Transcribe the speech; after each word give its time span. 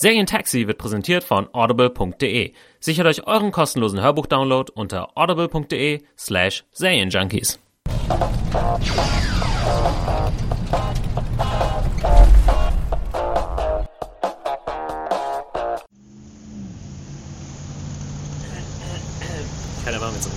Serientaxi 0.00 0.66
wird 0.66 0.78
präsentiert 0.78 1.22
von 1.24 1.46
audible.de. 1.52 2.54
Sichert 2.80 3.06
euch 3.06 3.26
euren 3.26 3.52
kostenlosen 3.52 4.00
Hörbuchdownload 4.00 4.72
unter 4.74 5.14
audible.de 5.14 6.00
slash 6.16 6.64
Serienjunkies. 6.72 7.58
Keiner 19.84 20.00
war 20.00 20.12
mit 20.12 20.22
so 20.22 20.30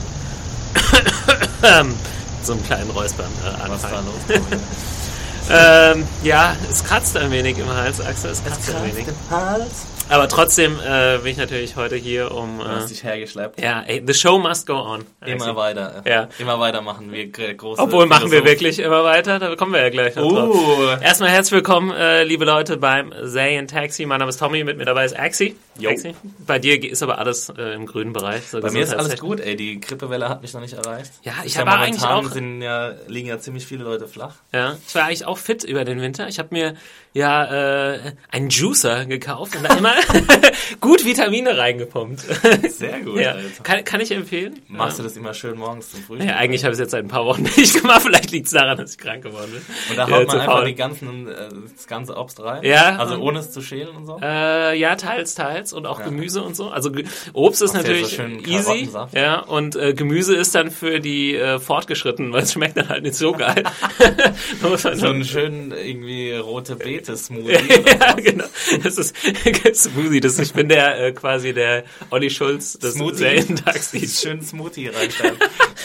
einem, 1.61 1.95
so 2.43 2.51
einem 2.51 2.63
kleinen 2.65 2.89
Räuspern 2.89 3.31
äh, 3.45 3.69
Was 3.69 3.81
da 3.81 3.87
anfangen. 3.87 4.07
los? 4.27 4.49
Ähm, 5.49 6.07
ja, 6.23 6.55
es 6.69 6.83
kratzt 6.83 7.17
ein 7.17 7.31
wenig 7.31 7.57
im 7.57 7.69
Hals, 7.69 7.99
Axel, 7.99 8.31
es 8.31 8.43
kratzt 8.43 8.73
ein 8.73 8.95
wenig. 8.95 9.07
Hals. 9.29 9.71
Aber 10.09 10.27
trotzdem 10.27 10.77
äh, 10.85 11.17
bin 11.19 11.31
ich 11.31 11.37
natürlich 11.37 11.75
heute 11.75 11.95
hier, 11.95 12.31
um... 12.35 12.59
Du 12.59 12.65
hast 12.67 12.85
Äh, 12.85 12.87
dich 12.89 13.03
hergeschleppt. 13.03 13.59
ja, 13.59 13.81
ey, 13.87 14.03
the 14.05 14.13
show 14.13 14.37
must 14.37 14.67
go 14.67 14.73
on. 14.75 15.05
Immer 15.25 15.35
Axel. 15.41 15.55
weiter. 15.55 16.03
Ja. 16.05 16.27
Immer 16.37 16.59
weiter 16.59 16.81
machen 16.81 17.11
wir 17.11 17.27
gr- 17.31 17.53
große. 17.53 17.81
Obwohl, 17.81 18.05
machen 18.05 18.29
wir 18.29 18.43
wirklich 18.45 18.77
immer 18.79 19.03
weiter, 19.03 19.39
da 19.39 19.55
kommen 19.55 19.73
wir 19.73 19.81
ja 19.81 19.89
gleich 19.89 20.15
noch 20.15 20.31
drauf. 20.31 20.55
Uh. 20.55 21.01
Erstmal 21.01 21.29
herzlich 21.29 21.53
willkommen, 21.53 21.91
äh, 21.91 22.23
liebe 22.25 22.45
Leute, 22.45 22.77
beim 22.77 23.11
Zayn 23.25 23.67
Taxi. 23.67 24.05
Mein 24.05 24.19
Name 24.19 24.29
ist 24.29 24.37
Tommy, 24.37 24.63
mit 24.63 24.77
mir 24.77 24.85
dabei 24.85 25.05
ist 25.05 25.17
Axi. 25.17 25.55
Jo. 25.79 25.89
Axi. 25.89 26.13
Bei 26.45 26.59
dir 26.59 26.83
ist 26.83 27.01
aber 27.01 27.17
alles 27.17 27.49
äh, 27.57 27.73
im 27.73 27.85
grünen 27.87 28.13
Bereich. 28.13 28.43
So 28.47 28.59
Bei 28.59 28.69
mir 28.69 28.83
ist 28.83 28.93
alles 28.93 29.19
gut, 29.19 29.39
ey. 29.39 29.55
Die 29.55 29.79
Grippewelle 29.79 30.29
hat 30.29 30.41
mich 30.43 30.53
noch 30.53 30.61
nicht 30.61 30.73
erreicht. 30.73 31.11
Ja, 31.23 31.33
ich 31.43 31.53
Ist 31.53 31.57
habe 31.57 31.71
eigentlich 31.71 32.03
auch- 32.03 32.23
Sind 32.29 32.61
ja, 32.61 32.91
liegen 33.07 33.29
ja 33.29 33.39
ziemlich 33.39 33.65
viele 33.65 33.83
Leute 33.85 34.07
flach. 34.07 34.35
Ja, 34.53 34.75
ich 34.87 34.93
war 34.93 35.05
eigentlich 35.05 35.25
auch 35.25 35.37
fit 35.39 35.63
über 35.63 35.85
den 35.85 36.01
Winter. 36.01 36.27
Ich 36.27 36.37
habe 36.37 36.49
mir 36.51 36.75
ja 37.13 37.93
äh, 37.93 37.99
einen 38.31 38.49
Juicer 38.49 39.05
gekauft 39.05 39.55
und 39.55 39.63
da 39.63 39.73
immer 39.77 39.92
gut 40.81 41.05
Vitamine 41.05 41.57
reingepumpt. 41.57 42.21
Sehr 42.69 42.99
gut, 43.01 43.19
ja. 43.19 43.35
Kann, 43.63 43.83
kann 43.83 44.01
ich 44.01 44.11
empfehlen. 44.11 44.59
Machst 44.67 44.97
ja. 44.97 45.03
du 45.03 45.09
das 45.09 45.17
immer 45.17 45.33
schön 45.33 45.57
morgens 45.57 45.91
zum 45.91 46.01
Frühstück? 46.01 46.27
Ja, 46.29 46.35
eigentlich 46.37 46.63
habe 46.63 46.71
ich 46.73 46.75
es 46.75 46.79
jetzt 46.79 46.91
seit 46.91 47.03
ein 47.03 47.09
paar 47.09 47.25
Wochen 47.25 47.43
nicht 47.57 47.73
gemacht. 47.81 48.01
Vielleicht 48.01 48.31
liegt 48.31 48.47
es 48.47 48.53
daran, 48.53 48.77
dass 48.77 48.91
ich 48.91 48.97
krank 48.97 49.23
geworden 49.23 49.51
bin. 49.51 49.61
Und 49.89 49.97
da 49.97 50.07
Ja, 50.07 50.15
haut 50.15 50.29
zu 50.29 50.37
man 50.37 50.41
einfach 50.41 50.65
die 50.65 50.75
ganzen, 50.75 51.27
äh, 51.27 51.49
das 51.75 51.87
ganze 51.87 52.15
Obst 52.15 52.41
rein? 52.41 52.63
Ja, 52.63 52.97
Also 52.97 53.17
ohne 53.17 53.39
es 53.39 53.51
zu 53.51 53.61
schälen 53.61 53.95
und 53.95 54.05
so? 54.05 54.19
Äh, 54.21 54.77
ja, 54.77 54.95
teils, 54.95 55.35
teils 55.35 55.73
und 55.73 55.85
auch 55.85 55.99
Ja. 55.99 56.05
Gemüse 56.05 56.41
und 56.43 56.55
so. 56.55 56.69
Also 56.69 56.89
Obst 57.33 57.61
ist 57.61 57.73
Machst 57.73 57.87
natürlich 57.87 58.15
so 58.17 58.23
easy, 58.23 58.89
ja, 59.13 59.39
und 59.39 59.75
äh, 59.75 59.93
Gemüse 59.93 60.35
ist 60.35 60.53
dann 60.55 60.71
für 60.71 60.99
die 60.99 61.35
äh, 61.35 61.59
Fortgeschrittenen, 61.59 62.33
weil 62.33 62.43
es 62.43 62.53
schmeckt 62.53 62.77
dann 62.77 62.89
halt 62.89 63.03
nicht 63.03 63.15
so 63.15 63.31
geil. 63.33 63.63
So 64.93 65.07
einen 65.07 65.23
schönen 65.25 65.71
irgendwie 65.71 66.33
rote 66.33 66.75
Beete-Smoothie. 66.75 67.83
ja, 67.99 68.13
genau. 68.13 68.45
Das 68.83 68.97
ist 68.97 69.15
Smoothie. 69.83 70.19
Das, 70.19 70.39
ich 70.39 70.53
bin 70.53 70.69
der 70.69 70.99
äh, 70.99 71.11
quasi 71.11 71.53
der 71.53 71.83
Olli 72.09 72.29
Schulz 72.29 72.73
des. 72.73 72.93
Serientaxis. 72.93 74.21
schönen 74.23 74.41
Smoothie 74.41 74.87
reinstellen. 74.87 75.37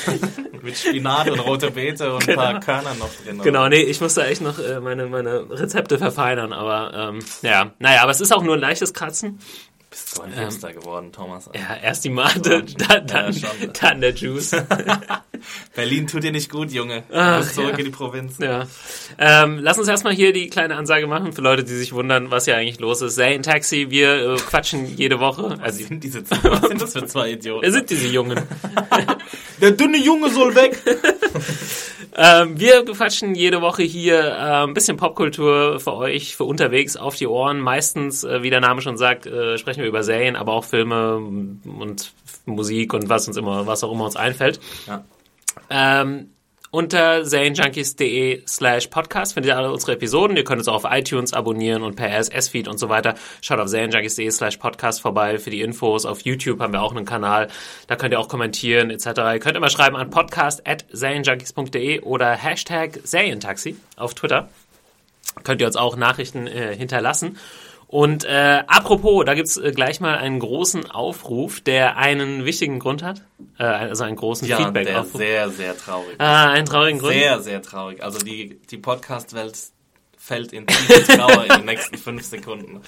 Mit 0.62 0.76
Spinat 0.76 1.30
und 1.30 1.40
rote 1.40 1.70
Beete 1.70 2.14
und 2.14 2.28
ein 2.28 2.34
paar 2.34 2.60
Körnern 2.60 2.98
noch 2.98 3.10
drin. 3.24 3.38
Genau, 3.38 3.68
nee, 3.68 3.82
ich 3.82 4.00
muss 4.00 4.14
da 4.14 4.24
echt 4.26 4.40
noch 4.40 4.58
äh, 4.58 4.80
meine, 4.80 5.06
meine 5.06 5.48
Rezepte 5.50 5.98
verfeinern, 5.98 6.52
aber 6.52 7.10
ähm, 7.12 7.20
ja, 7.42 7.72
naja, 7.78 8.02
aber 8.02 8.10
es 8.10 8.20
ist 8.20 8.32
auch 8.32 8.42
nur 8.42 8.54
ein 8.54 8.60
leichtes 8.60 8.92
Kratzen. 8.92 9.38
Bist 9.90 10.16
so 10.16 10.22
ein 10.22 10.32
Hipster 10.32 10.72
geworden, 10.72 11.12
Thomas. 11.12 11.48
Ja, 11.54 11.76
erst 11.82 12.04
die 12.04 12.10
Mate, 12.10 12.64
dann, 12.64 13.06
dann, 13.06 13.32
Ja, 13.32 13.48
dann 13.80 14.00
der 14.00 14.14
Juice. 14.14 14.52
Berlin 15.74 16.06
tut 16.06 16.22
dir 16.24 16.32
nicht 16.32 16.50
gut, 16.50 16.70
Junge. 16.70 17.04
Ach, 17.12 17.42
zurück 17.50 17.72
ja. 17.72 17.78
in 17.78 17.84
die 17.86 17.90
Provinz. 17.90 18.36
Ja. 18.38 18.66
Ähm, 19.18 19.58
lass 19.60 19.78
uns 19.78 19.88
erstmal 19.88 20.14
hier 20.14 20.32
die 20.32 20.48
kleine 20.48 20.76
Ansage 20.76 21.06
machen 21.06 21.32
für 21.32 21.42
Leute, 21.42 21.64
die 21.64 21.74
sich 21.74 21.92
wundern, 21.92 22.30
was 22.30 22.44
hier 22.44 22.56
eigentlich 22.56 22.80
los 22.80 23.02
ist. 23.02 23.16
Zane 23.16 23.42
Taxi, 23.42 23.86
wir 23.90 24.34
äh, 24.34 24.36
quatschen 24.36 24.96
jede 24.96 25.20
Woche. 25.20 25.50
Was 25.50 25.60
Also, 25.60 25.84
sind, 25.84 26.02
diese, 26.04 26.22
was 26.30 26.68
sind 26.68 26.80
das 26.82 26.92
für 26.92 27.06
zwei 27.06 27.30
Idioten? 27.32 27.62
wer 27.62 27.72
sind 27.72 27.90
diese 27.90 28.08
Jungen? 28.08 28.40
Der 29.60 29.72
dünne 29.72 29.98
Junge 29.98 30.30
soll 30.30 30.54
weg. 30.54 30.78
ähm, 32.16 32.58
wir 32.58 32.84
quatschen 32.84 33.34
jede 33.34 33.60
Woche 33.60 33.82
hier 33.82 34.20
äh, 34.20 34.64
ein 34.64 34.74
bisschen 34.74 34.96
Popkultur 34.96 35.80
für 35.80 35.94
euch, 35.94 36.36
für 36.36 36.44
unterwegs 36.44 36.96
auf 36.96 37.16
die 37.16 37.26
Ohren. 37.26 37.60
Meistens, 37.60 38.24
äh, 38.24 38.42
wie 38.42 38.50
der 38.50 38.60
Name 38.60 38.80
schon 38.82 38.96
sagt, 38.96 39.26
äh, 39.26 39.58
sprechen 39.58 39.80
wir 39.82 39.88
über 39.88 40.02
Serien, 40.02 40.36
aber 40.36 40.52
auch 40.52 40.64
Filme 40.64 41.16
und 41.16 42.12
Musik 42.46 42.94
und 42.94 43.08
was 43.08 43.26
uns 43.28 43.36
immer, 43.36 43.66
was 43.66 43.82
auch 43.84 43.92
immer 43.92 44.04
uns 44.04 44.16
einfällt. 44.16 44.60
Ja. 44.86 45.04
Ähm, 45.70 46.30
unter 46.70 47.24
zanejunkies.de 47.24 48.42
slash 48.46 48.88
podcast 48.88 49.32
findet 49.32 49.52
ihr 49.52 49.56
alle 49.56 49.72
unsere 49.72 49.92
Episoden. 49.92 50.36
Ihr 50.36 50.44
könnt 50.44 50.58
uns 50.58 50.68
auch 50.68 50.84
auf 50.84 50.86
iTunes 50.90 51.32
abonnieren 51.32 51.82
und 51.82 51.96
per 51.96 52.10
RSS-Feed 52.10 52.68
und 52.68 52.78
so 52.78 52.90
weiter. 52.90 53.14
Schaut 53.40 53.58
auf 53.58 53.68
zanejunkies.de 53.68 54.30
slash 54.30 54.58
podcast 54.58 55.00
vorbei 55.00 55.38
für 55.38 55.48
die 55.48 55.62
Infos. 55.62 56.04
Auf 56.04 56.20
YouTube 56.22 56.60
haben 56.60 56.74
wir 56.74 56.82
auch 56.82 56.94
einen 56.94 57.06
Kanal. 57.06 57.48
Da 57.86 57.96
könnt 57.96 58.12
ihr 58.12 58.20
auch 58.20 58.28
kommentieren 58.28 58.90
etc. 58.90 59.06
Ihr 59.06 59.38
könnt 59.38 59.56
immer 59.56 59.70
schreiben 59.70 59.96
an 59.96 60.10
podcast 60.10 60.66
at 60.66 60.84
zanejunkies.de 60.92 62.00
oder 62.00 62.32
Hashtag 62.32 63.00
Serientaxi 63.02 63.76
auf 63.96 64.12
Twitter. 64.12 64.50
Könnt 65.44 65.62
ihr 65.62 65.66
uns 65.66 65.76
auch 65.76 65.96
Nachrichten 65.96 66.46
äh, 66.46 66.76
hinterlassen. 66.76 67.38
Und 67.88 68.24
äh, 68.24 68.62
apropos, 68.66 69.24
da 69.24 69.32
gibt's 69.32 69.56
äh, 69.56 69.72
gleich 69.72 69.98
mal 69.98 70.18
einen 70.18 70.40
großen 70.40 70.90
Aufruf, 70.90 71.62
der 71.62 71.96
einen 71.96 72.44
wichtigen 72.44 72.78
Grund 72.80 73.02
hat. 73.02 73.22
Äh, 73.58 73.64
also 73.64 74.04
einen 74.04 74.16
großen 74.16 74.46
Ja, 74.46 74.58
der 74.58 74.66
Feedback-Aufruf. 74.66 75.18
sehr, 75.18 75.48
sehr 75.48 75.76
traurig. 75.76 76.14
Ah, 76.18 76.50
einen 76.50 76.66
traurigen 76.66 77.00
Grund. 77.00 77.14
Sehr, 77.14 77.40
sehr 77.40 77.62
traurig. 77.62 78.02
Also 78.02 78.18
die, 78.18 78.60
die 78.70 78.76
Podcast-Welt 78.76 79.58
fällt 80.18 80.52
in 80.52 80.66
tiefe 80.66 81.02
Trauer 81.16 81.44
in 81.44 81.48
den 81.48 81.64
nächsten 81.64 81.96
fünf 81.98 82.24
Sekunden. 82.24 82.82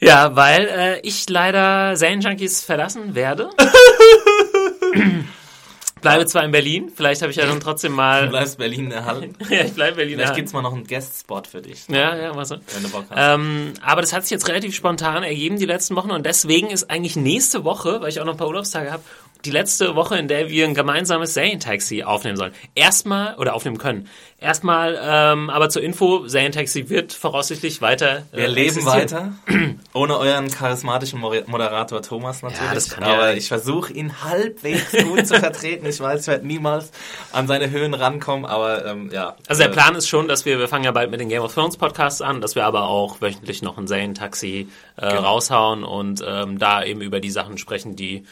Ja, 0.00 0.34
weil 0.34 0.68
äh, 0.68 1.00
ich 1.00 1.28
leider 1.28 1.94
Zane 1.94 2.22
Junkies 2.22 2.62
verlassen 2.64 3.14
werde. 3.14 3.50
Bleibe 6.00 6.26
zwar 6.26 6.44
in 6.44 6.50
Berlin, 6.50 6.90
vielleicht 6.94 7.22
habe 7.22 7.30
ich 7.30 7.36
ja 7.36 7.46
dann 7.46 7.60
trotzdem 7.60 7.92
Du 7.92 7.96
mal. 7.96 8.28
bleibst 8.28 8.58
Berlin 8.58 8.90
erhalten. 8.90 9.34
ja, 9.50 9.62
ich 9.62 9.72
bleibe 9.74 9.96
Berlin. 9.96 10.14
Vielleicht 10.16 10.30
ja. 10.30 10.36
gibt's 10.36 10.52
mal 10.52 10.62
noch 10.62 10.72
einen 10.72 10.86
Guest-Spot 10.86 11.42
für 11.50 11.60
dich, 11.62 11.86
Ja, 11.88 12.16
ja, 12.16 12.34
was 12.36 12.48
so. 12.48 12.56
wenn 12.74 12.82
du 12.82 12.88
Bock 12.90 13.04
hast. 13.10 13.34
Ähm, 13.34 13.74
aber 13.82 14.00
das 14.00 14.12
hat 14.12 14.22
sich 14.22 14.30
jetzt 14.30 14.48
relativ 14.48 14.74
spontan 14.74 15.22
ergeben 15.22 15.58
die 15.58 15.66
letzten 15.66 15.96
Wochen 15.96 16.10
und 16.10 16.24
deswegen 16.26 16.68
ist 16.70 16.90
eigentlich 16.90 17.16
nächste 17.16 17.64
Woche, 17.64 18.00
weil 18.00 18.08
ich 18.10 18.20
auch 18.20 18.24
noch 18.24 18.34
ein 18.34 18.38
paar 18.38 18.48
Urlaubstage 18.48 18.90
habe, 18.92 19.02
die 19.44 19.50
letzte 19.50 19.94
Woche, 19.94 20.16
in 20.18 20.26
der 20.28 20.48
wir 20.48 20.64
ein 20.66 20.74
gemeinsames 20.74 21.34
Serientaxi 21.34 22.02
aufnehmen 22.02 22.36
sollen. 22.36 22.52
Erstmal, 22.74 23.36
oder 23.36 23.54
aufnehmen 23.54 23.78
können. 23.78 24.08
Erstmal, 24.40 24.98
ähm, 25.02 25.50
aber 25.50 25.68
zur 25.68 25.82
Info, 25.82 26.26
Serientaxi 26.28 26.88
wird 26.88 27.12
voraussichtlich 27.12 27.80
weiter 27.82 28.22
äh, 28.32 28.36
Wir 28.38 28.48
leben 28.48 28.84
weiter. 28.84 29.32
Ohne 29.94 30.16
euren 30.18 30.48
charismatischen 30.48 31.18
Mo- 31.20 31.34
Moderator 31.46 32.02
Thomas 32.02 32.42
natürlich. 32.42 32.62
Ja, 32.68 32.74
das 32.74 32.88
kann 32.90 33.04
ja- 33.04 33.14
aber 33.14 33.34
ich 33.34 33.48
versuche 33.48 33.92
ihn 33.92 34.22
halbwegs 34.22 34.92
gut 35.04 35.26
zu 35.26 35.34
vertreten. 35.40 35.86
Ich 35.86 35.98
weiß, 36.00 36.20
ich 36.22 36.26
werde 36.28 36.46
niemals 36.46 36.92
an 37.32 37.46
seine 37.48 37.70
Höhen 37.70 37.94
rankommen, 37.94 38.44
aber 38.46 38.84
ähm, 38.86 39.10
ja. 39.12 39.34
Also 39.48 39.62
der 39.62 39.70
Äh, 39.70 39.74
Plan 39.74 39.94
ist 39.96 40.08
schon, 40.08 40.28
dass 40.28 40.44
wir, 40.44 40.58
wir 40.60 40.68
fangen 40.68 40.84
ja 40.84 40.92
bald 40.92 41.10
mit 41.10 41.20
den 41.20 41.28
Game 41.28 41.42
of 41.42 41.52
Thrones 41.54 41.76
Podcasts 41.76 42.22
an, 42.22 42.40
dass 42.40 42.54
wir 42.54 42.64
aber 42.64 42.82
auch 42.88 43.20
wöchentlich 43.20 43.62
noch 43.62 43.76
ein 43.76 43.86
Serientaxi 43.88 44.68
äh, 44.96 45.08
Genau. 45.08 45.20
raushauen 45.22 45.82
und 45.84 46.22
ähm, 46.26 46.58
da 46.58 46.84
eben 46.84 47.00
über 47.00 47.18
die 47.20 47.30
Sachen 47.30 47.58
sprechen, 47.58 47.96
die, 47.96 48.24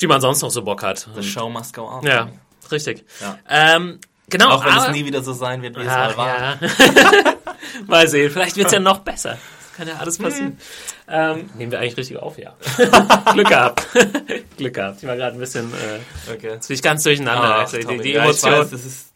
die 0.00 0.06
man 0.06 0.20
sonst 0.20 0.42
noch 0.42 0.50
so 0.50 0.62
Bock 0.62 0.82
hat. 0.82 1.08
The 1.14 1.22
show 1.22 1.48
must 1.48 1.74
go 1.74 1.82
on. 1.88 2.04
Ja, 2.06 2.28
richtig. 2.70 3.04
Ja. 3.20 3.38
Ähm, 3.48 4.00
genau, 4.28 4.50
Auch 4.50 4.64
wenn 4.64 4.72
aber, 4.72 4.86
es 4.88 4.92
nie 4.92 5.04
wieder 5.04 5.22
so 5.22 5.32
sein 5.32 5.62
wird, 5.62 5.76
wie 5.76 5.82
es 5.82 5.88
Ach, 5.88 6.16
mal 6.16 6.16
war. 6.16 6.28
ja. 6.28 6.58
mal 7.86 8.08
sehen, 8.08 8.30
vielleicht 8.30 8.56
wird's 8.56 8.72
ja 8.72 8.80
noch 8.80 8.98
besser. 9.00 9.38
Das 9.60 9.76
kann 9.76 9.88
ja 9.88 9.94
alles 10.00 10.18
passieren. 10.18 10.58
Ähm, 11.08 11.50
nehmen 11.56 11.72
wir 11.72 11.80
eigentlich 11.80 11.96
richtig 11.96 12.18
auf, 12.18 12.38
ja. 12.38 12.54
Glück 13.32 13.48
gehabt. 13.48 13.86
Glück 14.56 14.74
gehabt. 14.74 15.02
Ich 15.02 15.08
war 15.08 15.16
gerade 15.16 15.36
ein 15.36 15.40
bisschen, 15.40 15.72
äh, 15.72 16.32
Okay. 16.32 16.58
ganz 16.82 17.02
durcheinander. 17.02 17.56
Ah, 17.56 17.60
also 17.60 17.78
die, 17.78 17.98
die 17.98 18.10
ja, 18.12 18.22
Emotion. 18.24 18.52
Ich 18.52 18.58
weiß, 18.60 18.70
das 18.70 18.84
ist, 18.84 19.09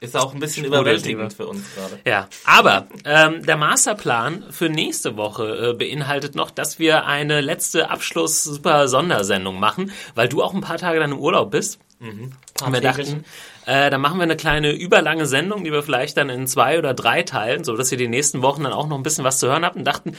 ist 0.00 0.16
auch 0.16 0.34
ein 0.34 0.40
bisschen 0.40 0.64
überwältigend 0.64 1.32
für 1.32 1.46
uns 1.46 1.64
gerade. 1.74 1.98
Ja, 2.06 2.28
aber 2.44 2.86
ähm, 3.04 3.44
der 3.44 3.56
Masterplan 3.56 4.44
für 4.50 4.68
nächste 4.68 5.16
Woche 5.16 5.70
äh, 5.70 5.74
beinhaltet 5.74 6.34
noch, 6.34 6.50
dass 6.50 6.78
wir 6.78 7.06
eine 7.06 7.40
letzte 7.40 7.90
Abschluss-Super-Sondersendung 7.90 9.58
machen, 9.58 9.90
weil 10.14 10.28
du 10.28 10.42
auch 10.42 10.54
ein 10.54 10.60
paar 10.60 10.78
Tage 10.78 11.00
dann 11.00 11.12
im 11.12 11.18
Urlaub 11.18 11.50
bist. 11.50 11.78
Und 12.00 12.72
wir 12.72 12.80
dachten, 12.80 13.24
Äh, 13.66 13.90
dann 13.90 14.00
machen 14.00 14.18
wir 14.18 14.22
eine 14.22 14.36
kleine 14.36 14.70
überlange 14.70 15.26
Sendung, 15.26 15.64
die 15.64 15.72
wir 15.72 15.82
vielleicht 15.82 16.16
dann 16.16 16.28
in 16.30 16.46
zwei 16.46 16.78
oder 16.78 16.94
drei 16.94 17.24
teilen, 17.24 17.64
so 17.64 17.76
dass 17.76 17.90
ihr 17.90 17.98
die 17.98 18.06
nächsten 18.06 18.40
Wochen 18.40 18.62
dann 18.62 18.72
auch 18.72 18.86
noch 18.86 18.96
ein 18.96 19.02
bisschen 19.02 19.24
was 19.24 19.40
zu 19.40 19.48
hören 19.48 19.64
habt 19.64 19.74
und 19.74 19.84
dachten, 19.84 20.16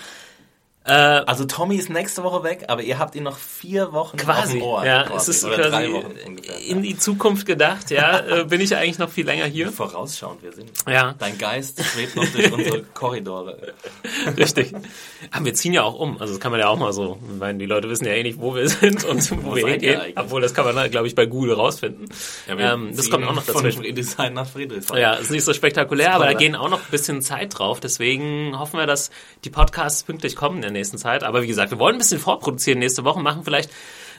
Also 0.94 1.46
Tommy 1.46 1.76
ist 1.76 1.90
nächste 1.90 2.24
Woche 2.24 2.44
weg, 2.44 2.66
aber 2.68 2.82
ihr 2.82 2.98
habt 3.00 3.16
ihn 3.16 3.24
noch 3.24 3.38
vier 3.38 3.92
Wochen 3.94 4.18
auf 4.18 4.24
quasi, 4.26 4.54
dem 4.54 4.62
Ohr. 4.62 4.86
ja, 4.86 5.04
quasi. 5.04 5.32
es 5.32 5.38
ist 5.38 5.46
Oder 5.46 5.56
quasi 5.56 5.70
drei 5.70 5.92
Wochen 5.94 6.14
ungefähr. 6.26 6.60
in 6.66 6.82
die 6.82 6.98
Zukunft 6.98 7.46
gedacht, 7.46 7.90
ja, 7.92 8.20
äh, 8.42 8.44
bin 8.46 8.62
ich 8.62 8.76
eigentlich 8.76 8.98
noch 8.98 9.10
viel 9.10 9.26
länger 9.26 9.46
hier. 9.46 9.72
Vorausschauend 9.72 10.42
wir 10.44 10.54
sind. 10.54 10.72
Ja. 10.88 11.16
Dein 11.20 11.38
Geist 11.38 11.84
schwebt 11.84 12.16
noch 12.16 12.26
durch 12.26 12.52
unsere 12.52 12.84
Korridore. 12.94 13.74
Richtig. 14.38 14.74
Aber 15.32 15.46
wir 15.46 15.54
ziehen 15.54 15.74
ja 15.74 15.84
auch 15.84 15.96
um. 15.96 16.20
Also 16.22 16.34
das 16.34 16.40
kann 16.40 16.52
man 16.52 16.60
ja 16.62 16.68
auch 16.70 16.78
mal 16.78 16.94
so. 16.94 17.18
Ich 17.34 17.40
meine, 17.40 17.58
die 17.60 17.66
Leute 17.66 17.90
wissen 17.90 18.06
ja 18.06 18.14
eh 18.14 18.24
nicht, 18.24 18.40
wo 18.40 18.56
wir 18.56 18.68
sind 18.70 19.04
und 19.04 19.30
wo, 19.46 19.56
wir 19.56 19.64
seid 19.64 19.82
ihr 19.82 20.00
hingehen. 20.02 20.14
Obwohl, 20.18 20.42
das 20.42 20.54
kann 20.54 20.74
man, 20.74 20.90
glaube 20.92 21.08
ich, 21.08 21.16
bei 21.16 21.26
Google 21.26 21.54
rausfinden. 21.54 22.10
ähm, 22.48 22.92
das 22.96 23.10
kommt 23.10 23.26
auch 23.26 23.34
noch 23.36 23.44
Von 23.44 23.56
dazwischen. 23.56 23.82
Friedrichshain 23.82 24.34
nach 24.34 24.48
Friedrichshain. 24.48 24.98
Ja, 25.00 25.14
ist 25.16 25.32
nicht 25.32 25.44
so 25.44 25.54
spektakulär, 25.54 26.14
aber 26.14 26.26
da 26.26 26.34
gehen 26.34 26.56
auch 26.56 26.70
noch 26.70 26.80
ein 26.80 26.92
bisschen 26.92 27.22
Zeit 27.22 27.58
drauf. 27.58 27.80
Deswegen 27.80 28.58
hoffen 28.58 28.80
wir, 28.80 28.86
dass 28.88 29.10
die 29.44 29.50
Podcasts 29.50 30.04
pünktlich 30.04 30.36
kommen 30.36 30.64
in 30.64 30.77
nächsten 30.78 30.98
Zeit. 30.98 31.24
Aber 31.24 31.42
wie 31.42 31.48
gesagt, 31.48 31.72
wir 31.72 31.80
wollen 31.80 31.96
ein 31.96 32.00
bisschen 32.00 32.20
vorproduzieren 32.20 32.80
nächste 32.80 33.04
Woche, 33.04 33.20
machen 33.20 33.44
vielleicht 33.44 33.70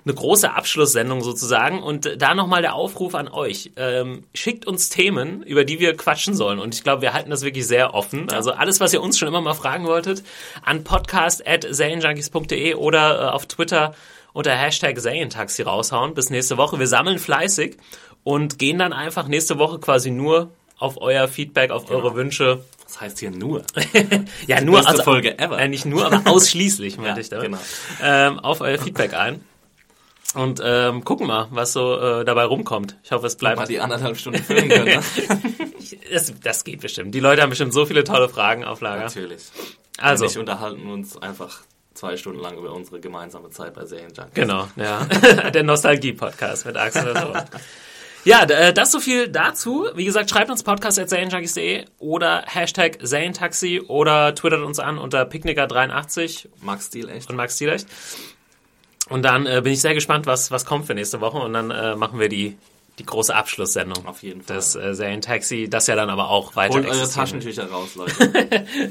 eine 0.05 0.15
große 0.15 0.53
Abschlusssendung 0.53 1.23
sozusagen. 1.23 1.83
Und 1.83 2.21
da 2.21 2.35
nochmal 2.35 2.63
der 2.63 2.75
Aufruf 2.75 3.15
an 3.15 3.29
euch. 3.29 3.73
Ähm, 3.77 4.25
schickt 4.35 4.67
uns 4.67 4.89
Themen, 4.89 5.43
über 5.43 5.65
die 5.65 5.81
wir 5.81 5.97
quatschen 5.97 6.35
sollen. 6.35 6.59
Und 6.59 6.75
ich 6.75 6.83
glaube, 6.83 7.03
wir 7.03 7.13
halten 7.13 7.31
das 7.31 7.43
wirklich 7.43 7.67
sehr 7.67 7.95
offen. 7.95 8.31
Also 8.31 8.53
alles, 8.53 8.81
was 8.81 8.93
ihr 8.93 9.03
uns 9.03 9.19
schon 9.19 9.29
immer 9.29 9.41
mal 9.41 9.55
fragen 9.55 9.87
wolltet, 9.87 10.23
an 10.63 10.85
podcast.zanejunkies.de 10.85 12.75
oder 12.75 13.21
äh, 13.21 13.25
auf 13.31 13.47
Twitter 13.47 13.95
unter 14.33 14.53
Hashtag 14.53 15.01
Zayentaxi 15.01 15.63
raushauen. 15.63 16.15
Bis 16.15 16.31
nächste 16.31 16.57
Woche. 16.57 16.79
Wir 16.79 16.87
sammeln 16.87 17.19
fleißig 17.19 17.77
und 18.25 18.59
gehen 18.59 18.79
dann 18.79 18.93
einfach 18.93 19.27
nächste 19.29 19.59
Woche 19.59 19.79
quasi 19.79 20.11
nur 20.11 20.51
auf 20.79 21.01
euer 21.01 21.29
Feedback, 21.29 21.71
auf 21.71 21.91
eure 21.91 22.15
Wünsche. 22.15 22.65
Das 22.85 23.01
heißt 23.01 23.19
hier 23.19 23.31
nur. 23.31 23.63
Ja, 24.47 24.61
nur 24.63 24.81
beste 24.83 25.03
Folge 25.03 25.39
ever. 25.39 25.59
Äh, 25.59 25.69
nicht 25.69 25.85
nur, 25.85 26.07
aber 26.07 26.31
ausschließlich, 26.31 26.97
meinte 26.99 27.13
Ja, 27.13 27.19
ich 27.21 27.29
damit. 27.29 27.45
genau. 27.47 27.59
Ähm, 28.03 28.39
auf 28.39 28.61
euer 28.61 28.79
Feedback 28.79 29.15
ein. 29.15 29.45
Und 30.35 30.61
ähm, 30.63 31.05
gucken 31.05 31.27
mal, 31.27 31.49
was 31.51 31.73
so 31.73 31.99
äh, 31.99 32.25
dabei 32.25 32.45
rumkommt. 32.45 32.97
Ich 33.03 33.13
hoffe, 33.13 33.27
es 33.27 33.41
Mal 33.41 33.55
bleibt. 33.55 33.71
die 33.71 33.81
anderthalb 33.81 34.17
Stunden 34.19 34.43
filmen 34.43 34.69
können. 34.69 34.85
Ne? 34.87 35.01
Das, 36.13 36.33
das 36.43 36.65
geht 36.65 36.81
bestimmt. 36.83 37.15
Die 37.15 37.21
Leute 37.21 37.41
haben 37.41 37.49
bestimmt 37.51 37.73
so 37.73 37.87
viele 37.87 38.05
tolle 38.05 38.29
Fragen 38.29 38.63
auf 38.65 38.81
Lager. 38.83 39.05
Natürlich. 39.05 39.45
Also, 39.97 40.25
nicht, 40.25 40.37
unterhalten 40.37 40.85
wir 40.87 40.93
uns 40.93 41.17
einfach 41.17 41.61
zwei 41.95 42.17
Stunden 42.19 42.41
lang 42.41 42.59
über 42.59 42.73
unsere 42.75 43.01
gemeinsame 43.01 43.49
Zeit 43.51 43.73
bei 43.75 43.87
Serienjunkies. 43.87 44.35
genau, 44.35 44.69
ja. 44.77 45.05
Der 45.51 45.63
Nostalgie-Podcast 45.63 46.67
mit 46.67 46.77
Axel 46.77 47.11
und. 47.11 47.45
Ja, 48.25 48.43
äh, 48.43 48.73
das 48.73 48.93
so 48.93 49.01
viel 49.01 49.29
dazu. 49.29 49.87
Wie 49.95 50.05
gesagt, 50.05 50.31
schreibt 50.31 50.51
uns 50.51 50.63
podcast.zanejunkies.de 50.63 51.85
oder 51.99 52.45
Hashtag 52.47 52.99
Zane-Taxi 53.07 53.81
oder 53.81 54.35
twittert 54.35 54.63
uns 54.63 54.79
an 54.79 54.99
unter 54.99 55.23
Picknicker83 55.23 56.49
Max 56.61 56.87
Stil 56.87 57.09
echt. 57.09 57.31
und 57.31 57.37
Max 57.37 57.57
Zielecht. 57.57 57.87
Und 59.09 59.23
dann 59.23 59.47
äh, 59.47 59.61
bin 59.63 59.73
ich 59.73 59.81
sehr 59.81 59.95
gespannt, 59.95 60.27
was, 60.27 60.51
was 60.51 60.67
kommt 60.67 60.87
für 60.87 60.95
nächste 60.95 61.21
Woche. 61.21 61.39
Und 61.39 61.53
dann 61.53 61.71
äh, 61.71 61.97
machen 61.97 62.19
wir 62.21 62.29
die, 62.29 62.59
die 62.99 63.07
große 63.07 63.35
Abschlusssendung. 63.35 64.07
Auf 64.07 64.23
jeden 64.23 64.43
Fall. 64.43 64.57
Das 64.57 64.75
äh, 64.75 64.95
Serien-Taxi, 64.95 65.69
das 65.69 65.87
ja 65.87 65.97
dann 65.97 66.11
aber 66.11 66.31
auch 66.31 66.57
weiter 66.57 66.75
Holt 66.75 66.87
eure 66.87 67.09
Taschentücher 67.09 67.71
raus, 67.71 67.95
Leute. 67.95 68.13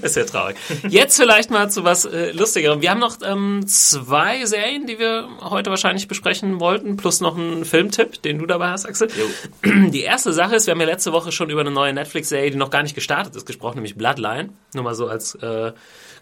Das 0.01 0.11
ist 0.11 0.15
ja 0.15 0.23
traurig. 0.23 0.57
Jetzt 0.87 1.17
vielleicht 1.17 1.51
mal 1.51 1.69
zu 1.69 1.83
was 1.83 2.05
äh, 2.05 2.31
Lustigerem. 2.31 2.81
Wir 2.81 2.91
haben 2.91 2.99
noch 2.99 3.17
ähm, 3.23 3.65
zwei 3.67 4.45
Serien, 4.45 4.87
die 4.87 4.99
wir 4.99 5.27
heute 5.41 5.69
wahrscheinlich 5.69 6.07
besprechen 6.07 6.59
wollten, 6.59 6.97
plus 6.97 7.21
noch 7.21 7.37
einen 7.37 7.65
Filmtipp, 7.65 8.21
den 8.21 8.39
du 8.39 8.45
dabei 8.45 8.69
hast, 8.69 8.85
Axel. 8.85 9.09
Jo. 9.09 9.25
Die 9.89 10.01
erste 10.01 10.33
Sache 10.33 10.55
ist, 10.55 10.67
wir 10.67 10.71
haben 10.71 10.81
ja 10.81 10.87
letzte 10.87 11.11
Woche 11.11 11.31
schon 11.31 11.49
über 11.49 11.61
eine 11.61 11.71
neue 11.71 11.93
Netflix-Serie, 11.93 12.51
die 12.51 12.57
noch 12.57 12.69
gar 12.69 12.83
nicht 12.83 12.95
gestartet 12.95 13.35
ist, 13.35 13.45
gesprochen, 13.45 13.75
nämlich 13.75 13.95
Bloodline. 13.95 14.49
Nur 14.73 14.83
mal 14.83 14.95
so 14.95 15.07
als 15.07 15.35
äh, 15.35 15.71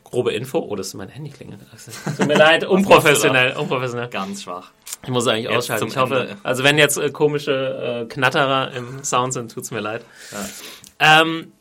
grobe 0.05 0.31
Info. 0.31 0.59
Oh, 0.59 0.75
das 0.77 0.87
ist 0.87 0.93
mein 0.93 1.09
Handy 1.09 1.29
klingelt. 1.31 1.59
Tut 2.17 2.27
mir 2.27 2.37
leid, 2.37 2.63
unprofessionell, 2.67 3.57
unprofessionell. 3.57 4.07
Ganz 4.07 4.43
schwach. 4.43 4.71
Ich 5.03 5.09
muss 5.09 5.27
eigentlich 5.27 5.45
Jetzt 5.45 5.57
ausschalten. 5.57 5.87
Ich 5.87 5.97
hoffe, 5.97 6.19
Ende. 6.21 6.37
also 6.43 6.63
wenn 6.63 6.77
jetzt 6.77 6.97
äh, 6.97 7.09
komische 7.09 8.05
äh, 8.05 8.05
Knatterer 8.07 8.71
im 8.71 9.03
Sound 9.03 9.33
sind, 9.33 9.51
tut's 9.51 9.71
mir 9.71 9.81
leid. 9.81 10.05
Ähm, 10.99 11.51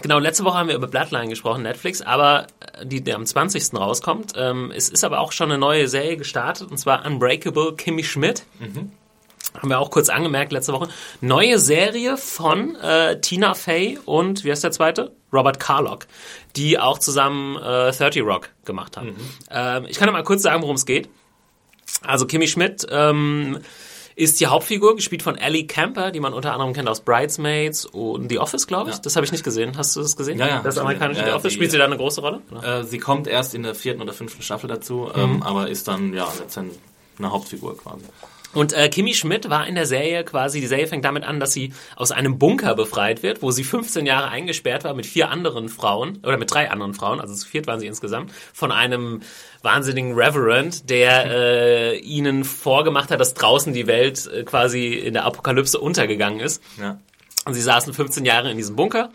genau, 0.00 0.18
letzte 0.18 0.44
Woche 0.44 0.58
haben 0.58 0.68
wir 0.68 0.74
über 0.76 0.88
Bloodline 0.88 1.28
gesprochen, 1.28 1.62
Netflix, 1.62 2.00
aber 2.00 2.46
äh, 2.72 2.86
die, 2.86 3.02
die 3.02 3.12
am 3.12 3.26
20. 3.26 3.74
rauskommt. 3.74 4.32
Ähm, 4.36 4.72
es 4.74 4.88
ist 4.88 5.04
aber 5.04 5.20
auch 5.20 5.32
schon 5.32 5.50
eine 5.50 5.58
neue 5.58 5.86
Serie 5.88 6.16
gestartet, 6.16 6.70
und 6.70 6.78
zwar 6.78 7.04
Unbreakable 7.04 7.74
Kimmy 7.76 8.02
Schmidt. 8.04 8.44
Haben 9.60 9.68
wir 9.70 9.78
auch 9.78 9.90
kurz 9.90 10.08
angemerkt 10.08 10.52
letzte 10.52 10.72
Woche. 10.72 10.88
Neue 11.20 11.58
Serie 11.58 12.16
von 12.16 12.76
äh, 12.76 13.20
Tina 13.20 13.54
Fey 13.54 13.98
und, 14.04 14.44
wie 14.44 14.50
heißt 14.50 14.64
der 14.64 14.70
zweite? 14.72 15.12
Robert 15.32 15.58
Carlock, 15.60 16.06
die 16.56 16.78
auch 16.78 16.98
zusammen 16.98 17.56
äh, 17.56 17.92
30 17.92 18.22
Rock 18.22 18.50
gemacht 18.64 18.96
haben. 18.96 19.16
Ähm, 19.50 19.86
ich 19.88 19.98
kann 19.98 20.08
ja 20.08 20.12
mal 20.12 20.22
kurz 20.24 20.42
sagen, 20.42 20.62
worum 20.62 20.76
es 20.76 20.86
geht. 20.86 21.08
Also 22.02 22.26
Kimmy 22.26 22.46
Schmidt 22.48 22.86
ähm, 22.90 23.58
ist 24.14 24.40
die 24.40 24.46
Hauptfigur, 24.46 24.96
gespielt 24.96 25.22
von 25.22 25.36
Ellie 25.36 25.66
Camper, 25.66 26.10
die 26.10 26.20
man 26.20 26.32
unter 26.32 26.52
anderem 26.52 26.72
kennt 26.72 26.88
aus 26.88 27.00
Bridesmaids 27.02 27.84
und 27.84 28.30
The 28.30 28.38
Office, 28.38 28.66
glaube 28.66 28.90
ich. 28.90 28.96
Ja. 28.96 29.02
Das 29.02 29.14
habe 29.16 29.26
ich 29.26 29.32
nicht 29.32 29.44
gesehen. 29.44 29.76
Hast 29.76 29.94
du 29.94 30.00
das 30.00 30.16
gesehen? 30.16 30.38
Ja, 30.38 30.46
ja, 30.48 30.60
Das 30.62 30.78
amerikanische 30.78 31.20
gesehen. 31.20 31.24
The 31.26 31.30
Ja, 31.32 31.36
Office. 31.36 31.52
Spielt 31.52 31.70
sie 31.70 31.78
da 31.78 31.84
eine 31.84 31.96
große 31.98 32.20
Rolle? 32.22 32.40
Äh, 32.62 32.84
sie 32.84 32.98
kommt 32.98 33.26
erst 33.26 33.54
in 33.54 33.62
der 33.62 33.74
vierten 33.74 34.00
oder 34.00 34.12
fünften 34.14 34.42
Staffel 34.42 34.68
dazu, 34.68 35.10
Mhm. 35.14 35.20
ähm, 35.20 35.42
aber 35.42 35.68
ist 35.68 35.86
dann 35.86 36.14
ja 36.14 36.26
letztendlich 36.40 36.78
eine 37.18 37.30
Hauptfigur 37.30 37.76
quasi. 37.76 38.04
Und 38.52 38.72
äh, 38.72 38.88
Kimi 38.88 39.14
Schmidt 39.14 39.50
war 39.50 39.66
in 39.66 39.74
der 39.74 39.86
Serie 39.86 40.24
quasi, 40.24 40.60
die 40.60 40.66
Serie 40.66 40.86
fängt 40.86 41.04
damit 41.04 41.24
an, 41.24 41.40
dass 41.40 41.52
sie 41.52 41.74
aus 41.94 42.10
einem 42.10 42.38
Bunker 42.38 42.74
befreit 42.74 43.22
wird, 43.22 43.42
wo 43.42 43.50
sie 43.50 43.64
15 43.64 44.06
Jahre 44.06 44.28
eingesperrt 44.28 44.84
war 44.84 44.94
mit 44.94 45.06
vier 45.06 45.30
anderen 45.30 45.68
Frauen, 45.68 46.20
oder 46.22 46.38
mit 46.38 46.52
drei 46.52 46.70
anderen 46.70 46.94
Frauen, 46.94 47.20
also 47.20 47.34
zu 47.34 47.46
viert 47.46 47.66
waren 47.66 47.80
sie 47.80 47.86
insgesamt, 47.86 48.32
von 48.52 48.72
einem 48.72 49.20
wahnsinnigen 49.62 50.14
Reverend, 50.14 50.88
der 50.88 51.26
äh, 51.26 51.98
ihnen 51.98 52.44
vorgemacht 52.44 53.10
hat, 53.10 53.20
dass 53.20 53.34
draußen 53.34 53.72
die 53.72 53.86
Welt 53.86 54.26
äh, 54.26 54.44
quasi 54.44 54.94
in 54.94 55.14
der 55.14 55.24
Apokalypse 55.24 55.78
untergegangen 55.78 56.40
ist. 56.40 56.62
Ja. 56.80 56.98
Und 57.44 57.54
sie 57.54 57.62
saßen 57.62 57.92
15 57.92 58.24
Jahre 58.24 58.50
in 58.50 58.56
diesem 58.56 58.74
Bunker. 58.74 59.10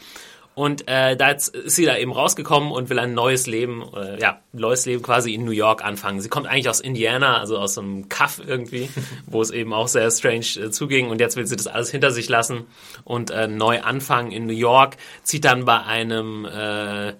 Und 0.53 0.87
äh, 0.87 1.15
da 1.15 1.29
jetzt 1.29 1.55
ist 1.55 1.77
sie 1.77 1.85
da 1.85 1.95
eben 1.97 2.11
rausgekommen 2.11 2.71
und 2.71 2.89
will 2.89 2.99
ein 2.99 3.13
neues 3.13 3.47
Leben, 3.47 3.83
äh, 3.95 4.19
ja, 4.19 4.41
neues 4.51 4.85
Leben 4.85 5.01
quasi 5.01 5.33
in 5.33 5.45
New 5.45 5.51
York 5.51 5.83
anfangen. 5.83 6.19
Sie 6.19 6.27
kommt 6.27 6.45
eigentlich 6.45 6.67
aus 6.67 6.81
Indiana, 6.81 7.37
also 7.39 7.57
aus 7.57 7.75
so 7.75 7.81
einem 7.81 8.09
Kaff 8.09 8.41
irgendwie, 8.45 8.89
wo 9.27 9.41
es 9.41 9.51
eben 9.51 9.73
auch 9.73 9.87
sehr 9.87 10.11
strange 10.11 10.45
äh, 10.59 10.69
zuging. 10.69 11.09
Und 11.09 11.21
jetzt 11.21 11.37
will 11.37 11.47
sie 11.47 11.55
das 11.55 11.67
alles 11.67 11.89
hinter 11.89 12.11
sich 12.11 12.27
lassen 12.27 12.65
und 13.05 13.31
äh, 13.31 13.47
neu 13.47 13.81
anfangen 13.81 14.31
in 14.31 14.45
New 14.45 14.53
York. 14.53 14.97
Zieht 15.23 15.45
dann 15.45 15.63
bei 15.63 15.83
einem 15.83 16.45
äh, 16.45 17.13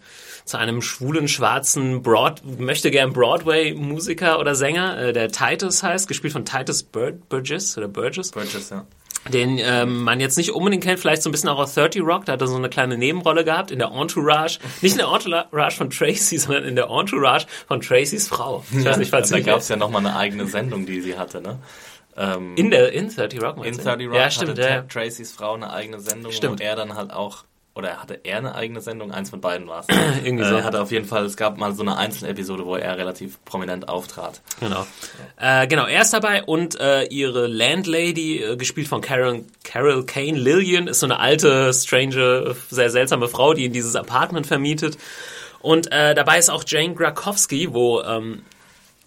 zu 0.43 0.57
einem 0.57 0.81
schwulen, 0.81 1.29
schwarzen 1.29 2.01
Broad, 2.01 2.41
möchte 2.59 2.91
gern 2.91 3.13
Broadway-Musiker 3.13 4.39
oder 4.39 4.55
Sänger, 4.55 4.97
äh, 4.97 5.13
der 5.13 5.31
Titus 5.31 5.83
heißt, 5.83 6.07
gespielt 6.09 6.33
von 6.33 6.43
Titus 6.43 6.83
Bur 6.83 7.13
Burgess 7.29 7.77
oder 7.77 7.87
Burgess 7.87 8.31
Burgess, 8.31 8.71
ja. 8.71 8.85
Den 9.29 9.59
ähm, 9.61 10.03
man 10.03 10.19
jetzt 10.19 10.37
nicht 10.37 10.51
unbedingt 10.51 10.83
kennt, 10.83 10.99
vielleicht 10.99 11.21
so 11.21 11.29
ein 11.29 11.31
bisschen 11.31 11.49
auch 11.49 11.59
aus 11.59 11.73
30 11.75 12.01
Rock, 12.01 12.25
da 12.25 12.33
hat 12.33 12.41
er 12.41 12.47
so 12.47 12.55
eine 12.55 12.69
kleine 12.69 12.97
Nebenrolle 12.97 13.43
gehabt 13.43 13.71
in 13.71 13.79
der 13.79 13.91
Entourage, 13.91 14.59
nicht 14.81 14.93
in 14.93 14.97
der 14.97 15.07
Entourage 15.07 15.75
von 15.75 15.89
Tracy, 15.89 16.37
sondern 16.37 16.63
in 16.65 16.75
der 16.75 16.89
Entourage 16.89 17.45
von 17.67 17.81
Tracys 17.81 18.27
Frau. 18.27 18.63
Ich 18.71 18.83
weiß 18.83 18.97
nicht, 18.97 19.11
falls 19.11 19.29
da 19.29 19.39
gab 19.39 19.59
es 19.59 19.69
ja 19.69 19.75
nochmal 19.75 20.05
eine 20.05 20.15
eigene 20.15 20.47
Sendung, 20.47 20.85
die 20.85 21.01
sie 21.01 21.17
hatte, 21.17 21.41
ne? 21.41 21.59
Ähm, 22.17 22.55
in 22.57 22.71
der 22.71 22.91
in 22.91 23.09
30 23.09 23.41
Rock 23.41 23.65
in 23.65 23.77
du? 23.77 23.83
30 23.83 24.07
Rock 24.07 24.15
Ja, 24.15 24.29
stimmt, 24.29 24.51
hatte 24.51 24.61
ja, 24.61 24.81
Tracys 24.81 25.31
Frau 25.31 25.53
eine 25.53 25.71
eigene 25.71 25.99
Sendung, 25.99 26.31
Stimmt. 26.31 26.59
wo 26.59 26.63
er 26.63 26.75
dann 26.75 26.95
halt 26.95 27.11
auch, 27.11 27.45
oder 27.73 28.01
hatte 28.01 28.19
er 28.23 28.37
eine 28.37 28.53
eigene 28.53 28.81
Sendung? 28.81 29.11
Eins 29.11 29.29
von 29.29 29.39
beiden 29.39 29.67
war 29.67 29.81
es. 29.81 29.87
Irgendwie 30.23 30.43
äh, 30.43 30.49
so. 30.49 30.55
Er 30.55 30.63
hatte 30.63 30.81
auf 30.81 30.91
jeden 30.91 31.05
Fall, 31.05 31.25
es 31.25 31.37
gab 31.37 31.57
mal 31.57 31.73
so 31.73 31.83
eine 31.83 31.97
einzelne 31.97 32.31
Episode, 32.31 32.65
wo 32.65 32.75
er 32.75 32.97
relativ 32.97 33.43
prominent 33.45 33.87
auftrat. 33.87 34.41
Genau. 34.59 34.85
Äh, 35.37 35.67
genau, 35.67 35.85
er 35.85 36.01
ist 36.01 36.13
dabei 36.13 36.43
und 36.43 36.79
äh, 36.79 37.03
ihre 37.05 37.47
Landlady, 37.47 38.43
äh, 38.43 38.57
gespielt 38.57 38.87
von 38.87 39.01
Carol, 39.01 39.45
Carol 39.63 40.05
Kane 40.05 40.37
Lillian, 40.37 40.87
ist 40.87 40.99
so 40.99 41.05
eine 41.05 41.19
alte, 41.19 41.73
strange, 41.73 42.55
sehr 42.69 42.89
seltsame 42.89 43.27
Frau, 43.27 43.53
die 43.53 43.65
in 43.65 43.73
dieses 43.73 43.95
Apartment 43.95 44.47
vermietet. 44.47 44.97
Und 45.61 45.91
äh, 45.91 46.15
dabei 46.15 46.39
ist 46.39 46.49
auch 46.49 46.63
Jane 46.65 46.95
Krakowski, 46.95 47.73
wo 47.73 48.01
ähm, 48.01 48.41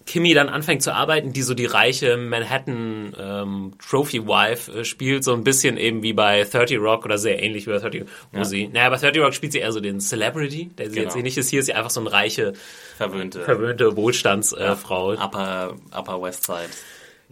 Kimmy 0.06 0.34
dann 0.34 0.49
anfängt 0.50 0.82
zu 0.82 0.92
arbeiten, 0.94 1.32
die 1.32 1.42
so 1.42 1.54
die 1.54 1.64
reiche 1.66 2.16
Manhattan 2.16 3.14
ähm, 3.18 3.73
Trophy 3.88 4.26
Wife 4.26 4.70
äh, 4.80 4.84
spielt, 4.84 5.25
so 5.25 5.32
ein 5.32 5.44
bisschen 5.44 5.76
eben 5.78 6.02
wie 6.02 6.12
bei 6.12 6.44
30 6.44 6.78
Rock 6.78 7.04
oder 7.06 7.16
sehr 7.18 7.42
ähnlich 7.42 7.66
wie 7.66 7.70
bei 7.70 7.78
30 7.78 8.04
wo 8.32 8.38
Ja. 8.38 8.44
sie, 8.44 8.68
naja, 8.68 8.90
bei 8.90 8.96
30 8.96 9.23
Rock 9.23 9.34
spielt 9.34 9.52
sie 9.52 9.58
eher 9.61 9.73
so 9.73 9.80
den 9.80 10.00
Celebrity, 10.00 10.70
der 10.76 10.88
sie 10.90 10.96
Genau. 10.96 11.06
jetzt 11.08 11.16
eh 11.16 11.23
nicht 11.23 11.38
ist. 11.38 11.49
Hier 11.50 11.61
ist 11.61 11.66
sie 11.66 11.75
einfach 11.75 11.90
so 11.90 12.00
eine 12.00 12.12
reiche, 12.12 12.52
Verwöhnte 12.99 13.40
verwöhnte 13.40 13.96
Wohlstandsfrau. 13.96 14.58
Äh, 14.73 14.76
Frau. 14.76 15.12
Upper, 15.12 15.75
Upper 15.92 16.20
West 16.23 16.44
Side. 16.44 16.68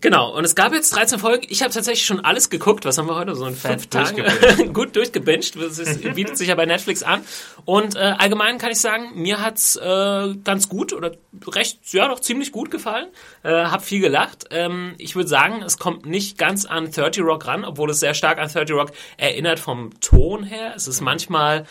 Genau, 0.00 0.36
und 0.36 0.44
es 0.44 0.56
gab 0.56 0.72
jetzt 0.72 0.94
13 0.96 1.20
Folgen. 1.20 1.46
Ich 1.48 1.62
habe 1.62 1.72
tatsächlich 1.72 2.04
schon 2.04 2.24
alles 2.24 2.50
geguckt. 2.50 2.84
Was 2.84 2.98
haben 2.98 3.06
wir 3.06 3.14
heute? 3.14 3.36
So 3.36 3.46
in 3.46 3.54
fünf 3.54 3.86
Tagen. 3.86 4.72
Gut 4.72 4.96
durchgebinged. 4.96 5.54
Das 5.56 5.78
ist, 5.78 6.02
bietet 6.14 6.36
sich 6.36 6.48
ja 6.48 6.56
bei 6.56 6.66
Netflix 6.66 7.04
an. 7.04 7.22
Und 7.64 7.94
äh, 7.94 8.14
allgemein 8.18 8.58
kann 8.58 8.72
ich 8.72 8.80
sagen, 8.80 9.12
mir 9.14 9.40
hat's 9.40 9.76
äh, 9.76 10.34
ganz 10.42 10.68
gut 10.68 10.92
oder 10.92 11.12
recht, 11.46 11.78
ja 11.92 12.08
doch 12.08 12.18
ziemlich 12.18 12.50
gut 12.50 12.72
gefallen. 12.72 13.08
Äh, 13.44 13.50
hab 13.50 13.84
viel 13.84 14.00
gelacht. 14.00 14.46
Ähm, 14.50 14.94
ich 14.98 15.14
würde 15.14 15.28
sagen, 15.28 15.62
es 15.62 15.78
kommt 15.78 16.04
nicht 16.04 16.36
ganz 16.36 16.64
an 16.64 16.90
30 16.90 17.22
Rock 17.22 17.46
ran, 17.46 17.64
obwohl 17.64 17.90
es 17.90 18.00
sehr 18.00 18.14
stark 18.14 18.38
an 18.38 18.48
30 18.48 18.74
Rock 18.74 18.90
erinnert 19.18 19.60
vom 19.60 19.90
Ton 20.00 20.42
her. 20.42 20.72
Es 20.74 20.88
ist 20.88 21.00
manchmal 21.00 21.64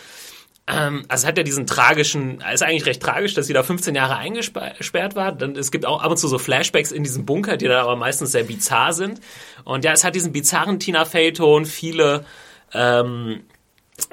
also 0.67 1.03
es 1.09 1.25
hat 1.25 1.37
ja 1.37 1.43
diesen 1.43 1.67
tragischen, 1.67 2.41
ist 2.53 2.63
eigentlich 2.63 2.85
recht 2.85 3.01
tragisch, 3.01 3.33
dass 3.33 3.47
sie 3.47 3.53
da 3.53 3.63
15 3.63 3.95
Jahre 3.95 4.15
eingesperrt 4.15 5.15
war. 5.15 5.31
Dann, 5.31 5.55
es 5.55 5.71
gibt 5.71 5.85
auch 5.85 6.01
ab 6.01 6.11
und 6.11 6.17
zu 6.17 6.27
so 6.27 6.37
Flashbacks 6.37 6.91
in 6.91 7.03
diesem 7.03 7.25
Bunker, 7.25 7.57
die 7.57 7.67
dann 7.67 7.81
aber 7.81 7.95
meistens 7.95 8.31
sehr 8.31 8.43
bizarr 8.43 8.93
sind. 8.93 9.19
Und 9.65 9.83
ja, 9.83 9.91
es 9.91 10.03
hat 10.03 10.15
diesen 10.15 10.31
bizarren 10.31 10.79
Tina 10.79 11.03
Fey-Ton, 11.05 11.65
viele 11.65 12.25
ähm, 12.73 13.41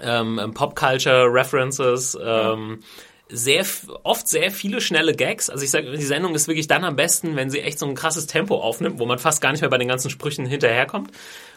ähm, 0.02 0.52
Pop-Culture-References, 0.54 2.18
ähm, 2.20 2.80
sehr 3.28 3.64
oft 4.04 4.26
sehr 4.26 4.50
viele 4.50 4.80
schnelle 4.80 5.14
Gags. 5.14 5.50
Also 5.50 5.62
ich 5.64 5.70
sage, 5.70 5.92
die 5.92 6.02
Sendung 6.02 6.34
ist 6.34 6.48
wirklich 6.48 6.66
dann 6.66 6.84
am 6.84 6.96
besten, 6.96 7.36
wenn 7.36 7.50
sie 7.50 7.60
echt 7.60 7.78
so 7.78 7.86
ein 7.86 7.94
krasses 7.94 8.26
Tempo 8.26 8.56
aufnimmt, 8.56 8.98
wo 8.98 9.06
man 9.06 9.18
fast 9.18 9.40
gar 9.40 9.52
nicht 9.52 9.60
mehr 9.60 9.70
bei 9.70 9.78
den 9.78 9.88
ganzen 9.88 10.10
Sprüchen 10.10 10.46
hinterherkommt. 10.46 11.10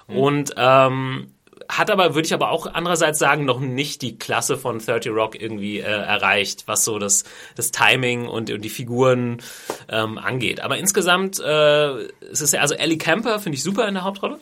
Mhm. 0.08 0.18
Und 0.18 0.54
ähm, 0.58 1.34
hat 1.70 1.90
aber, 1.90 2.16
würde 2.16 2.26
ich 2.26 2.34
aber 2.34 2.52
auch 2.52 2.68
andererseits 2.74 3.20
sagen, 3.20 3.46
noch 3.46 3.60
nicht 3.60 4.02
die 4.02 4.18
Klasse 4.18 4.58
von 4.58 4.80
30 4.80 5.12
Rock 5.12 5.40
irgendwie 5.40 5.80
äh, 5.80 5.84
erreicht, 5.84 6.64
was 6.68 6.84
so 6.84 7.00
das, 7.00 7.24
das 7.56 7.72
Timing 7.72 8.28
und, 8.28 8.50
und 8.50 8.62
die 8.62 8.70
Figuren 8.70 9.42
ähm, 9.90 10.18
angeht. 10.18 10.62
Aber 10.62 10.78
insgesamt, 10.78 11.40
äh, 11.40 11.90
es 12.32 12.42
ist 12.42 12.54
ja, 12.54 12.62
also 12.62 12.76
Ellie 12.76 12.98
Camper 12.98 13.40
finde 13.40 13.58
ich 13.58 13.64
super 13.64 13.88
in 13.88 13.96
der 13.96 14.04
Hauptrolle 14.04 14.40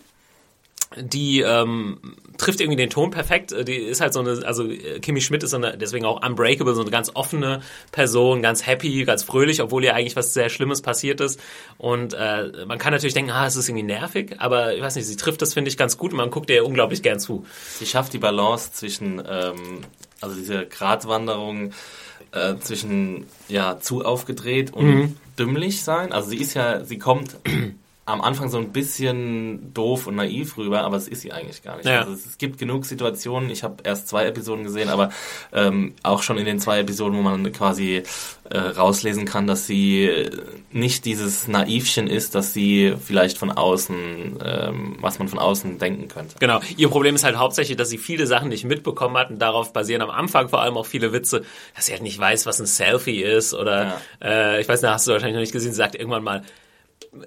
die 0.97 1.41
ähm, 1.41 1.99
trifft 2.39 2.61
irgendwie 2.61 2.77
den 2.77 2.89
Ton 2.89 3.11
perfekt. 3.11 3.53
Die 3.67 3.75
ist 3.75 4.01
halt 4.01 4.13
so 4.13 4.21
eine, 4.21 4.45
also 4.45 4.67
äh, 4.67 4.99
Kimi 4.99 5.21
Schmidt 5.21 5.43
ist 5.43 5.51
so 5.51 5.57
eine, 5.57 5.77
deswegen 5.77 6.05
auch 6.05 6.25
unbreakable, 6.25 6.73
so 6.73 6.81
eine 6.81 6.89
ganz 6.89 7.11
offene 7.13 7.61
Person, 7.91 8.41
ganz 8.41 8.65
happy, 8.65 9.03
ganz 9.03 9.23
fröhlich, 9.23 9.61
obwohl 9.61 9.83
ihr 9.83 9.93
eigentlich 9.93 10.15
was 10.15 10.33
sehr 10.33 10.49
Schlimmes 10.49 10.81
passiert 10.81 11.21
ist. 11.21 11.39
Und 11.77 12.13
äh, 12.13 12.65
man 12.65 12.79
kann 12.79 12.93
natürlich 12.93 13.13
denken, 13.13 13.31
ah, 13.31 13.45
es 13.45 13.55
ist 13.55 13.69
irgendwie 13.69 13.85
nervig, 13.85 14.35
aber 14.39 14.73
ich 14.73 14.81
weiß 14.81 14.95
nicht, 14.95 15.05
sie 15.05 15.17
trifft 15.17 15.41
das, 15.41 15.53
finde 15.53 15.69
ich, 15.69 15.77
ganz 15.77 15.97
gut 15.97 16.11
und 16.11 16.17
man 16.17 16.31
guckt 16.31 16.49
ihr 16.49 16.65
unglaublich 16.65 17.03
gern 17.03 17.19
zu. 17.19 17.45
Sie 17.77 17.85
schafft 17.85 18.13
die 18.13 18.19
Balance 18.19 18.71
zwischen, 18.71 19.21
ähm, 19.29 19.81
also 20.21 20.35
diese 20.35 20.65
Gratwanderung 20.65 21.71
äh, 22.31 22.55
zwischen 22.59 23.25
ja 23.47 23.79
zu 23.79 24.05
aufgedreht 24.05 24.73
und 24.73 24.85
mhm. 24.85 25.17
dümmlich 25.37 25.83
sein. 25.83 26.11
Also 26.11 26.29
sie 26.29 26.37
ist 26.37 26.53
ja, 26.53 26.83
sie 26.85 26.97
kommt 26.97 27.35
am 28.09 28.21
Anfang 28.21 28.49
so 28.49 28.57
ein 28.57 28.71
bisschen 28.71 29.73
doof 29.73 30.07
und 30.07 30.15
naiv 30.15 30.57
rüber, 30.57 30.81
aber 30.81 30.97
es 30.97 31.07
ist 31.07 31.21
sie 31.21 31.31
eigentlich 31.31 31.63
gar 31.63 31.77
nicht. 31.77 31.85
Ja. 31.85 31.99
Also 32.01 32.13
es, 32.13 32.37
gibt 32.37 32.57
genug 32.57 32.85
Situationen, 32.85 33.49
ich 33.49 33.63
habe 33.63 33.83
erst 33.83 34.07
zwei 34.07 34.25
Episoden 34.25 34.63
gesehen, 34.63 34.89
aber 34.89 35.09
ähm, 35.53 35.93
auch 36.03 36.23
schon 36.23 36.37
in 36.37 36.45
den 36.45 36.59
zwei 36.59 36.79
Episoden, 36.79 37.17
wo 37.17 37.21
man 37.21 37.51
quasi 37.51 38.03
äh, 38.49 38.57
rauslesen 38.57 39.25
kann, 39.25 39.45
dass 39.47 39.67
sie 39.67 40.29
nicht 40.71 41.05
dieses 41.05 41.47
Naivchen 41.47 42.07
ist, 42.07 42.35
dass 42.35 42.53
sie 42.53 42.95
vielleicht 42.99 43.37
von 43.37 43.51
außen, 43.51 44.39
ähm, 44.43 44.97
was 45.01 45.19
man 45.19 45.27
von 45.27 45.39
außen 45.39 45.77
denken 45.77 46.07
könnte. 46.07 46.35
Genau, 46.39 46.59
ihr 46.77 46.89
Problem 46.89 47.15
ist 47.15 47.23
halt 47.23 47.37
hauptsächlich, 47.37 47.77
dass 47.77 47.89
sie 47.89 47.97
viele 47.97 48.25
Sachen 48.25 48.49
nicht 48.49 48.65
mitbekommen 48.65 49.17
hat 49.17 49.29
und 49.29 49.39
darauf 49.39 49.73
basieren 49.73 50.01
am 50.01 50.09
Anfang 50.09 50.49
vor 50.49 50.61
allem 50.61 50.77
auch 50.77 50.85
viele 50.85 51.13
Witze, 51.13 51.43
dass 51.75 51.85
sie 51.85 51.91
halt 51.91 52.01
nicht 52.01 52.17
weiß, 52.17 52.45
was 52.45 52.59
ein 52.59 52.65
Selfie 52.65 53.21
ist 53.21 53.53
oder 53.53 53.99
ja. 54.21 54.55
äh, 54.55 54.61
ich 54.61 54.67
weiß 54.67 54.81
nicht, 54.81 54.91
hast 54.91 55.07
du 55.07 55.11
wahrscheinlich 55.11 55.35
noch 55.35 55.41
nicht 55.41 55.53
gesehen, 55.53 55.71
sie 55.71 55.77
sagt 55.77 55.95
irgendwann 55.95 56.23
mal, 56.23 56.43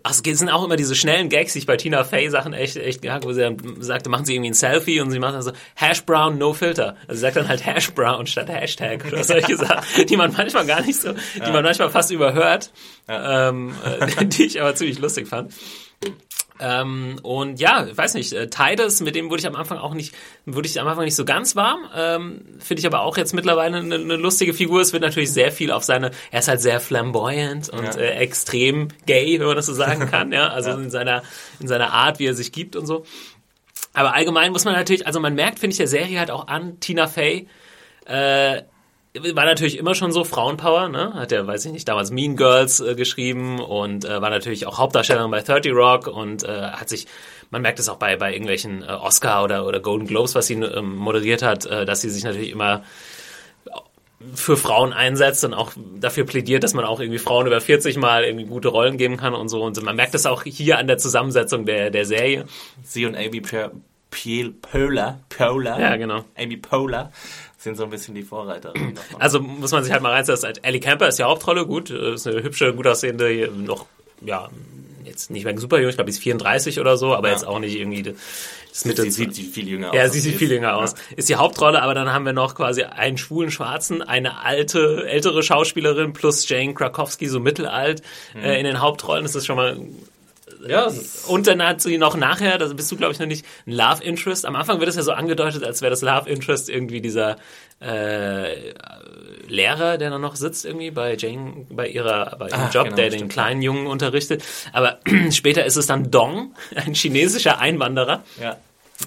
Ach, 0.04 0.12
es 0.12 0.38
sind 0.38 0.48
auch 0.48 0.64
immer 0.64 0.76
diese 0.76 0.94
schnellen 0.94 1.28
Gags, 1.28 1.54
die 1.54 1.60
ich 1.60 1.66
bei 1.66 1.76
Tina 1.76 2.04
Fey 2.04 2.30
Sachen 2.30 2.52
echt, 2.52 2.76
echt 2.76 3.04
ja, 3.04 3.22
wo 3.22 3.32
sie 3.32 3.40
dann 3.40 3.58
sagte, 3.80 4.10
machen 4.10 4.24
sie 4.24 4.34
irgendwie 4.34 4.50
ein 4.50 4.54
Selfie 4.54 5.00
und 5.00 5.10
sie 5.10 5.18
macht 5.18 5.34
dann 5.34 5.42
so 5.42 5.52
Hash 5.74 6.04
Brown, 6.04 6.38
no 6.38 6.52
filter. 6.52 6.96
Also 7.08 7.14
sie 7.14 7.20
sagt 7.20 7.36
dann 7.36 7.48
halt 7.48 7.66
Hash 7.66 7.92
Brown 7.92 8.26
statt 8.26 8.48
Hashtag 8.48 9.04
oder 9.06 9.24
solche 9.24 9.56
Sachen, 9.56 10.06
die 10.08 10.16
man 10.16 10.32
manchmal 10.32 10.66
gar 10.66 10.82
nicht 10.82 11.00
so, 11.00 11.08
ja. 11.08 11.14
die 11.46 11.50
man 11.50 11.64
manchmal 11.64 11.90
fast 11.90 12.10
überhört, 12.12 12.70
ja. 13.08 13.48
ähm, 13.48 13.74
äh, 13.84 14.24
die 14.26 14.44
ich 14.44 14.60
aber 14.60 14.74
ziemlich 14.74 15.00
lustig 15.00 15.26
fand. 15.26 15.52
Ähm, 16.64 17.19
und 17.25 17.59
ja, 17.59 17.87
ich 17.87 17.97
weiß 17.97 18.14
nicht, 18.14 18.33
äh, 18.33 18.49
Titus, 18.49 19.00
mit 19.00 19.16
dem 19.16 19.31
wurde 19.31 19.40
ich 19.40 19.47
am 19.49 19.57
Anfang 19.57 19.78
auch 19.78 19.95
nicht, 19.95 20.14
wurde 20.47 20.69
ich 20.69 20.81
am 20.81 20.87
Anfang 20.87 21.04
nicht 21.04 21.16
so 21.16 21.25
ganz 21.25 21.57
warm. 21.57 21.81
Ähm, 21.92 22.45
Finde 22.61 22.78
ich 22.78 22.87
aber 22.87 23.00
auch 23.00 23.16
jetzt 23.16 23.35
mittlerweile 23.35 23.78
eine, 23.78 23.97
eine, 23.97 24.16
lustige 24.16 24.54
Figur. 24.54 24.81
Es 24.81 24.92
wird 24.92 25.02
natürlich 25.02 25.33
sehr 25.33 25.50
viel 25.50 25.73
auf 25.73 25.83
seine, 25.83 26.12
er 26.31 26.38
ist 26.38 26.47
halt 26.47 26.61
sehr 26.61 26.78
flamboyant 26.78 27.69
und 27.69 27.83
ja. 27.83 28.00
äh, 28.00 28.11
extrem 28.19 28.88
gay, 29.07 29.40
wenn 29.40 29.49
man 29.49 29.57
das 29.57 29.66
so 29.66 29.75
sagen 29.75 30.07
kann, 30.11 30.31
ja. 30.31 30.49
Also 30.50 30.71
ja. 30.71 30.76
in 30.76 30.90
seiner, 30.90 31.25
in 31.59 31.66
seiner 31.66 31.92
Art, 31.92 32.21
wie 32.21 32.26
er 32.26 32.35
sich 32.35 32.52
gibt 32.52 32.76
und 32.76 32.87
so. 32.87 33.04
Aber 33.92 34.14
allgemein 34.14 34.52
muss 34.52 34.64
man 34.64 34.75
natürlich, 34.75 35.04
also 35.04 35.19
man 35.19 35.35
merkt, 35.35 35.59
finde 35.59 35.73
ich, 35.73 35.78
der 35.78 35.88
Serie 35.88 36.21
halt 36.21 36.31
auch 36.31 36.47
an, 36.47 36.78
Tina 36.78 37.09
Fey, 37.09 37.49
äh, 38.07 38.62
war 39.14 39.45
natürlich 39.45 39.76
immer 39.76 39.95
schon 39.95 40.11
so 40.11 40.25
Frauenpower, 40.25 40.88
ne? 40.88 41.12
Hat 41.14 41.33
ja, 41.33 41.47
weiß 41.47 41.66
ich 41.66 41.73
nicht, 41.73 41.87
damals 41.87 42.11
Mean 42.11 42.37
Girls 42.37 42.81
äh, 42.81 42.95
geschrieben 42.95 43.61
und 43.61 44.04
äh, 44.04 44.23
war 44.23 44.31
natürlich 44.31 44.66
auch 44.66 44.78
Hauptdarstellerin 44.78 45.31
bei 45.31 45.42
30 45.42 45.73
Rock 45.73 46.07
und 46.07 46.45
äh, 46.45 46.49
hat 46.49 46.88
sich, 46.88 47.07
man 47.50 47.61
merkt 47.61 47.78
es 47.78 47.90
auch 47.90 47.97
bei, 47.97 48.16
bei 48.16 48.33
irgendwelchen 48.33 48.83
äh, 48.83 48.87
Oscar 48.87 49.45
oder, 49.45 49.66
oder 49.66 49.81
Golden 49.81 50.07
Globes, 50.07 50.35
was 50.35 50.47
sie 50.47 50.54
ähm, 50.54 50.97
moderiert 50.97 51.42
hat, 51.42 51.66
äh, 51.66 51.85
dass 51.85 52.00
sie 52.00 52.09
sich 52.09 52.25
natürlich 52.25 52.50
immer 52.50 52.85
für 54.35 54.57
Frauen 54.57 54.92
einsetzt 54.92 55.45
und 55.45 55.52
auch 55.52 55.73
dafür 55.97 56.25
plädiert, 56.25 56.62
dass 56.62 56.75
man 56.75 56.85
auch 56.85 57.00
irgendwie 57.00 57.19
Frauen 57.19 57.47
über 57.47 57.61
40 57.61 57.97
mal 57.97 58.25
irgendwie 58.25 58.47
gute 58.47 58.69
Rollen 58.69 58.97
geben 58.97 59.16
kann 59.16 59.35
und 59.35 59.49
so. 59.49 59.62
Und 59.62 59.83
man 59.83 59.97
merkt 59.97 60.14
das 60.14 60.26
auch 60.26 60.45
hier 60.45 60.78
an 60.78 60.87
der 60.87 60.97
Zusammensetzung 60.97 61.66
der, 61.66 61.90
der 61.90 62.07
Serie. 62.07 62.47
Sie 62.83 63.04
und 63.04 63.16
Amy 63.16 63.42
Poehler, 63.42 65.21
Poehler, 65.28 65.81
ja, 65.81 65.97
genau. 65.97 66.25
Amy 66.37 66.57
Poehler 66.57 67.11
sind 67.62 67.76
so 67.76 67.85
ein 67.85 67.90
bisschen 67.90 68.14
die 68.14 68.23
Vorreiter. 68.23 68.73
Also 69.19 69.40
muss 69.40 69.73
man 69.73 69.85
sich 69.85 69.92
halt 69.92 70.02
mal 70.02 70.12
reinsetzen. 70.12 70.52
Ellie 70.62 70.81
Camper 70.81 71.09
ist 71.09 71.19
ja 71.19 71.26
Hauptrolle, 71.26 71.66
gut, 71.66 71.90
ist 71.90 72.26
eine 72.26 72.42
hübsche, 72.42 72.75
gut 72.75 72.87
aussehende, 72.87 73.50
noch, 73.54 73.87
ja, 74.21 74.49
jetzt 75.04 75.31
nicht 75.31 75.45
mehr 75.45 75.57
super 75.59 75.78
jung, 75.78 75.90
ich 75.90 75.97
glaube, 75.97 76.11
die 76.11 76.16
ist 76.16 76.23
34 76.23 76.81
oder 76.81 76.97
so, 76.97 77.14
aber 77.14 77.28
ja. 77.28 77.35
jetzt 77.35 77.47
auch 77.47 77.59
nicht 77.59 77.76
irgendwie 77.76 78.02
das 78.73 78.85
Mitte. 78.85 79.02
Sie 79.02 79.11
sieht 79.11 79.37
viel 79.37 79.69
jünger 79.69 79.90
aus. 79.90 79.97
Ja, 79.97 80.09
sie 80.09 80.21
sieht 80.21 80.37
viel 80.37 80.50
jünger 80.50 80.76
aus. 80.76 80.95
Ist 81.16 81.28
die 81.28 81.37
Hauptrolle, 81.37 81.83
aber 81.83 81.95
dann 81.95 82.12
haben 82.12 82.25
wir 82.25 82.33
noch 82.33 82.54
quasi 82.54 82.83
einen 82.85 83.19
schwulen 83.19 83.50
Schwarzen, 83.50 84.02
eine 84.02 84.38
alte, 84.38 85.07
ältere 85.07 85.42
Schauspielerin 85.42 86.12
plus 86.12 86.49
Jane 86.49 86.75
Krakowski, 86.75 87.28
so 87.28 87.38
mittelalt, 87.38 88.02
mhm. 88.35 88.42
äh, 88.42 88.59
in 88.59 88.64
den 88.64 88.81
Hauptrollen. 88.81 89.25
Das 89.25 89.35
ist 89.35 89.47
schon 89.47 89.57
mal 89.57 89.78
ja, 90.66 90.90
und 91.26 91.47
dann 91.47 91.62
hat 91.62 91.81
sie 91.81 91.99
noch 91.99 92.16
nachher, 92.16 92.59
da 92.59 92.66
bist 92.66 92.90
du 92.90 92.97
glaube 92.97 93.12
ich 93.12 93.19
noch 93.19 93.26
nicht, 93.26 93.45
ein 93.66 93.73
Love 93.73 94.02
Interest. 94.02 94.47
Am 94.47 94.57
Anfang 94.57 94.78
wird 94.78 94.88
es 94.88 94.97
ja 94.97 95.02
so 95.02 95.12
angedeutet, 95.12 95.64
als 95.64 95.83
wäre 95.83 95.90
das 95.90 96.02
Love 96.02 96.28
Interest 96.28 96.69
irgendwie 96.69 97.00
dieser 97.00 97.37
äh, 97.81 98.73
Lehrer, 99.49 99.99
der 99.99 100.11
da 100.11 100.19
noch 100.19 100.37
sitzt 100.37 100.64
irgendwie 100.64 100.90
bei 100.90 101.16
Jane, 101.16 101.66
bei 101.71 101.88
ihrer, 101.88 102.37
bei 102.38 102.49
ihrem 102.49 102.61
Ach, 102.61 102.75
Job, 102.75 102.85
genau, 102.85 102.97
der 102.97 103.11
den 103.11 103.28
kleinen 103.28 103.62
Jungen 103.62 103.87
unterrichtet. 103.87 104.45
Aber 104.73 104.99
später 105.31 105.64
ist 105.64 105.76
es 105.76 105.87
dann 105.87 106.11
Dong, 106.11 106.54
ein 106.75 106.95
chinesischer 106.95 107.59
Einwanderer. 107.59 108.23
Ja. 108.40 108.57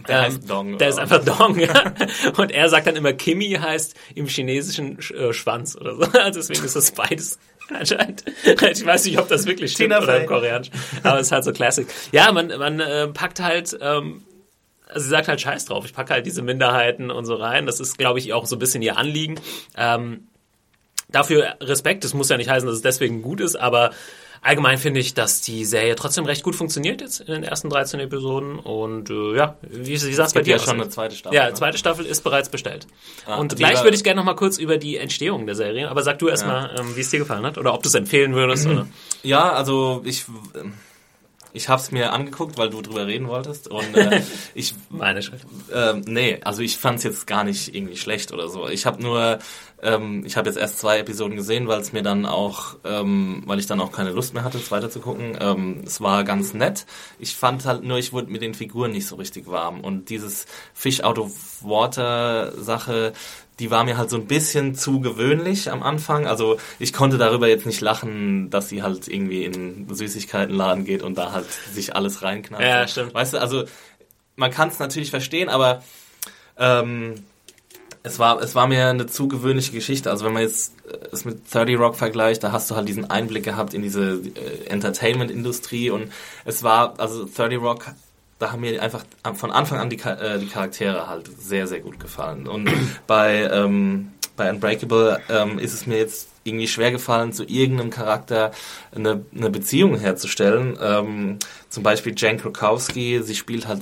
Der 0.08 0.18
ähm, 0.18 0.24
heißt 0.24 0.50
Dong. 0.50 0.78
Der 0.78 0.90
ist 0.90 1.00
einfach 1.00 1.24
Dong, 1.24 1.60
ja. 1.60 1.94
Und 2.38 2.52
er 2.52 2.70
sagt 2.70 2.88
dann 2.88 2.96
immer, 2.96 3.14
Kimi 3.14 3.52
heißt 3.52 3.96
im 4.16 4.28
chinesischen 4.28 5.00
äh, 5.00 5.34
Schwanz 5.34 5.76
oder 5.76 5.96
so. 5.96 6.06
Deswegen 6.36 6.64
ist 6.66 6.76
das 6.76 6.92
beides 6.92 7.40
anscheinend. 7.74 8.24
Ich 8.44 8.86
weiß 8.86 9.06
nicht, 9.06 9.20
ob 9.20 9.28
das 9.28 9.46
wirklich 9.46 9.72
stimmt 9.72 9.94
Tina 9.94 10.04
oder 10.04 10.22
im 10.22 10.28
Koreanisch. 10.28 10.70
Aber 11.04 11.20
es 11.20 11.28
ist 11.28 11.32
halt 11.32 11.44
so 11.44 11.52
Classic. 11.52 11.88
Ja, 12.12 12.32
man, 12.32 12.48
man 12.48 12.80
äh, 12.80 13.08
packt 13.08 13.40
halt, 13.40 13.78
ähm, 13.82 14.24
also 14.88 15.02
sie 15.02 15.10
sagt 15.10 15.28
halt 15.28 15.42
Scheiß 15.42 15.66
drauf. 15.66 15.86
Ich 15.86 15.94
packe 15.94 16.14
halt 16.14 16.26
diese 16.26 16.42
Minderheiten 16.42 17.12
und 17.12 17.26
so 17.26 17.36
rein. 17.36 17.66
Das 17.66 17.80
ist, 17.80 17.98
glaube 17.98 18.20
ich, 18.20 18.34
auch 18.34 18.46
so 18.46 18.56
ein 18.56 18.60
bisschen 18.60 18.82
ihr 18.82 18.98
Anliegen. 18.98 19.40
Ähm, 19.78 20.28
dafür 21.10 21.56
Respekt. 21.62 22.04
Das 22.04 22.14
muss 22.14 22.30
ja 22.30 22.38
nicht 22.38 22.50
heißen, 22.50 22.68
dass 22.68 22.78
es 22.78 22.82
deswegen 22.82 23.22
gut 23.22 23.40
ist, 23.40 23.56
aber 23.56 23.92
allgemein 24.46 24.78
finde 24.78 25.00
ich, 25.00 25.14
dass 25.14 25.42
die 25.42 25.66
Serie 25.66 25.96
trotzdem 25.96 26.26
recht 26.26 26.44
gut 26.44 26.56
funktioniert 26.56 27.02
jetzt 27.02 27.20
in 27.22 27.34
den 27.34 27.44
ersten 27.44 27.70
13 27.70 28.00
Episoden. 28.00 28.60
Und 28.60 29.10
äh, 29.10 29.36
ja, 29.36 29.58
wie, 29.62 29.94
wie 29.94 30.14
sah 30.14 30.26
es 30.26 30.34
bei 30.34 30.42
dir 30.42 30.58
ja 30.58 30.60
schon 30.60 30.80
eine 30.80 30.90
zweite 30.90 31.16
Staffel. 31.16 31.36
Ja, 31.36 31.48
ne? 31.48 31.54
zweite 31.54 31.78
Staffel 31.78 32.06
ist 32.06 32.24
bereits 32.24 32.50
bestellt. 32.50 32.88
Ah, 33.26 33.38
und 33.38 33.56
gleich 33.56 33.84
würde 33.84 33.96
ich 33.96 34.04
gerne 34.04 34.20
noch 34.20 34.26
mal 34.26 34.36
kurz 34.36 34.58
über 34.58 34.78
die 34.78 34.98
Entstehung 34.98 35.46
der 35.46 35.56
Serie. 35.56 35.90
Aber 35.90 36.04
sag 36.04 36.20
du 36.20 36.28
erstmal, 36.28 36.76
ja. 36.76 36.80
ähm, 36.80 36.96
wie 36.96 37.02
es 37.02 37.10
dir 37.10 37.20
gefallen 37.20 37.46
hat 37.46 37.58
oder 37.58 37.74
ob 37.74 37.82
du 37.82 37.90
es 37.90 37.96
empfehlen 37.96 38.36
würdest. 38.36 38.68
oder? 38.68 38.88
Ja, 39.24 39.52
also 39.52 40.02
ich 40.06 40.26
ich 41.56 41.70
habe 41.70 41.82
es 41.82 41.92
mir 41.92 42.12
angeguckt, 42.12 42.58
weil 42.58 42.70
du 42.70 42.82
drüber 42.82 43.08
reden 43.08 43.28
wolltest. 43.28 43.70
Und 43.70 43.96
äh, 43.96 44.22
ich. 44.54 44.76
Meine 44.90 45.22
Schritt. 45.22 45.42
Äh, 45.74 45.94
nee, 46.06 46.40
also 46.44 46.62
ich 46.62 46.78
fand 46.78 47.00
es 47.00 47.04
jetzt 47.04 47.28
gar 47.28 47.44
nicht 47.44 47.74
irgendwie 47.74 47.98
schlecht 47.98 48.32
oder 48.32 48.50
so. 48.50 48.68
Ich 48.68 48.86
habe 48.86 49.02
nur, 49.02 49.40
ähm, 49.82 50.24
ich 50.26 50.36
habe 50.36 50.50
jetzt 50.50 50.58
erst 50.58 50.80
zwei 50.80 51.00
Episoden 51.00 51.38
gesehen, 51.38 51.68
weil 51.68 51.80
es 51.80 51.94
mir 51.94 52.04
dann 52.04 52.26
auch, 52.26 52.76
ähm, 52.84 53.44
weil 53.46 53.60
ich 53.60 53.68
dann 53.68 53.80
auch 53.80 53.92
keine 53.92 54.12
Lust 54.12 54.34
mehr 54.34 54.44
hatte, 54.44 54.58
es 54.58 54.70
weiter 54.72 54.90
zu 54.90 55.00
gucken. 55.00 55.38
Ähm, 55.40 55.84
es 55.86 56.02
war 56.02 56.24
ganz 56.26 56.54
nett. 56.54 56.86
Ich 57.20 57.36
fand 57.36 57.66
halt 57.66 57.84
nur, 57.84 57.98
ich 57.98 58.12
wurde 58.12 58.32
mit 58.32 58.42
den 58.42 58.54
Figuren 58.54 58.92
nicht 58.92 59.08
so 59.08 59.16
richtig 59.16 59.48
warm. 59.48 59.80
Und 59.82 60.10
dieses 60.10 60.46
Fish 60.74 61.02
out 61.02 61.18
of 61.18 61.32
Water 61.62 62.52
Sache, 62.62 63.14
die 63.60 63.72
war 63.72 63.84
mir 63.84 63.98
halt 63.98 64.10
so 64.10 64.18
ein 64.18 64.26
bisschen 64.26 64.76
zu 64.76 65.00
gewöhnlich 65.00 65.72
am 65.72 65.82
Anfang. 65.82 66.28
Also 66.28 66.58
ich 66.80 66.94
konnte 66.94 67.18
darüber 67.18 67.48
jetzt 67.48 67.66
nicht 67.66 67.82
lachen, 67.82 68.50
dass 68.50 68.70
sie 68.70 68.84
halt 68.84 69.08
irgendwie 69.08 69.46
in 69.46 69.88
Süßigkeitenladen 69.90 70.86
geht 70.86 71.04
und 71.04 71.18
da 71.18 71.32
halt 71.32 71.48
sich 71.72 71.96
alles 71.96 72.22
reinknallt. 72.22 72.66
Ja, 72.66 72.88
stimmt. 72.88 73.14
Weißt 73.14 73.34
du, 73.34 73.42
also 73.42 73.64
man 74.36 74.52
kann 74.52 74.70
es 74.70 74.80
natürlich 74.80 75.10
verstehen, 75.10 75.48
aber 75.48 75.84
ähm, 76.58 77.16
es 78.04 78.20
war, 78.20 78.42
es 78.42 78.54
war 78.54 78.68
mir 78.68 78.88
eine 78.88 79.08
zu 79.08 79.28
gewöhnliche 79.28 79.72
Geschichte. 79.72 80.12
Also 80.12 80.26
wenn 80.26 80.34
man 80.34 80.44
jetzt 80.44 80.74
äh, 80.88 80.98
es 81.12 81.26
mit 81.26 81.54
30 81.54 81.80
Rock 81.80 81.96
vergleicht, 81.96 82.44
da 82.44 82.52
hast 82.52 82.70
du 82.70 82.76
halt 82.76 82.88
diesen 82.88 83.10
Einblick 83.10 83.44
gehabt 83.44 83.74
in 83.74 83.82
diese 83.82 84.22
äh, 84.22 84.68
Entertainment-Industrie 84.68 85.90
und 85.90 86.12
es 86.44 86.62
war, 86.62 87.00
also 87.00 87.26
30 87.26 87.60
Rock, 87.60 87.88
da 88.46 88.52
haben 88.52 88.62
mir 88.62 88.82
einfach 88.82 89.04
von 89.34 89.52
Anfang 89.52 89.80
an 89.80 89.90
die, 89.90 90.00
äh, 90.00 90.38
die 90.38 90.48
Charaktere 90.48 91.08
halt 91.08 91.30
sehr, 91.40 91.66
sehr 91.68 91.80
gut 91.80 92.00
gefallen. 92.00 92.48
Und 92.48 92.70
bei, 93.08 93.50
ähm, 93.52 94.12
bei 94.36 94.50
Unbreakable 94.50 95.20
ähm, 95.30 95.58
ist 95.58 95.74
es 95.74 95.88
mir 95.88 95.98
jetzt 95.98 96.30
irgendwie 96.44 96.68
schwer 96.68 96.92
gefallen, 96.92 97.34
zu 97.34 97.44
irgendeinem 97.44 97.90
Charakter 97.90 98.52
eine, 98.96 99.26
eine 99.36 99.50
Beziehung 99.50 99.98
herzustellen. 99.98 100.78
Ähm, 100.80 101.40
zum 101.70 101.82
Beispiel 101.82 102.14
Jen 102.16 102.38
Krakowski, 102.38 103.22
sie 103.24 103.36
spielt 103.36 103.68
halt 103.68 103.82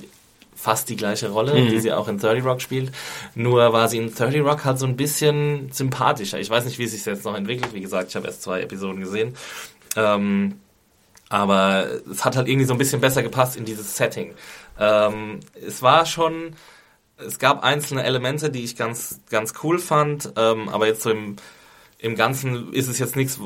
fast 0.56 0.88
die 0.88 0.96
gleiche 0.96 1.30
Rolle, 1.30 1.60
mhm. 1.60 1.70
die 1.70 1.80
sie 1.82 1.92
auch 1.92 2.08
in 2.08 2.20
30 2.20 2.46
Rock 2.46 2.62
spielt. 2.62 2.94
Nur 3.36 3.74
war 3.74 3.90
sie 3.90 3.98
in 3.98 4.16
30 4.16 4.42
Rock 4.42 4.64
halt 4.64 4.80
so 4.80 4.86
ein 4.86 4.96
bisschen 4.96 5.74
sympathischer. 5.74 6.40
Ich 6.40 6.50
weiß 6.50 6.64
nicht, 6.64 6.80
wie 6.80 6.86
es 6.86 6.92
sich 6.92 7.06
jetzt 7.06 7.26
noch 7.26 7.36
entwickelt. 7.36 7.74
Wie 7.74 7.82
gesagt, 7.82 8.10
ich 8.10 8.16
habe 8.16 8.28
erst 8.28 8.44
zwei 8.44 8.62
Episoden 8.62 9.02
gesehen. 9.02 9.34
Ähm, 9.98 10.56
aber 11.34 11.88
es 12.12 12.24
hat 12.24 12.38
halt 12.38 12.48
irgendwie 12.48 12.68
so 12.68 12.76
ein 12.76 12.78
bisschen 12.78 13.02
besser 13.02 13.24
gepasst 13.24 13.58
in 13.58 13.66
dieses 13.66 13.98
Setting. 13.98 14.36
Ähm, 14.80 15.40
es 15.66 15.82
war 15.82 16.06
schon, 16.06 16.54
es 17.18 17.40
gab 17.40 17.64
einzelne 17.64 18.04
Elemente, 18.04 18.52
die 18.52 18.64
ich 18.64 18.76
ganz, 18.76 19.20
ganz 19.32 19.56
cool 19.64 19.80
fand, 19.80 20.32
ähm, 20.38 20.70
aber 20.70 20.86
jetzt 20.86 21.02
so 21.02 21.10
im, 21.10 21.38
im 21.98 22.16
Ganzen 22.16 22.72
ist 22.72 22.88
es 22.88 23.00
jetzt 23.00 23.16
nichts, 23.16 23.40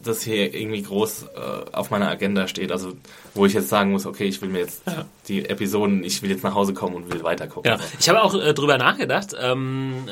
das 0.00 0.22
hier 0.22 0.54
irgendwie 0.54 0.80
groß 0.80 1.24
äh, 1.34 1.70
auf 1.72 1.90
meiner 1.90 2.08
Agenda 2.08 2.48
steht. 2.48 2.72
Also 2.72 2.94
wo 3.34 3.44
ich 3.44 3.52
jetzt 3.52 3.68
sagen 3.68 3.90
muss, 3.90 4.06
okay, 4.06 4.24
ich 4.24 4.40
will 4.40 4.48
mir 4.48 4.60
jetzt 4.60 4.80
ja. 4.86 5.04
die 5.28 5.44
Episoden, 5.44 6.02
ich 6.02 6.22
will 6.22 6.30
jetzt 6.30 6.44
nach 6.44 6.54
Hause 6.54 6.72
kommen 6.72 6.94
und 6.94 7.12
will 7.12 7.24
weitergucken. 7.24 7.70
Ja. 7.70 7.78
Ich 8.00 8.08
habe 8.08 8.22
auch 8.22 8.34
äh, 8.34 8.54
drüber 8.54 8.78
nachgedacht, 8.78 9.36
ähm, 9.38 10.08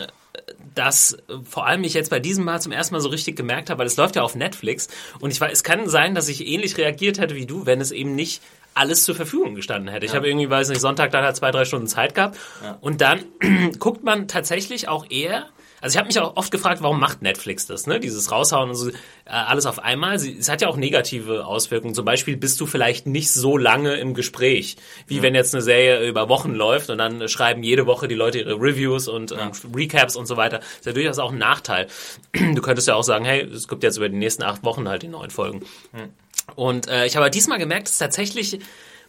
dass 0.75 1.17
vor 1.49 1.67
allem 1.67 1.85
ich 1.85 1.95
jetzt 1.95 2.11
bei 2.11 2.21
diesem 2.21 2.45
Mal 2.45 2.61
zum 2.61 2.73
ersten 2.73 2.95
Mal 2.95 3.01
so 3.01 3.09
richtig 3.09 3.37
gemerkt 3.37 3.71
habe, 3.71 3.81
weil 3.81 3.87
es 3.87 3.97
läuft 3.97 4.17
ja 4.17 4.23
auf 4.23 4.35
Netflix 4.35 4.89
und 5.21 5.31
ich 5.31 5.41
weiß, 5.41 5.53
es 5.53 5.63
kann 5.63 5.89
sein, 5.89 6.15
dass 6.15 6.29
ich 6.29 6.47
ähnlich 6.47 6.77
reagiert 6.77 7.19
hätte 7.19 7.35
wie 7.35 7.47
du, 7.47 7.67
wenn 7.67 7.81
es 7.81 7.91
eben 7.91 8.15
nicht 8.15 8.43
alles 8.75 9.05
zur 9.05 9.15
Verfügung 9.15 9.55
gestanden 9.55 9.93
hätte. 9.93 10.07
Ich 10.07 10.15
habe 10.15 10.27
irgendwie, 10.29 10.49
weiß 10.49 10.71
nicht, 10.71 10.81
Sonntag 10.81 11.11
dann 11.11 11.25
halt 11.25 11.37
zwei, 11.37 11.51
drei 11.51 11.65
Stunden 11.65 11.87
Zeit 11.87 12.15
gehabt 12.15 12.39
ja. 12.63 12.79
und 12.81 13.01
dann 13.01 13.21
guckt 13.79 14.03
man 14.03 14.29
tatsächlich 14.29 14.89
auch 14.89 15.07
eher 15.11 15.47
also 15.83 15.97
ich 15.97 15.99
habe 15.99 16.07
mich 16.07 16.19
auch 16.21 16.37
oft 16.37 16.53
gefragt, 16.53 16.81
warum 16.81 17.01
macht 17.01 17.23
Netflix 17.23 17.67
das, 17.67 17.89
ne? 17.89 17.99
Dieses 17.99 18.31
raushauen 18.31 18.71
und 18.71 18.77
so 18.77 18.89
äh, 18.89 18.93
alles 19.25 19.67
auf 19.67 19.81
einmal. 19.81 20.19
Sie, 20.21 20.39
es 20.39 20.49
hat 20.49 20.63
ja 20.63 20.69
auch 20.69 20.77
negative 20.77 21.45
Auswirkungen. 21.45 21.93
Zum 21.93 22.05
Beispiel 22.05 22.37
bist 22.37 22.61
du 22.61 22.67
vielleicht 22.67 23.09
nicht 23.09 23.33
so 23.33 23.59
lange 23.59 23.97
im 23.97 24.15
Gespräch, 24.15 24.77
wie 25.09 25.17
ja. 25.17 25.23
wenn 25.23 25.35
jetzt 25.35 25.55
eine 25.55 25.63
Serie 25.63 26.09
über 26.09 26.29
Wochen 26.29 26.55
läuft 26.55 26.89
und 26.89 26.99
dann 26.99 27.29
schreiben 27.29 27.65
jede 27.65 27.87
Woche 27.87 28.07
die 28.07 28.15
Leute 28.15 28.39
ihre 28.39 28.55
Reviews 28.55 29.09
und, 29.09 29.33
ja. 29.33 29.47
und 29.47 29.61
Recaps 29.75 30.15
und 30.15 30.27
so 30.27 30.37
weiter. 30.37 30.59
Das 30.59 30.79
ist 30.79 30.87
ja 30.87 30.93
durchaus 30.93 31.19
auch 31.19 31.33
ein 31.33 31.39
Nachteil. 31.39 31.89
Du 32.33 32.63
könntest 32.63 32.87
ja 32.87 32.95
auch 32.95 33.03
sagen, 33.03 33.25
hey, 33.25 33.43
es 33.43 33.67
gibt 33.67 33.83
jetzt 33.83 33.97
über 33.97 34.09
die 34.09 34.17
nächsten 34.17 34.45
acht 34.45 34.63
Wochen 34.65 34.89
halt 34.89 35.03
die 35.03 35.09
neuen 35.09 35.31
Folgen. 35.31 35.65
Ja. 35.93 36.09
Und 36.55 36.89
äh, 36.89 37.07
ich 37.07 37.17
habe 37.17 37.25
halt 37.25 37.35
diesmal 37.35 37.59
gemerkt, 37.59 37.89
dass 37.89 37.99
tatsächlich 37.99 38.61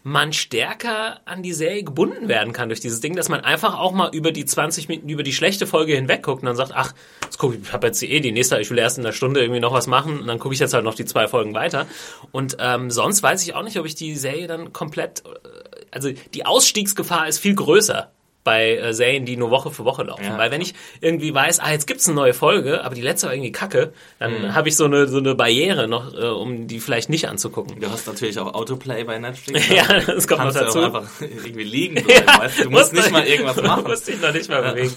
man 0.03 0.33
stärker 0.33 1.22
an 1.25 1.43
die 1.43 1.53
Serie 1.53 1.83
gebunden 1.83 2.27
werden 2.27 2.51
kann 2.51 2.67
durch 2.67 2.81
dieses 2.81 3.00
Ding, 3.00 3.15
dass 3.15 3.29
man 3.29 3.39
einfach 3.39 3.79
auch 3.79 3.93
mal 3.93 4.13
über 4.13 4.33
die 4.33 4.43
20 4.45 4.89
Minuten, 4.89 5.07
über 5.07 5.24
die 5.24 5.31
schlechte 5.31 5.65
Folge 5.65 5.95
hinweg 5.95 6.24
guckt 6.24 6.41
und 6.41 6.48
dann 6.48 6.57
sagt, 6.57 6.74
ach, 6.75 6.93
jetzt 7.24 7.38
guck, 7.38 7.55
ich 7.55 7.72
habe 7.72 7.88
jetzt 7.88 8.03
eh 8.03 8.19
die 8.19 8.33
nächste, 8.33 8.60
ich 8.60 8.69
will 8.69 8.77
erst 8.77 8.98
in 8.98 9.05
einer 9.05 9.13
Stunde 9.13 9.39
irgendwie 9.39 9.62
noch 9.62 9.72
was 9.72 9.88
machen 9.88 10.19
und 10.19 10.27
dann 10.27 10.39
gucke 10.39 10.53
ich 10.53 10.60
jetzt 10.60 10.74
halt 10.74 10.83
noch 10.83 10.95
die 10.95 11.05
zwei 11.05 11.27
Folgen 11.27 11.53
weiter. 11.53 11.88
Und 12.33 12.57
ähm, 12.60 12.91
sonst 12.91 13.24
weiß 13.24 13.41
ich 13.43 13.55
auch 13.55 13.63
nicht, 13.63 13.79
ob 13.79 13.86
ich 13.86 13.95
die 13.95 14.15
Serie 14.15 14.48
dann 14.48 14.74
komplett, 14.74 15.24
äh, 15.25 15.86
also 15.91 16.12
die 16.33 16.45
Ausstiegsgefahr 16.45 17.27
ist 17.29 17.39
viel 17.39 17.55
größer 17.55 18.12
bei 18.43 18.77
äh, 18.77 18.93
Serien, 18.93 19.25
die 19.25 19.38
nur 19.38 19.50
Woche 19.50 19.71
für 19.71 19.85
Woche 19.85 20.03
laufen. 20.03 20.23
Ja. 20.23 20.38
Weil 20.38 20.51
wenn 20.51 20.62
ich 20.62 20.73
irgendwie 21.01 21.33
weiß, 21.33 21.59
ah, 21.59 21.71
jetzt 21.71 21.88
gibt's 21.88 22.07
eine 22.07 22.15
neue 22.15 22.33
Folge, 22.33 22.83
aber 22.83 22.95
die 22.95 23.01
letzte 23.01 23.27
war 23.27 23.33
irgendwie 23.33 23.51
kacke, 23.51 23.93
dann 24.19 24.41
mhm. 24.41 24.55
habe 24.55 24.69
ich 24.69 24.75
so 24.75 24.85
eine, 24.85 25.07
so 25.07 25.17
eine 25.17 25.35
Barriere 25.35 25.88
noch, 25.88 26.13
äh, 26.13 26.27
um 26.27 26.67
die 26.67 26.79
vielleicht 26.79 27.09
nicht 27.09 27.27
anzugucken. 27.27 27.79
Du 27.79 27.89
hast 27.89 28.07
natürlich 28.07 28.38
auch 28.39 28.53
Autoplay 28.53 29.03
bei 29.03 29.17
Netflix. 29.17 29.67
ja, 29.69 30.00
das 30.00 30.27
kommt 30.27 30.43
noch 30.43 30.53
dazu. 30.53 30.79
Du 30.79 30.85
einfach 30.85 31.09
irgendwie 31.21 31.63
liegen 31.63 31.93
bleiben, 31.95 32.25
ja, 32.27 32.39
weißt? 32.39 32.65
Du 32.65 32.69
musst 32.69 32.93
nicht 32.93 33.12
mal 33.12 33.25
irgendwas 33.25 33.55
machen. 33.62 33.83
Du 33.83 33.89
musst 33.89 34.07
dich 34.07 34.21
noch 34.21 34.33
nicht 34.33 34.50
mal 34.50 34.62
bewegen. 34.62 34.95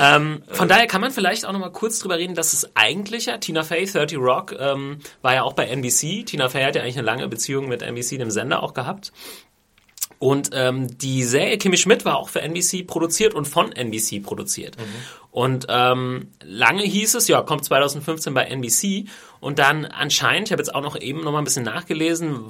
ähm, 0.00 0.42
von 0.50 0.68
daher 0.68 0.86
kann 0.86 1.00
man 1.00 1.10
vielleicht 1.10 1.46
auch 1.46 1.52
noch 1.52 1.60
mal 1.60 1.70
kurz 1.70 1.98
drüber 1.98 2.18
reden, 2.18 2.34
dass 2.34 2.52
es 2.52 2.70
eigentlich 2.74 3.26
ja, 3.26 3.38
Tina 3.38 3.62
Fey, 3.62 3.86
30 3.86 4.18
Rock, 4.18 4.54
ähm, 4.58 4.98
war 5.22 5.34
ja 5.34 5.42
auch 5.42 5.52
bei 5.52 5.66
NBC. 5.66 6.24
Tina 6.24 6.48
Fey 6.48 6.64
hat 6.64 6.76
ja 6.76 6.82
eigentlich 6.82 6.98
eine 6.98 7.06
lange 7.06 7.28
Beziehung 7.28 7.68
mit 7.68 7.82
NBC, 7.82 8.18
dem 8.18 8.30
Sender, 8.30 8.62
auch 8.62 8.74
gehabt. 8.74 9.12
Und 10.18 10.50
ähm, 10.54 10.96
die 10.98 11.24
Serie 11.24 11.58
Kimmy 11.58 11.76
Schmidt 11.76 12.04
war 12.04 12.16
auch 12.16 12.30
für 12.30 12.40
NBC 12.40 12.86
produziert 12.86 13.34
und 13.34 13.46
von 13.46 13.72
NBC 13.72 14.22
produziert. 14.22 14.78
Mhm. 14.78 14.82
Und 15.30 15.66
ähm, 15.68 16.28
lange 16.42 16.82
hieß 16.82 17.16
es, 17.16 17.28
ja, 17.28 17.42
kommt 17.42 17.64
2015 17.64 18.32
bei 18.32 18.44
NBC. 18.44 19.08
Und 19.40 19.58
dann 19.58 19.84
anscheinend, 19.84 20.48
ich 20.48 20.52
habe 20.52 20.62
jetzt 20.62 20.74
auch 20.74 20.80
noch 20.80 20.98
eben 20.98 21.22
noch 21.22 21.32
mal 21.32 21.38
ein 21.38 21.44
bisschen 21.44 21.64
nachgelesen, 21.64 22.44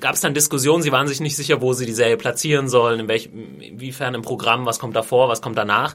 gab 0.00 0.14
es 0.14 0.20
dann 0.20 0.34
Diskussionen, 0.34 0.82
sie 0.82 0.90
waren 0.90 1.06
sich 1.06 1.20
nicht 1.20 1.36
sicher, 1.36 1.60
wo 1.62 1.72
sie 1.72 1.86
die 1.86 1.92
Serie 1.92 2.16
platzieren 2.16 2.68
sollen, 2.68 2.98
in 3.00 3.08
welchem, 3.08 3.60
inwiefern 3.60 4.14
im 4.14 4.22
Programm, 4.22 4.66
was 4.66 4.80
kommt 4.80 4.96
davor, 4.96 5.28
was 5.28 5.40
kommt 5.40 5.56
danach. 5.56 5.94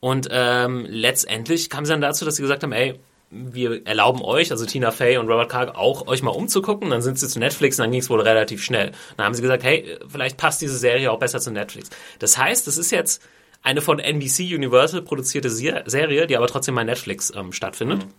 Und 0.00 0.28
ähm, 0.32 0.86
letztendlich 0.88 1.70
kam 1.70 1.84
sie 1.84 1.92
dann 1.92 2.00
dazu, 2.00 2.24
dass 2.24 2.36
sie 2.36 2.42
gesagt 2.42 2.64
haben, 2.64 2.72
ey, 2.72 2.98
wir 3.30 3.86
erlauben 3.86 4.22
euch, 4.22 4.50
also 4.50 4.66
Tina 4.66 4.90
Fey 4.90 5.16
und 5.16 5.28
Robert 5.28 5.48
Carg, 5.48 5.76
auch 5.76 6.08
euch 6.08 6.22
mal 6.22 6.30
umzugucken. 6.30 6.90
Dann 6.90 7.00
sind 7.00 7.18
sie 7.18 7.28
zu 7.28 7.38
Netflix 7.38 7.78
und 7.78 7.84
dann 7.84 7.92
ging 7.92 8.00
es 8.00 8.10
wohl 8.10 8.20
relativ 8.20 8.62
schnell. 8.62 8.92
Dann 9.16 9.26
haben 9.26 9.34
sie 9.34 9.42
gesagt, 9.42 9.62
hey, 9.62 9.98
vielleicht 10.08 10.36
passt 10.36 10.60
diese 10.60 10.76
Serie 10.76 11.12
auch 11.12 11.18
besser 11.18 11.38
zu 11.38 11.52
Netflix. 11.52 11.90
Das 12.18 12.36
heißt, 12.36 12.66
es 12.66 12.76
ist 12.76 12.90
jetzt 12.90 13.22
eine 13.62 13.80
von 13.80 13.98
NBC 13.98 14.54
Universal 14.54 15.02
produzierte 15.02 15.50
Serie, 15.50 16.26
die 16.26 16.36
aber 16.36 16.48
trotzdem 16.48 16.74
bei 16.74 16.84
Netflix 16.84 17.32
ähm, 17.34 17.52
stattfindet. 17.52 18.04
Mhm. 18.04 18.10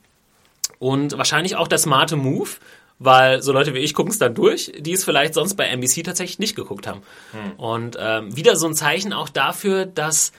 Und 0.80 1.18
wahrscheinlich 1.18 1.56
auch 1.58 1.68
der 1.68 1.78
smarte 1.78 2.16
Move, 2.16 2.50
weil 2.98 3.42
so 3.42 3.52
Leute 3.52 3.74
wie 3.74 3.80
ich 3.80 3.94
gucken 3.94 4.12
es 4.12 4.20
dann 4.20 4.34
durch, 4.34 4.72
die 4.78 4.94
es 4.94 5.04
vielleicht 5.04 5.34
sonst 5.34 5.56
bei 5.56 5.66
NBC 5.66 6.04
tatsächlich 6.04 6.40
nicht 6.40 6.56
geguckt 6.56 6.88
haben. 6.88 7.02
Mhm. 7.34 7.60
Und 7.60 7.98
ähm, 8.00 8.36
wieder 8.36 8.56
so 8.56 8.68
ein 8.68 8.76
Zeichen 8.76 9.12
auch 9.12 9.30
dafür, 9.30 9.86
dass 9.86 10.32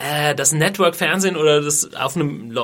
äh, 0.00 0.32
das 0.36 0.52
Network-Fernsehen 0.52 1.36
oder 1.36 1.60
das 1.60 1.92
auf 1.94 2.14
einem 2.14 2.56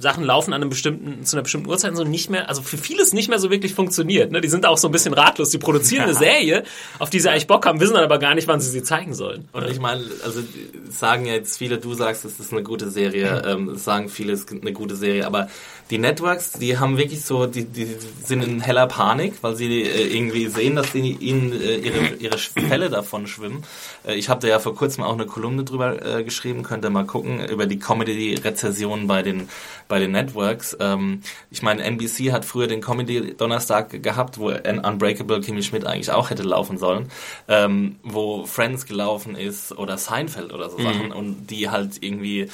Sachen 0.00 0.24
laufen 0.24 0.54
an 0.54 0.62
einem 0.62 0.70
bestimmten, 0.70 1.22
zu 1.22 1.36
einer 1.36 1.42
bestimmten 1.42 1.68
Uhrzeit 1.68 1.94
so 1.94 2.02
nicht 2.02 2.30
mehr, 2.30 2.48
also 2.48 2.62
für 2.62 2.78
vieles 2.78 3.12
nicht 3.12 3.28
mehr 3.28 3.38
so 3.38 3.50
wirklich 3.50 3.74
funktioniert. 3.74 4.32
Ne? 4.32 4.40
Die 4.40 4.48
sind 4.48 4.64
auch 4.64 4.78
so 4.78 4.88
ein 4.88 4.92
bisschen 4.92 5.12
ratlos. 5.12 5.50
Die 5.50 5.58
produzieren 5.58 6.04
eine 6.04 6.14
Serie, 6.18 6.64
auf 6.98 7.10
die 7.10 7.20
sie 7.20 7.28
eigentlich 7.28 7.46
Bock 7.46 7.66
haben, 7.66 7.78
wissen 7.78 7.92
dann 7.92 8.04
aber 8.04 8.18
gar 8.18 8.34
nicht, 8.34 8.48
wann 8.48 8.60
sie 8.60 8.70
sie 8.70 8.82
zeigen 8.82 9.12
sollen. 9.12 9.48
Und 9.52 9.68
ich 9.68 9.78
meine, 9.78 10.02
also 10.24 10.40
sagen 10.88 11.26
jetzt 11.26 11.58
viele, 11.58 11.76
du 11.76 11.92
sagst, 11.92 12.24
es 12.24 12.40
ist 12.40 12.52
eine 12.52 12.62
gute 12.62 12.90
Serie, 12.90 13.42
ähm, 13.46 13.76
sagen 13.76 14.08
viele, 14.08 14.32
es 14.32 14.44
ist 14.44 14.50
eine 14.50 14.72
gute 14.72 14.96
Serie, 14.96 15.26
aber 15.26 15.48
die 15.90 15.98
Networks, 15.98 16.52
die 16.52 16.78
haben 16.78 16.98
wirklich 16.98 17.22
so, 17.22 17.46
die, 17.46 17.64
die 17.64 17.96
sind 18.22 18.42
in 18.42 18.60
heller 18.60 18.86
Panik, 18.86 19.34
weil 19.40 19.56
sie 19.56 19.82
äh, 19.82 20.14
irgendwie 20.14 20.46
sehen, 20.48 20.76
dass 20.76 20.92
sie 20.92 21.12
ihnen 21.12 21.52
äh, 21.52 21.76
ihre, 21.76 22.14
ihre 22.18 22.38
Fälle 22.38 22.90
davon 22.90 23.26
schwimmen. 23.26 23.64
Äh, 24.06 24.16
ich 24.16 24.28
habe 24.28 24.40
da 24.40 24.48
ja 24.48 24.58
vor 24.58 24.74
kurzem 24.74 25.02
auch 25.02 25.14
eine 25.14 25.24
Kolumne 25.24 25.64
drüber 25.64 26.18
äh, 26.18 26.24
geschrieben, 26.24 26.62
könnt 26.78 26.84
ihr 26.84 26.90
mal 26.90 27.06
gucken, 27.06 27.44
über 27.44 27.66
die 27.66 27.80
Comedy-Rezession 27.80 29.08
bei 29.08 29.22
den, 29.22 29.48
bei 29.88 29.98
den 29.98 30.12
Networks. 30.12 30.76
Ähm, 30.78 31.22
ich 31.50 31.60
meine, 31.60 31.82
NBC 31.82 32.30
hat 32.30 32.44
früher 32.44 32.68
den 32.68 32.80
Comedy-Donnerstag 32.80 34.00
gehabt, 34.00 34.38
wo 34.38 34.50
Unbreakable 34.50 35.40
Kimmy 35.40 35.64
Schmidt 35.64 35.84
eigentlich 35.84 36.12
auch 36.12 36.30
hätte 36.30 36.44
laufen 36.44 36.78
sollen, 36.78 37.10
ähm, 37.48 37.96
wo 38.04 38.46
Friends 38.46 38.86
gelaufen 38.86 39.34
ist 39.34 39.76
oder 39.76 39.98
Seinfeld 39.98 40.52
oder 40.52 40.70
so 40.70 40.78
mhm. 40.78 40.82
Sachen 40.84 41.12
und 41.12 41.48
die 41.48 41.68
halt 41.68 42.00
irgendwie 42.00 42.48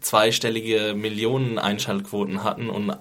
zweistellige 0.00 0.94
Millionen 0.96 1.58
Einschaltquoten 1.58 2.44
hatten 2.44 2.70
und 2.70 2.88
äh, 2.88 2.94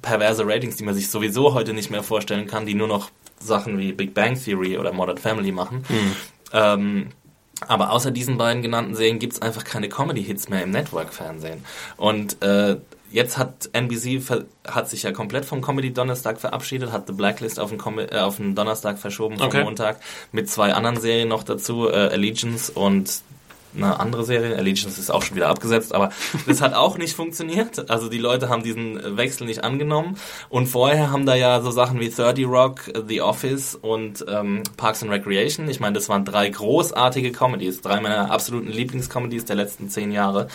perverse 0.00 0.46
Ratings, 0.46 0.76
die 0.76 0.84
man 0.84 0.94
sich 0.94 1.10
sowieso 1.10 1.54
heute 1.54 1.72
nicht 1.72 1.90
mehr 1.90 2.04
vorstellen 2.04 2.46
kann, 2.46 2.66
die 2.66 2.74
nur 2.74 2.88
noch 2.88 3.10
Sachen 3.40 3.78
wie 3.78 3.92
Big 3.92 4.14
Bang 4.14 4.40
Theory 4.40 4.78
oder 4.78 4.92
Modern 4.92 5.18
Family 5.18 5.50
machen. 5.50 5.84
Mhm. 5.88 6.16
Ähm, 6.52 7.06
aber 7.68 7.90
außer 7.90 8.10
diesen 8.10 8.38
beiden 8.38 8.62
genannten 8.62 8.94
Serien 8.94 9.18
gibt 9.18 9.34
es 9.34 9.42
einfach 9.42 9.64
keine 9.64 9.88
Comedy-Hits 9.88 10.48
mehr 10.48 10.62
im 10.62 10.70
Network-Fernsehen. 10.70 11.64
Und 11.96 12.42
äh, 12.42 12.76
jetzt 13.10 13.38
hat 13.38 13.70
NBC 13.72 14.20
hat 14.66 14.88
sich 14.88 15.04
ja 15.04 15.12
komplett 15.12 15.44
vom 15.44 15.62
Comedy 15.62 15.92
Donnerstag 15.92 16.40
verabschiedet, 16.40 16.92
hat 16.92 17.06
The 17.06 17.12
Blacklist 17.12 17.60
auf 17.60 17.70
den, 17.70 17.78
Com 17.78 17.98
äh, 17.98 18.08
auf 18.18 18.36
den 18.36 18.54
Donnerstag 18.54 18.98
verschoben 18.98 19.38
vom 19.38 19.46
okay. 19.46 19.62
Montag 19.62 20.00
mit 20.32 20.50
zwei 20.50 20.74
anderen 20.74 21.00
Serien 21.00 21.28
noch 21.28 21.44
dazu, 21.44 21.88
äh, 21.88 21.92
Allegiance 21.92 22.72
und 22.72 23.22
eine 23.76 24.00
andere 24.00 24.24
Serie. 24.24 24.56
Allegiance 24.56 24.98
ist 25.00 25.10
auch 25.10 25.22
schon 25.22 25.36
wieder 25.36 25.48
abgesetzt, 25.48 25.94
aber 25.94 26.10
das 26.46 26.60
hat 26.60 26.74
auch 26.74 26.98
nicht 26.98 27.14
funktioniert. 27.14 27.90
Also 27.90 28.08
die 28.08 28.18
Leute 28.18 28.48
haben 28.48 28.62
diesen 28.62 29.16
Wechsel 29.16 29.46
nicht 29.46 29.64
angenommen. 29.64 30.16
Und 30.48 30.66
vorher 30.66 31.10
haben 31.10 31.26
da 31.26 31.34
ja 31.34 31.60
so 31.60 31.70
Sachen 31.70 32.00
wie 32.00 32.08
30 32.08 32.46
Rock, 32.46 32.80
The 33.06 33.20
Office 33.20 33.74
und 33.74 34.24
ähm, 34.28 34.62
Parks 34.76 35.02
and 35.02 35.12
Recreation. 35.12 35.68
Ich 35.68 35.80
meine, 35.80 35.94
das 35.94 36.08
waren 36.08 36.24
drei 36.24 36.48
großartige 36.48 37.32
Comedies, 37.32 37.80
drei 37.80 38.00
meiner 38.00 38.30
absoluten 38.30 38.68
Lieblingscomedies 38.68 39.44
der 39.44 39.56
letzten 39.56 39.88
zehn 39.90 40.12
Jahre, 40.12 40.48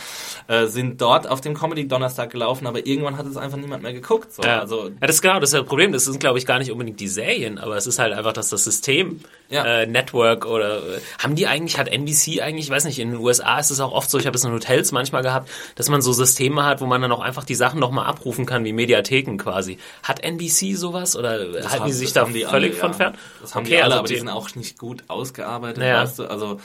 äh, 0.48 0.66
sind 0.68 1.02
dort 1.02 1.28
auf 1.28 1.42
dem 1.42 1.54
Comedy 1.54 1.88
Donnerstag 1.88 2.32
gelaufen, 2.32 2.68
aber 2.68 2.86
irgendwann 2.86 3.18
hat 3.18 3.26
es 3.26 3.38
einfach 3.38 3.58
niemand 3.58 3.84
mehr 3.84 3.94
geguckt. 3.94 4.34
So. 4.34 4.44
Ja. 4.44 4.60
Also 4.60 4.88
ja, 4.88 5.08
das 5.08 5.16
ist 5.16 5.22
genau, 5.22 5.40
das 5.40 5.50
ist 5.50 5.60
das 5.60 5.68
Problem. 5.68 5.92
Das 5.92 6.06
sind, 6.06 6.20
glaube 6.20 6.38
ich, 6.38 6.46
gar 6.46 6.60
nicht 6.60 6.72
unbedingt 6.72 7.00
die 7.00 7.08
Serien, 7.08 7.58
aber 7.58 7.78
es 7.78 7.88
ist 7.88 8.00
halt 8.00 8.14
einfach, 8.14 8.34
dass 8.34 8.50
das 8.50 8.64
System, 8.64 9.22
Ja. 9.52 9.66
äh, 9.66 9.88
Network 9.88 10.46
oder 10.46 10.82
haben 11.18 11.34
die 11.36 11.48
eigentlich, 11.48 11.80
hat 11.80 11.88
NBC 11.88 12.42
eigentlich, 12.42 12.66
ich 12.66 12.70
weiß 12.70 12.84
nicht, 12.86 13.00
in 13.00 13.10
den 13.12 13.20
USA 13.20 13.58
ist 13.58 13.72
es 13.72 13.80
auch 13.80 13.92
oft 13.94 14.08
so, 14.10 14.20
ich 14.20 14.28
habe 14.28 14.38
es 14.38 14.44
in 14.44 14.52
Hotels 14.52 14.92
manchmal 14.92 15.24
gehabt, 15.24 15.50
dass 15.74 15.90
man 15.90 16.04
so 16.04 16.14
Systeme 16.14 16.64
hat, 16.66 16.82
wo 16.82 16.86
man 16.86 17.02
dann 17.02 17.12
auch 17.12 17.22
einfach 17.22 17.44
die 17.46 17.56
Sachen 17.56 17.80
nochmal 17.80 18.06
abrufen 18.06 18.46
kann, 18.46 18.64
wie 18.64 18.74
Mediatheken 18.74 19.38
quasi. 19.38 19.80
Hat 20.04 20.20
NBC 20.24 20.76
sowas 20.76 21.16
oder 21.16 21.30
halten 21.32 21.68
haben- 21.68 21.86
die 21.88 21.94
sich 21.94 22.14
das 22.14 22.26
da 22.28 22.32
die 22.32 22.44
völlig 22.46 22.74
alle, 22.74 22.80
von 22.80 22.92
ja. 22.92 22.98
fern? 22.98 23.18
Das 23.42 23.56
haben 23.56 23.62
Okay, 23.66 23.70
die 23.72 23.82
alle, 23.82 23.86
also 23.86 23.98
aber 24.00 24.08
die 24.08 24.14
die- 24.14 24.20
sind 24.20 24.30
auch 24.30 24.54
nicht 24.56 24.78
gut 24.78 25.04
ausgearbeitet, 25.08 25.84
Ja. 25.84 26.04
weißt 26.04 26.20
du. 26.20 26.26
Also 26.30 26.60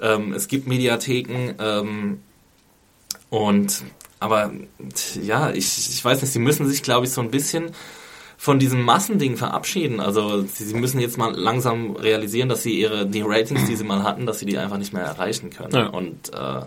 ähm, 0.00 0.32
es 0.32 0.46
gibt 0.46 0.68
Mediatheken 0.68 1.54
ähm, 1.58 2.22
und 3.30 3.82
aber 4.20 4.52
ja, 5.22 5.50
ich, 5.50 5.90
ich 5.90 6.04
weiß 6.04 6.22
nicht, 6.22 6.32
sie 6.32 6.38
müssen 6.38 6.68
sich, 6.68 6.82
glaube 6.82 7.06
ich, 7.06 7.12
so 7.12 7.20
ein 7.20 7.30
bisschen 7.30 7.72
von 8.40 8.60
diesem 8.60 8.82
Massending 8.82 9.36
verabschieden. 9.36 9.98
Also 9.98 10.42
sie, 10.42 10.64
sie 10.64 10.74
müssen 10.74 11.00
jetzt 11.00 11.18
mal 11.18 11.34
langsam 11.34 11.96
realisieren, 11.96 12.48
dass 12.48 12.62
sie 12.62 12.78
ihre 12.80 13.04
die 13.04 13.20
Ratings, 13.22 13.66
die 13.66 13.74
sie 13.74 13.82
mal 13.84 14.04
hatten, 14.04 14.26
dass 14.26 14.38
sie 14.38 14.46
die 14.46 14.56
einfach 14.56 14.78
nicht 14.78 14.92
mehr 14.92 15.02
erreichen 15.02 15.50
können. 15.50 15.74
Ja. 15.74 15.86
Und 15.88 16.32
äh, 16.32 16.60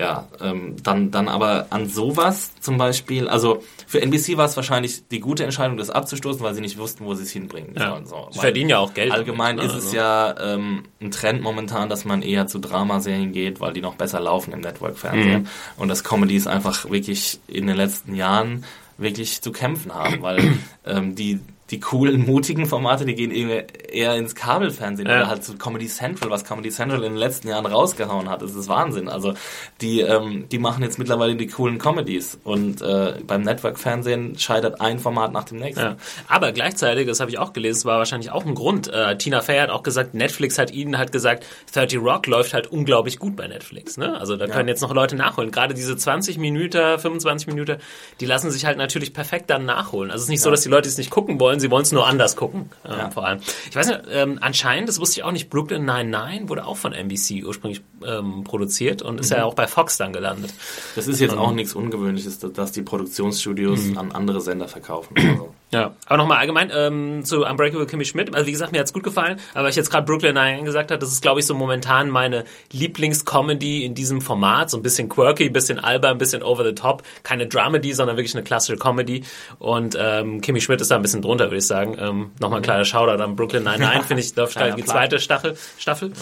ja, 0.00 0.28
ähm, 0.40 0.76
dann, 0.82 1.10
dann 1.10 1.28
aber 1.28 1.66
an 1.70 1.88
sowas 1.88 2.52
zum 2.60 2.78
Beispiel, 2.78 3.28
also 3.28 3.62
für 3.86 4.00
NBC 4.00 4.36
war 4.36 4.46
es 4.46 4.56
wahrscheinlich 4.56 5.06
die 5.08 5.18
gute 5.20 5.42
Entscheidung, 5.44 5.76
das 5.76 5.90
abzustoßen, 5.90 6.40
weil 6.40 6.54
sie 6.54 6.60
nicht 6.60 6.78
wussten, 6.78 7.04
wo 7.04 7.14
sie 7.14 7.22
es 7.24 7.30
hinbringen 7.30 7.74
Ja. 7.76 7.90
sollen. 7.90 8.06
So, 8.06 8.28
Sie 8.32 8.38
verdienen 8.40 8.70
ja 8.70 8.78
auch 8.78 8.94
Geld. 8.94 9.10
Allgemein 9.12 9.56
damit, 9.56 9.70
ist 9.72 9.74
ne? 9.76 9.78
es 9.80 9.84
Also- 9.86 9.96
ja 9.96 10.54
ähm, 10.54 10.82
ein 11.00 11.10
Trend 11.12 11.42
momentan, 11.42 11.88
dass 11.88 12.04
man 12.04 12.22
eher 12.22 12.46
zu 12.48 12.58
Dramaserien 12.60 13.32
geht, 13.32 13.60
weil 13.60 13.72
die 13.72 13.80
noch 13.80 13.94
besser 13.96 14.20
laufen 14.20 14.52
im 14.52 14.60
Network-Fernsehen. 14.60 15.42
Mhm. 15.42 15.48
Und 15.78 15.88
dass 15.88 16.02
Comedies 16.04 16.46
einfach 16.48 16.88
wirklich 16.90 17.40
in 17.48 17.66
den 17.68 17.76
letzten 17.76 18.14
Jahren 18.14 18.64
wirklich 18.98 19.40
zu 19.40 19.52
kämpfen 19.52 19.94
haben, 19.94 20.20
weil 20.20 20.58
ähm, 20.84 21.14
die 21.14 21.40
die 21.70 21.80
coolen, 21.80 22.24
mutigen 22.24 22.64
Formate, 22.66 23.04
die 23.04 23.14
gehen 23.14 23.30
eher, 23.30 23.66
eher 23.92 24.14
ins 24.16 24.34
Kabelfernsehen 24.34 25.08
Ja. 25.08 25.16
oder 25.16 25.28
halt 25.28 25.44
zu 25.44 25.56
Comedy 25.58 25.86
Central, 25.86 26.30
was 26.30 26.44
Comedy 26.44 26.70
Central 26.70 27.02
in 27.04 27.12
den 27.12 27.18
letzten 27.18 27.48
Jahren 27.48 27.66
rausgehauen 27.66 28.28
hat. 28.30 28.40
Das 28.40 28.54
ist 28.54 28.68
Wahnsinn. 28.68 29.08
Also 29.08 29.34
die, 29.80 30.00
ähm, 30.00 30.48
die 30.50 30.58
machen 30.58 30.82
jetzt 30.82 30.98
mittlerweile 30.98 31.36
die 31.36 31.46
coolen 31.46 31.78
Comedies 31.78 32.38
und 32.42 32.80
äh, 32.80 33.14
beim 33.26 33.42
Network-Fernsehen 33.42 34.38
scheitert 34.38 34.80
ein 34.80 34.98
Format 34.98 35.32
nach 35.32 35.44
dem 35.44 35.58
nächsten. 35.58 35.80
Ja. 35.82 35.96
Aber 36.26 36.52
gleichzeitig, 36.52 37.06
das 37.06 37.20
habe 37.20 37.30
ich 37.30 37.38
auch 37.38 37.52
gelesen, 37.52 37.78
es 37.78 37.84
war 37.84 37.98
wahrscheinlich 37.98 38.30
auch 38.30 38.46
ein 38.46 38.54
Grund. 38.54 38.88
Äh, 38.88 39.18
Tina 39.18 39.40
Fey 39.42 39.58
hat 39.58 39.70
auch 39.70 39.82
gesagt, 39.82 40.14
Netflix 40.14 40.58
hat 40.58 40.70
ihnen 40.72 40.96
halt 40.96 41.12
gesagt, 41.12 41.44
30 41.74 41.98
Rock 42.00 42.26
läuft 42.26 42.54
halt 42.54 42.66
unglaublich 42.68 43.18
gut 43.18 43.36
bei 43.36 43.46
Netflix. 43.46 43.96
Ne? 43.98 44.18
Also 44.18 44.36
da 44.36 44.46
können 44.46 44.68
jetzt 44.68 44.80
noch 44.80 44.94
Leute 44.94 45.16
nachholen. 45.16 45.50
Gerade 45.50 45.74
diese 45.74 45.96
20 45.96 46.38
Minuten, 46.38 46.98
25 46.98 47.46
Minuten, 47.46 47.76
die 48.20 48.26
lassen 48.26 48.50
sich 48.50 48.64
halt 48.64 48.78
natürlich 48.78 49.12
perfekt 49.12 49.50
dann 49.50 49.64
nachholen. 49.66 50.10
Also 50.10 50.22
es 50.22 50.24
ist 50.24 50.30
nicht 50.30 50.40
so, 50.42 50.50
dass 50.50 50.62
die 50.62 50.68
Leute 50.70 50.88
es 50.88 50.96
nicht 50.98 51.10
gucken 51.10 51.38
wollen, 51.40 51.57
sie 51.60 51.70
wollen 51.70 51.82
es 51.82 51.92
nur 51.92 52.06
anders 52.06 52.36
gucken. 52.36 52.70
Ähm, 52.84 52.92
Ja. 52.98 53.10
Vor 53.10 53.26
allem. 53.26 53.40
Ich 53.70 53.76
weiß 53.76 53.86
nicht, 53.88 54.00
ähm, 54.10 54.38
anscheinend, 54.40 54.88
das 54.88 55.00
wusste 55.00 55.20
ich 55.20 55.24
auch 55.24 55.32
nicht, 55.32 55.50
Brooklyn 55.50 55.84
99 55.84 56.48
wurde 56.48 56.64
auch 56.66 56.76
von 56.76 56.92
NBC 56.92 57.44
ursprünglich 57.44 57.82
ähm, 58.06 58.44
produziert 58.44 59.02
und 59.02 59.20
ist 59.20 59.30
ja 59.30 59.44
auch 59.44 59.54
bei 59.54 59.66
Fox 59.66 59.96
dann 59.96 60.12
gelandet. 60.12 60.52
Das 60.96 61.06
ist 61.08 61.20
jetzt 61.20 61.36
auch 61.36 61.52
nichts 61.52 61.74
Ungewöhnliches, 61.74 62.38
dass- 62.38 62.72
die 62.72 62.82
Produktionsstudios 62.82 63.96
an 63.96 64.12
andere 64.12 64.40
Sender 64.40 64.68
verkaufen. 64.68 65.14
Also, 65.28 65.54
Ja, 65.70 65.94
aber 66.06 66.16
nochmal 66.16 66.38
allgemein 66.38 66.70
ähm, 66.74 67.24
zu 67.24 67.44
Unbreakable 67.44 67.86
Kimmy 67.86 68.06
Schmidt. 68.06 68.34
Also 68.34 68.46
wie 68.46 68.52
gesagt, 68.52 68.72
mir 68.72 68.80
hat's 68.80 68.94
gut 68.94 69.02
gefallen, 69.02 69.38
aber 69.52 69.68
ich 69.68 69.76
jetzt 69.76 69.90
gerade 69.90 70.06
Brooklyn 70.06 70.34
Nine 70.34 70.64
gesagt 70.64 70.90
habe, 70.90 70.98
das 70.98 71.12
ist 71.12 71.20
glaube 71.20 71.40
ich 71.40 71.46
so 71.46 71.54
momentan 71.54 72.08
meine 72.08 72.44
Lieblingscomedy 72.72 73.84
in 73.84 73.94
diesem 73.94 74.22
Format, 74.22 74.70
so 74.70 74.78
ein 74.78 74.82
bisschen 74.82 75.10
quirky, 75.10 75.46
ein 75.46 75.52
bisschen 75.52 75.78
albern, 75.78 76.12
ein 76.12 76.18
bisschen 76.18 76.42
over 76.42 76.64
the 76.64 76.74
top, 76.74 77.02
keine 77.22 77.46
Dramedy, 77.46 77.92
sondern 77.92 78.16
wirklich 78.16 78.34
eine 78.34 78.44
klassische 78.44 78.78
Comedy. 78.78 79.24
Und 79.58 79.96
ähm, 80.00 80.40
Kimmy 80.40 80.62
Schmidt 80.62 80.80
ist 80.80 80.90
da 80.90 80.96
ein 80.96 81.02
bisschen 81.02 81.20
drunter, 81.20 81.46
würde 81.46 81.58
ich 81.58 81.66
sagen. 81.66 81.96
Ähm, 82.00 82.30
nochmal 82.40 82.60
ein 82.60 82.62
kleiner 82.64 82.86
Shoutout 82.86 83.22
an 83.22 83.36
Brooklyn 83.36 83.64
Nine 83.64 83.78
Nine, 83.78 84.02
finde 84.06 84.22
ich, 84.22 84.34
läuft 84.36 84.56
gerade 84.56 84.74
die 84.74 84.84
zweite 84.84 85.18
Staffel. 85.18 85.56
Staffel. 85.76 86.12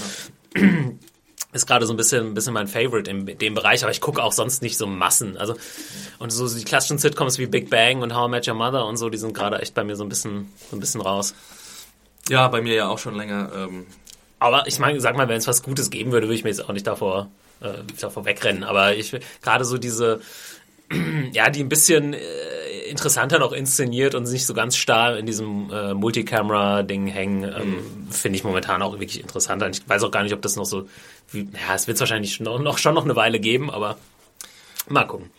Ist 1.56 1.66
gerade 1.66 1.86
so 1.86 1.92
ein 1.92 1.96
bisschen, 1.96 2.26
ein 2.26 2.34
bisschen 2.34 2.52
mein 2.52 2.68
Favorite 2.68 3.10
in 3.10 3.26
dem 3.38 3.54
Bereich, 3.54 3.82
aber 3.82 3.90
ich 3.90 4.00
gucke 4.00 4.22
auch 4.22 4.32
sonst 4.32 4.62
nicht 4.62 4.76
so 4.76 4.86
Massen. 4.86 5.36
Also 5.36 5.56
und 6.18 6.30
so 6.30 6.48
die 6.48 6.64
klassischen 6.64 6.98
Sitcoms 6.98 7.38
wie 7.38 7.46
Big 7.46 7.70
Bang 7.70 8.02
und 8.02 8.14
How 8.14 8.28
I 8.28 8.30
Met 8.30 8.46
Your 8.46 8.54
Mother 8.54 8.86
und 8.86 8.96
so, 8.98 9.08
die 9.08 9.18
sind 9.18 9.34
gerade 9.34 9.58
echt 9.60 9.74
bei 9.74 9.82
mir 9.82 9.96
so 9.96 10.04
ein 10.04 10.08
bisschen, 10.08 10.52
so 10.70 10.76
ein 10.76 10.80
bisschen 10.80 11.00
raus. 11.00 11.34
ja, 12.28 12.46
bei 12.48 12.60
mir 12.60 12.74
ja 12.74 12.88
auch 12.88 12.98
schon 12.98 13.16
länger. 13.16 13.50
Ähm, 13.56 13.86
Aber 14.38 14.66
ich 14.66 14.78
meine, 14.78 15.00
sag 15.00 15.16
mal, 15.16 15.28
wenn 15.28 15.38
es 15.38 15.46
was 15.46 15.62
Gutes 15.62 15.90
geben 15.90 16.12
würde, 16.12 16.26
würde 16.26 16.36
ich 16.36 16.44
mir 16.44 16.50
jetzt 16.50 16.68
auch 16.68 16.72
nicht 16.72 16.86
davor, 16.86 17.30
äh, 17.60 17.72
davor 18.00 18.24
wegrennen. 18.26 18.62
Aber 18.62 18.94
ich 18.94 19.16
gerade 19.42 19.64
so 19.64 19.78
diese, 19.78 20.20
ja, 21.32 21.48
die 21.50 21.60
ein 21.64 21.68
bisschen 21.68 22.12
äh, 22.14 22.18
interessanter 22.88 23.38
noch 23.38 23.52
inszeniert 23.52 24.14
und 24.14 24.30
nicht 24.30 24.46
so 24.46 24.54
ganz 24.54 24.76
starr 24.76 25.18
in 25.18 25.26
diesem 25.26 25.70
äh, 25.72 25.94
Multicamera-Ding 25.94 27.06
hängen, 27.06 27.44
ähm, 27.44 28.08
finde 28.10 28.36
ich 28.36 28.44
momentan 28.44 28.82
auch 28.82 28.92
wirklich 28.92 29.20
interessanter. 29.20 29.68
Ich 29.68 29.88
weiß 29.88 30.02
auch 30.04 30.10
gar 30.10 30.22
nicht, 30.22 30.32
ob 30.34 30.42
das 30.42 30.56
noch 30.56 30.64
so, 30.66 30.88
ja, 31.32 31.74
es 31.74 31.86
wird 31.86 31.96
es 31.96 32.00
wahrscheinlich 32.00 32.40
noch, 32.40 32.78
schon 32.78 32.94
noch 32.94 33.04
eine 33.04 33.16
Weile 33.16 33.40
geben, 33.40 33.70
aber 33.70 33.96
mal 34.88 35.04
gucken. 35.04 35.30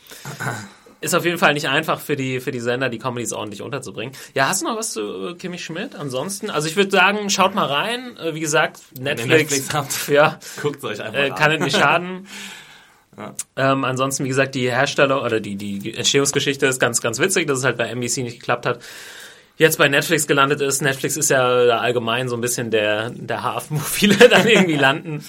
Ist 0.99 1.13
auf 1.13 1.25
jeden 1.25 1.37
Fall 1.37 1.53
nicht 1.53 1.67
einfach 1.67 1.99
für 1.99 2.15
die, 2.15 2.39
für 2.39 2.51
die 2.51 2.59
Sender, 2.59 2.89
die 2.89 2.97
Comedies 2.97 3.31
ordentlich 3.31 3.61
unterzubringen. 3.61 4.15
Ja, 4.33 4.49
hast 4.49 4.63
du 4.63 4.65
noch 4.65 4.77
was 4.77 4.93
zu 4.93 5.29
äh, 5.29 5.33
Kimmy 5.35 5.59
Schmidt? 5.59 5.95
Ansonsten, 5.95 6.49
also 6.49 6.67
ich 6.67 6.75
würde 6.75 6.89
sagen, 6.89 7.29
schaut 7.29 7.53
mal 7.53 7.67
rein. 7.67 8.17
Äh, 8.17 8.33
wie 8.33 8.39
gesagt, 8.39 8.79
Netflix, 8.99 9.51
Netflix 9.51 9.73
habt. 9.73 10.07
ja, 10.07 10.39
guckt 10.59 10.83
euch 10.83 11.01
einfach 11.01 11.19
äh, 11.19 11.29
an. 11.29 11.35
kann 11.35 11.51
es 11.51 11.59
nicht 11.61 11.77
schaden. 11.77 12.27
Ähm, 13.55 13.83
ansonsten, 13.83 14.25
wie 14.25 14.27
gesagt, 14.27 14.53
die 14.53 14.69
Hersteller 14.69 15.23
oder 15.23 15.39
die, 15.39 15.55
die 15.55 15.95
Entstehungsgeschichte 15.95 16.67
ist 16.67 16.79
ganz, 16.79 17.01
ganz 17.01 17.17
witzig, 17.17 17.47
dass 17.47 17.57
es 17.57 17.63
halt 17.63 17.75
bei 17.75 17.87
NBC 17.87 18.17
nicht 18.17 18.39
geklappt 18.39 18.67
hat. 18.67 18.79
Jetzt 19.57 19.79
bei 19.79 19.89
Netflix 19.89 20.27
gelandet 20.27 20.61
ist. 20.61 20.83
Netflix 20.83 21.17
ist 21.17 21.31
ja 21.31 21.41
allgemein 21.79 22.29
so 22.29 22.35
ein 22.35 22.41
bisschen 22.41 22.69
der, 22.69 23.09
der 23.09 23.41
Hafen, 23.41 23.77
wo 23.77 23.83
viele 23.83 24.15
dann 24.29 24.47
irgendwie 24.47 24.75
landen. 24.75 25.25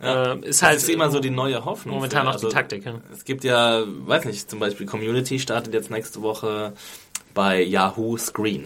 Äh, 0.00 0.38
ist 0.40 0.62
halt 0.62 0.76
ist 0.76 0.88
immer 0.88 1.10
so 1.10 1.18
die 1.20 1.30
neue 1.30 1.64
Hoffnung. 1.64 1.96
momentan 1.96 2.24
noch 2.26 2.36
die 2.36 2.48
Taktik. 2.48 2.84
Ja. 2.86 2.94
Es 3.12 3.24
gibt 3.24 3.42
ja, 3.44 3.82
weiß 3.86 4.24
nicht, 4.26 4.48
zum 4.48 4.60
Beispiel 4.60 4.86
Community 4.86 5.38
startet 5.38 5.74
jetzt 5.74 5.90
nächste 5.90 6.22
Woche 6.22 6.72
bei 7.34 7.62
Yahoo 7.62 8.16
Screen. 8.16 8.64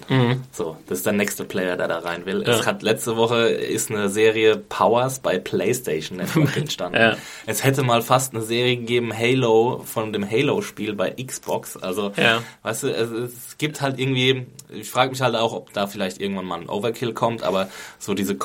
So, 0.50 0.78
das 0.86 0.98
ist 0.98 1.06
der 1.06 1.12
nächste 1.12 1.44
Player, 1.44 1.76
der 1.76 1.88
da 1.88 1.98
rein 1.98 2.24
will. 2.24 2.38
Mhm. 2.38 2.46
Ja. 2.46 2.58
Es 2.58 2.66
hat 2.66 2.82
letzte 2.82 3.16
Woche 3.18 3.48
ist 3.48 3.90
eine 3.90 4.08
Serie 4.08 4.56
Powers 4.56 5.18
bei 5.20 5.38
PlayStation 5.38 6.16
Network 6.18 6.56
entstanden. 6.56 6.96
Ja. 6.98 7.16
Es 7.44 7.64
hätte 7.64 7.82
mal 7.82 8.00
fast 8.00 8.34
eine 8.34 8.42
Serie 8.42 8.76
gegeben, 8.78 9.12
Halo, 9.16 9.82
von 9.84 10.12
dem 10.14 10.28
Halo-Spiel 10.30 10.94
bei 10.94 11.10
Xbox. 11.10 11.76
Also, 11.76 12.12
Ja. 12.16 12.42
weißt 12.62 12.84
du, 12.84 12.88
es, 12.94 13.10
es 13.10 13.58
gibt 13.58 13.82
halt 13.82 13.98
irgendwie, 13.98 14.46
ich 14.70 14.88
frage 14.88 15.10
mich 15.10 15.20
halt 15.20 15.34
auch, 15.34 15.52
ob 15.52 15.72
da 15.74 15.86
vielleicht 15.86 16.18
irgendwann 16.20 16.46
mal 16.46 16.60
ein 16.60 16.68
Overkill 16.70 17.12
kommt, 17.12 17.42
aber 17.42 17.68
so 17.98 18.14
diese 18.14 18.36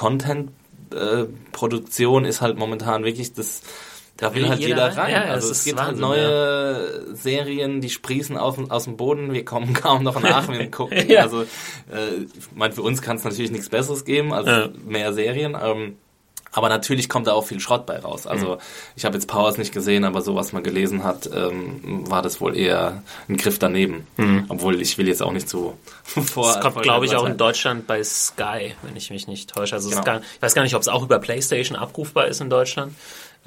Content-Produktion 0.90 2.26
ist 2.26 2.42
halt 2.42 2.58
momentan 2.58 3.04
wirklich 3.04 3.34
das, 3.34 3.62
da 4.18 4.34
will 4.34 4.44
will 4.44 4.50
halt 4.50 4.60
jeder 4.60 4.90
jeder 4.90 4.98
rein. 4.98 5.12
Ja, 5.12 5.26
ja, 5.26 5.32
also 5.34 5.52
es 5.52 5.64
gibt 5.64 5.80
halt 5.80 6.00
Wahnsinn, 6.00 6.02
neue 6.02 7.16
Serien, 7.16 7.82
die 7.82 7.90
sprießen 7.90 8.38
aus, 8.38 8.58
aus 8.70 8.86
dem 8.86 8.98
Boden, 8.98 9.34
wir 9.34 9.46
kommen 9.46 9.74
kaum 9.74 10.04
noch 10.04 10.22
nach, 10.22 10.48
wir 10.50 10.70
gucken. 10.72 11.10
Ja. 11.10 11.22
Also, 11.24 11.44
äh, 11.44 11.46
ich 12.24 12.56
meine, 12.56 12.74
für 12.74 12.82
uns 12.82 13.02
kann 13.02 13.18
es 13.18 13.24
natürlich 13.24 13.52
nichts 13.52 13.70
Besseres 13.70 14.06
geben 14.06 14.34
als 14.34 14.48
Ja. 14.48 14.70
mehr 14.86 15.14
Serien. 15.14 15.58
Ähm, 15.62 15.98
aber 16.52 16.70
natürlich 16.70 17.10
kommt 17.10 17.28
da 17.28 17.34
auch 17.34 17.46
viel 17.46 17.60
Schrott 17.60 17.86
bei 17.86 18.00
raus. 18.00 18.26
Also 18.28 18.56
Mhm. 18.56 18.60
ich 18.96 19.06
habe 19.06 19.16
jetzt 19.16 19.28
Powers 19.28 19.58
nicht 19.58 19.74
gesehen, 19.74 20.06
aber 20.06 20.22
so 20.22 20.36
was 20.36 20.54
man 20.54 20.64
gelesen 20.64 21.04
hat, 21.04 21.30
ähm, 21.34 22.10
war 22.10 22.22
das 22.22 22.40
wohl 22.42 22.56
eher 22.58 23.04
ein 23.30 23.38
Griff 23.38 23.60
daneben. 23.60 24.08
Obwohl 24.50 24.82
ich 24.82 24.98
will 24.98 25.08
jetzt 25.08 25.22
auch 25.22 25.32
nicht 25.32 25.50
so 25.50 25.78
vor. 26.04 26.48
Mhm. 26.50 26.54
Das 26.54 26.62
kommt, 26.62 26.82
glaube 26.84 27.06
ich, 27.06 27.16
auch 27.16 27.26
in. 27.26 27.38
Deutschland 27.38 27.86
bei 27.88 28.04
Sky, 28.04 28.76
wenn 28.82 28.96
ich 28.96 29.10
mich 29.12 29.28
nicht 29.28 29.50
täusche. 29.54 29.76
Also 29.76 29.90
es 29.90 29.96
Genau. 29.96 30.06
gar, 30.06 30.22
ich 30.22 30.42
weiß 30.42 30.54
gar 30.56 30.64
nicht, 30.64 30.76
ob 30.76 30.82
es 30.82 30.88
auch 30.88 31.04
über 31.04 31.20
PlayStation 31.20 31.78
abrufbar 31.78 32.28
ist 32.28 32.42
in 32.42 32.50
Deutschland. 32.50 32.94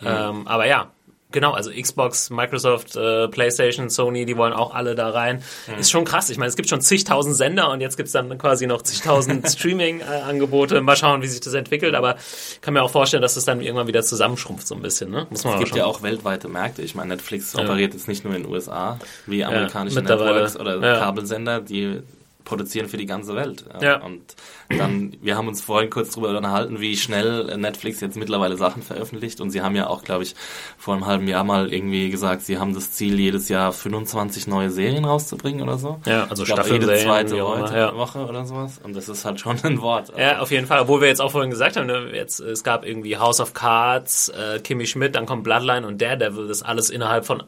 Ähm, 0.02 0.46
aber 0.48 0.66
ja, 0.66 0.90
genau, 1.32 1.52
also 1.52 1.70
Xbox, 1.70 2.30
Microsoft, 2.30 2.96
äh, 2.96 3.28
PlayStation, 3.28 3.90
Sony, 3.90 4.24
die 4.26 4.36
wollen 4.36 4.52
auch 4.52 4.74
alle 4.74 4.94
da 4.94 5.10
rein. 5.10 5.42
Ist 5.78 5.90
schon 5.90 6.04
krass. 6.04 6.30
Ich 6.30 6.38
meine, 6.38 6.48
es 6.48 6.56
gibt 6.56 6.68
schon 6.68 6.80
zigtausend 6.80 7.36
Sender 7.36 7.70
und 7.70 7.80
jetzt 7.80 7.96
gibt's 7.96 8.12
dann 8.12 8.36
quasi 8.38 8.66
noch 8.66 8.82
zigtausend 8.82 9.48
Streaming-Angebote. 10.00 10.80
Mal 10.80 10.96
schauen, 10.96 11.22
wie 11.22 11.26
sich 11.26 11.40
das 11.40 11.54
entwickelt. 11.54 11.94
Aber 11.94 12.16
ich 12.16 12.60
kann 12.60 12.74
mir 12.74 12.82
auch 12.82 12.90
vorstellen, 12.90 13.22
dass 13.22 13.34
das 13.34 13.44
dann 13.44 13.60
irgendwann 13.60 13.86
wieder 13.86 14.02
zusammenschrumpft 14.02 14.66
so 14.66 14.74
ein 14.74 14.82
bisschen. 14.82 15.10
Ne? 15.10 15.26
Muss 15.30 15.44
man 15.44 15.54
Es 15.54 15.60
gibt 15.60 15.76
ja 15.76 15.82
schauen. 15.84 15.94
auch 15.94 16.02
weltweite 16.02 16.48
Märkte. 16.48 16.82
Ich 16.82 16.94
meine, 16.94 17.08
Netflix 17.10 17.54
operiert 17.54 17.94
jetzt 17.94 18.08
nicht 18.08 18.24
nur 18.24 18.34
in 18.34 18.42
den 18.44 18.52
USA, 18.52 18.98
wie 19.26 19.44
amerikanische 19.44 19.96
mittlerweile. 20.00 20.42
Networks 20.42 20.56
oder 20.58 20.80
Ja. 20.80 20.98
Kabelsender, 20.98 21.60
die 21.60 22.00
produzieren 22.50 22.88
für 22.88 22.96
die 22.96 23.06
ganze 23.06 23.36
Welt. 23.36 23.64
Ja. 23.80 24.02
Und 24.02 24.34
dann, 24.68 25.16
wir 25.22 25.36
haben 25.36 25.46
uns 25.46 25.60
vorhin 25.60 25.88
kurz 25.88 26.10
darüber 26.10 26.36
unterhalten, 26.36 26.80
wie 26.80 26.96
schnell 26.96 27.56
Netflix 27.56 28.00
jetzt 28.00 28.16
mittlerweile 28.16 28.56
Sachen 28.56 28.82
veröffentlicht 28.82 29.40
und 29.40 29.50
sie 29.50 29.62
haben 29.62 29.76
ja 29.76 29.86
auch, 29.86 30.02
glaube 30.02 30.24
ich, 30.24 30.34
vor 30.76 30.94
einem 30.94 31.06
halben 31.06 31.28
Jahr 31.28 31.44
mal 31.44 31.72
irgendwie 31.72 32.10
gesagt, 32.10 32.42
sie 32.42 32.58
haben 32.58 32.74
das 32.74 32.90
Ziel, 32.90 33.20
jedes 33.20 33.48
Jahr 33.48 33.72
25 33.72 34.48
neue 34.48 34.70
Serien 34.70 35.04
rauszubringen 35.04 35.62
oder 35.62 35.78
so. 35.78 36.00
Ja, 36.06 36.26
also 36.28 36.44
Staffeln, 36.44 36.82
jede 36.82 36.96
zweite 36.96 37.40
Woche, 37.40 37.72
ja. 37.72 37.94
Woche 37.94 38.26
oder 38.26 38.44
sowas. 38.44 38.80
Und 38.82 38.96
das 38.96 39.08
ist 39.08 39.24
halt 39.24 39.38
schon 39.38 39.56
ein 39.62 39.80
Wort. 39.80 40.12
Ja, 40.18 40.40
auf 40.40 40.50
jeden 40.50 40.66
Fall. 40.66 40.80
Obwohl 40.80 41.00
wir 41.00 41.08
jetzt 41.08 41.20
auch 41.20 41.30
vorhin 41.30 41.50
gesagt 41.50 41.76
haben, 41.76 41.86
ne, 41.86 42.10
jetzt, 42.12 42.40
es 42.40 42.64
gab 42.64 42.84
irgendwie 42.84 43.16
House 43.16 43.38
of 43.38 43.54
Cards, 43.54 44.28
äh, 44.30 44.58
Kimmy 44.58 44.86
Schmidt, 44.86 45.14
dann 45.14 45.26
kommt 45.26 45.44
Bloodline 45.44 45.86
und 45.86 46.02
Daredevil. 46.02 46.48
Das 46.48 46.62
alles 46.62 46.90
innerhalb 46.90 47.24
von 47.26 47.44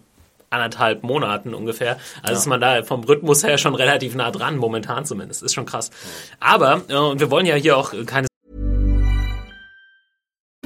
anderthalb 0.53 1.03
Monaten 1.03 1.55
ungefähr. 1.55 1.99
Also 2.23 2.41
ist 2.41 2.47
man 2.47 2.61
da 2.61 2.83
vom 2.83 3.05
Rhythmus 3.05 3.45
her 3.45 3.59
schon 3.59 3.75
relativ 3.75 4.15
nah 4.15 4.31
dran, 4.31 4.57
momentan 4.57 5.05
zumindest. 5.05 5.43
Ist 5.43 5.55
schon 5.55 5.67
krass. 5.67 5.91
Aber, 6.41 6.83
äh, 6.89 6.93
wir 6.93 7.31
wollen 7.31 7.47
ja 7.47 7.55
hier 7.55 7.77
auch 7.77 7.93
keine 8.07 8.27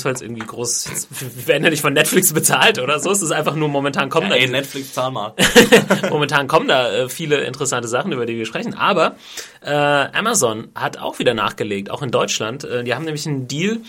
weil 0.00 0.14
es 0.14 0.22
irgendwie 0.22 0.46
groß, 0.46 1.06
wir 1.20 1.46
werden 1.46 1.64
ja 1.64 1.70
nicht 1.70 1.82
von 1.82 1.92
Netflix 1.92 2.32
bezahlt 2.32 2.78
oder 2.78 2.98
so. 2.98 3.10
Es 3.10 3.20
ist 3.20 3.30
einfach 3.30 3.54
nur 3.54 3.68
momentan 3.68 4.08
kommen 4.08 4.30
da 4.30 4.36
Ey, 4.36 4.48
Netflix, 4.48 4.94
zahl 4.94 5.10
mal. 5.10 5.34
Momentan 6.10 6.48
kommen 6.48 6.66
da 6.66 6.90
äh, 6.90 7.08
viele 7.10 7.42
interessante 7.42 7.88
Sachen, 7.88 8.10
über 8.10 8.24
die 8.24 8.36
wir 8.36 8.46
sprechen. 8.46 8.72
Aber 8.72 9.16
äh, 9.60 9.70
Amazon 9.70 10.68
hat 10.74 10.98
auch 10.98 11.18
wieder 11.18 11.34
nachgelegt, 11.34 11.90
auch 11.90 12.00
in 12.00 12.10
Deutschland. 12.10 12.64
Äh, 12.64 12.84
die 12.84 12.94
haben 12.94 13.04
nämlich 13.04 13.26
einen 13.26 13.48
Deal 13.48 13.80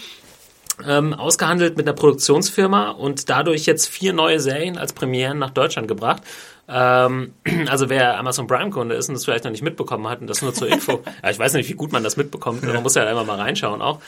ähm, 0.86 1.13
ausgehandelt 1.13 1.78
mit 1.78 1.88
einer 1.88 1.96
Produktionsfirma 1.96 2.92
und 2.92 3.30
dadurch 3.30 3.66
jetzt 3.66 3.88
vier 3.88 4.12
neue 4.12 4.42
Serien 4.42 4.78
als 4.78 4.92
Premieren 4.92 5.39
nach 5.39 5.52
Deutschland 5.52 5.88
gebracht. 5.88 6.22
Ähm, 6.67 7.34
also 7.69 7.89
wer 7.89 8.17
Amazon 8.17 8.47
Prime-Kunde 8.47 8.95
ist 8.95 9.10
und 9.10 9.15
das 9.15 9.26
vielleicht 9.26 9.43
noch 9.43 9.52
nicht 9.52 9.63
mitbekommen 9.63 10.08
hat, 10.08 10.21
und 10.21 10.28
das 10.28 10.41
nur 10.41 10.54
zur 10.54 10.67
Info. 10.67 11.04
ja, 11.23 11.30
ich 11.30 11.39
weiß 11.39 11.54
nicht, 11.54 11.69
wie 11.69 11.73
gut 11.73 11.91
man 11.91 12.04
das 12.04 12.17
mitbekommt. 12.17 12.63
Man 12.63 12.84
muss 12.84 12.95
ja 12.95 13.06
einmal 13.06 13.26
mal 13.26 13.39
reinschauen 13.39 13.82
auch. 13.82 13.99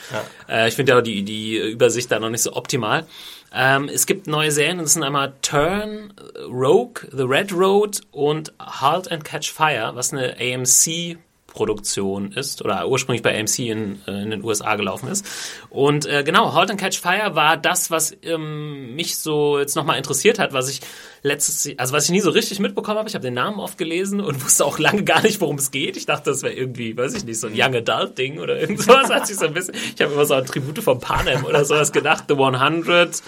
Äh, 0.48 0.68
ich 0.68 0.74
finde 0.74 0.92
ja 0.92 1.00
die, 1.00 1.22
die 1.22 1.58
Übersicht 1.58 2.10
da 2.10 2.18
noch 2.18 2.30
nicht 2.30 2.42
so 2.42 2.54
optimal. 2.54 3.06
Ähm, 3.54 3.88
es 3.92 4.06
gibt 4.06 4.26
neue 4.26 4.50
Serien, 4.50 4.78
das 4.78 4.94
sind 4.94 5.02
einmal 5.02 5.34
Turn, 5.42 6.12
Rogue, 6.48 7.08
The 7.10 7.22
Red 7.22 7.52
Road 7.52 8.00
und 8.10 8.52
Halt 8.58 9.10
and 9.10 9.24
Catch 9.24 9.52
Fire, 9.52 9.92
was 9.94 10.12
eine 10.12 10.36
AMC 10.38 11.18
Produktion 11.56 12.32
ist 12.32 12.62
oder 12.62 12.86
ursprünglich 12.86 13.22
bei 13.22 13.36
AMC 13.36 13.58
in, 13.60 14.00
äh, 14.06 14.22
in 14.22 14.30
den 14.30 14.44
USA 14.44 14.76
gelaufen 14.76 15.08
ist. 15.08 15.26
Und 15.70 16.06
äh, 16.06 16.22
genau, 16.22 16.52
Halt 16.52 16.70
and 16.70 16.78
Catch 16.78 17.00
Fire 17.00 17.34
war 17.34 17.56
das, 17.56 17.90
was 17.90 18.16
ähm, 18.22 18.94
mich 18.94 19.16
so 19.16 19.58
jetzt 19.58 19.74
nochmal 19.74 19.96
interessiert 19.96 20.38
hat, 20.38 20.52
was 20.52 20.68
ich 20.68 20.80
letztes, 21.22 21.76
also 21.78 21.94
was 21.94 22.04
ich 22.04 22.10
nie 22.10 22.20
so 22.20 22.30
richtig 22.30 22.60
mitbekommen 22.60 22.98
habe. 22.98 23.08
Ich 23.08 23.14
habe 23.14 23.24
den 23.24 23.34
Namen 23.34 23.58
oft 23.58 23.78
gelesen 23.78 24.20
und 24.20 24.44
wusste 24.44 24.64
auch 24.64 24.78
lange 24.78 25.02
gar 25.02 25.22
nicht, 25.22 25.40
worum 25.40 25.56
es 25.56 25.70
geht. 25.70 25.96
Ich 25.96 26.06
dachte, 26.06 26.30
das 26.30 26.42
wäre 26.42 26.52
irgendwie, 26.52 26.96
weiß 26.96 27.14
ich 27.14 27.24
nicht, 27.24 27.40
so 27.40 27.48
ein 27.48 27.54
Young 27.56 27.74
Adult 27.74 28.18
Ding 28.18 28.38
oder 28.38 28.60
irgendwas. 28.60 29.10
Hat 29.10 29.26
sich 29.26 29.36
so 29.36 29.46
ein 29.46 29.54
bisschen, 29.54 29.74
ich 29.74 30.00
habe 30.00 30.12
immer 30.12 30.26
so 30.26 30.34
an 30.34 30.44
Tribute 30.44 30.78
von 30.78 31.00
Panem 31.00 31.44
oder 31.44 31.64
sowas 31.64 31.90
gedacht, 31.90 32.24
The 32.28 32.34
100. 32.34 33.22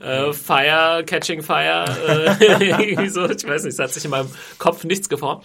Äh, 0.00 0.32
Fire, 0.32 1.04
Catching 1.04 1.42
Fire, 1.42 1.84
äh, 2.08 2.80
irgendwie 2.90 3.08
so, 3.08 3.28
ich 3.28 3.46
weiß 3.46 3.64
nicht, 3.64 3.74
es 3.74 3.78
hat 3.78 3.92
sich 3.92 4.04
in 4.04 4.10
meinem 4.10 4.30
Kopf 4.58 4.84
nichts 4.84 5.08
geformt. 5.08 5.44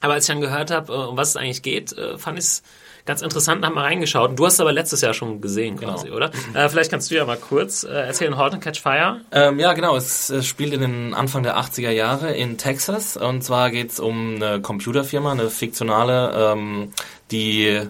Aber 0.00 0.14
als 0.14 0.24
ich 0.24 0.28
dann 0.32 0.40
gehört 0.40 0.70
habe, 0.70 0.92
äh, 0.92 0.96
um 0.96 1.16
was 1.16 1.30
es 1.30 1.36
eigentlich 1.36 1.62
geht, 1.62 1.92
äh, 1.96 2.16
fand 2.18 2.38
ich 2.38 2.44
es 2.46 2.62
ganz 3.06 3.22
interessant 3.22 3.58
und 3.60 3.64
habe 3.66 3.74
mal 3.74 3.84
reingeschaut. 3.84 4.38
Du 4.38 4.46
hast 4.46 4.54
es 4.54 4.60
aber 4.60 4.72
letztes 4.72 5.00
Jahr 5.00 5.14
schon 5.14 5.40
gesehen 5.40 5.76
quasi, 5.78 6.04
Genau. 6.06 6.16
oder? 6.16 6.30
Äh, 6.54 6.68
vielleicht 6.68 6.90
kannst 6.90 7.10
du 7.10 7.14
ja 7.16 7.24
mal 7.24 7.36
kurz 7.38 7.82
äh, 7.84 7.88
erzählen, 7.88 8.36
Halt 8.36 8.52
and 8.54 8.62
Catch 8.62 8.80
Fire. 8.80 9.20
Ähm, 9.32 9.58
ja, 9.58 9.72
genau. 9.72 9.96
Es, 9.96 10.30
es 10.30 10.46
spielt 10.46 10.72
in 10.74 10.80
den 10.82 11.14
Anfang 11.14 11.42
der 11.42 11.58
80er 11.58 11.90
Jahre 11.90 12.32
in 12.34 12.56
Texas. 12.58 13.16
Und 13.16 13.42
zwar 13.42 13.70
geht's 13.70 13.98
um 14.00 14.36
eine 14.36 14.60
Computerfirma, 14.60 15.32
eine 15.32 15.50
fiktionale, 15.50 16.52
ähm, 16.52 16.92
die 17.30 17.80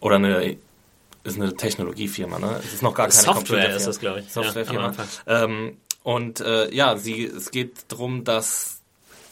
oder 0.00 0.16
eine 0.16 0.56
ist 1.22 1.36
eine 1.36 1.54
Technologiefirma, 1.54 2.38
ne? 2.38 2.60
Es 2.64 2.72
ist 2.74 2.82
noch 2.82 2.94
gar 2.94 3.06
keine 3.08 3.12
Software 3.12 3.34
Computerfirma. 3.34 3.76
ist 3.76 3.86
das, 3.86 4.00
glaube 4.00 4.20
ich. 4.20 4.26
Ja, 4.26 4.32
Softwarefirma. 4.42 4.86
Anfang. 4.86 5.06
ähm, 5.26 5.76
und 6.02 6.40
äh, 6.40 6.74
ja, 6.74 6.96
sie, 6.96 7.24
es 7.26 7.50
geht 7.50 7.72
darum, 7.88 8.24
dass 8.24 8.80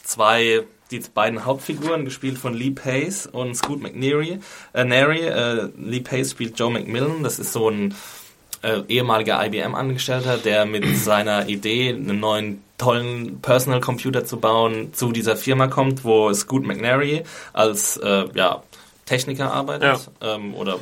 zwei 0.03 0.65
die 0.91 1.01
beiden 1.13 1.45
Hauptfiguren, 1.45 2.05
gespielt 2.05 2.37
von 2.37 2.53
Lee 2.53 2.71
Pace 2.71 3.27
und 3.27 3.55
Scoot 3.55 3.81
McNary, 3.81 4.39
äh, 4.73 4.83
Nary, 4.83 5.19
äh, 5.19 5.69
Lee 5.77 6.01
Pace 6.01 6.31
spielt 6.31 6.57
Joe 6.57 6.71
McMillan, 6.71 7.23
das 7.23 7.39
ist 7.39 7.53
so 7.53 7.69
ein 7.69 7.93
äh, 8.61 8.81
ehemaliger 8.87 9.43
IBM-Angestellter, 9.45 10.37
der 10.37 10.65
mit 10.65 10.85
seiner 10.97 11.47
Idee, 11.47 11.89
einen 11.89 12.19
neuen 12.19 12.63
tollen 12.77 13.41
Personal 13.41 13.81
Computer 13.81 14.25
zu 14.25 14.39
bauen, 14.39 14.93
zu 14.93 15.11
dieser 15.11 15.35
Firma 15.35 15.67
kommt, 15.67 16.03
wo 16.03 16.33
Scoot 16.33 16.65
McNary 16.65 17.23
als 17.53 17.97
äh, 17.97 18.25
ja, 18.33 18.63
Techniker 19.05 19.51
arbeitet 19.51 20.09
ähm, 20.21 20.55
oder 20.55 20.79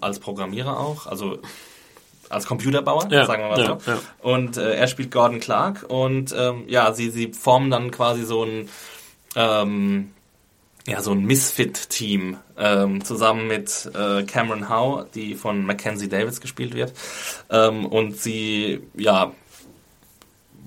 als 0.00 0.18
Programmierer 0.18 0.78
auch, 0.78 1.06
also 1.06 1.38
als 2.28 2.46
Computerbauer, 2.46 3.08
Ja, 3.10 3.24
sagen 3.24 3.42
wir 3.44 3.50
mal 3.50 3.58
ja, 3.60 3.78
so. 3.78 3.90
ja. 3.90 3.98
Und 4.20 4.56
äh, 4.56 4.74
er 4.74 4.88
spielt 4.88 5.12
Gordon 5.12 5.40
Clark 5.40 5.84
und 5.88 6.34
ähm, 6.36 6.64
ja, 6.66 6.92
sie, 6.92 7.10
sie 7.10 7.32
formen 7.32 7.70
dann 7.70 7.90
quasi 7.92 8.24
so 8.24 8.42
ein 8.44 8.68
ähm, 9.36 10.10
ja, 10.86 11.02
so 11.02 11.12
ein 11.12 11.24
Misfit-Team 11.24 12.36
ähm, 12.56 13.04
zusammen 13.04 13.48
mit 13.48 13.90
äh, 13.94 14.22
Cameron 14.22 14.68
Howe, 14.68 15.06
die 15.14 15.34
von 15.34 15.64
Mackenzie 15.64 16.08
Davis 16.08 16.40
gespielt 16.40 16.74
wird. 16.74 16.92
Ähm, 17.50 17.86
und 17.86 18.16
sie, 18.16 18.80
ja, 18.94 19.32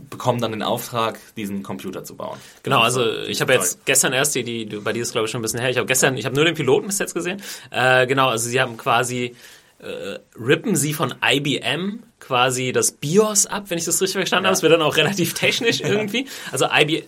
bekommen 0.10 0.42
dann 0.42 0.52
den 0.52 0.64
Auftrag, 0.64 1.20
diesen 1.36 1.64
Computer 1.64 2.04
zu 2.04 2.16
bauen. 2.16 2.38
Genau, 2.64 2.82
also 2.82 3.04
So, 3.04 3.22
ich 3.24 3.42
habe 3.42 3.54
jetzt 3.54 3.86
gestern 3.86 4.12
erst 4.14 4.36
die, 4.36 4.44
die 4.44 4.66
bei 4.66 4.92
dir 4.92 5.04
ist 5.04 5.12
glaube 5.12 5.26
ich 5.26 5.32
schon 5.32 5.40
ein 5.40 5.44
bisschen 5.44 5.60
her. 5.60 5.70
Ich 5.70 5.78
habe 5.78 5.88
gestern, 5.88 6.18
ich 6.18 6.26
habe 6.26 6.36
nur 6.36 6.46
den 6.46 6.56
Piloten 6.56 6.88
bis 6.88 7.00
jetzt 7.00 7.14
gesehen. 7.14 7.42
Äh, 7.70 8.08
genau, 8.08 8.30
also 8.30 8.50
sie 8.50 8.60
haben 8.60 8.76
quasi 8.76 9.36
äh, 9.80 10.20
rippen 10.38 10.76
sie 10.76 10.94
von 10.94 11.14
IBM 11.24 12.04
quasi 12.20 12.72
das 12.72 12.92
BIOS 12.92 13.46
ab, 13.46 13.66
wenn 13.70 13.78
ich 13.78 13.86
das 13.86 14.02
richtig 14.02 14.18
verstanden 14.18 14.48
habe. 14.48 14.56
Es 14.56 14.62
wird 14.62 14.74
dann 14.74 14.82
auch 14.82 14.98
relativ 14.98 15.34
technisch 15.34 15.80
irgendwie. 15.82 16.28
Also 16.52 16.66
IBM 16.66 17.04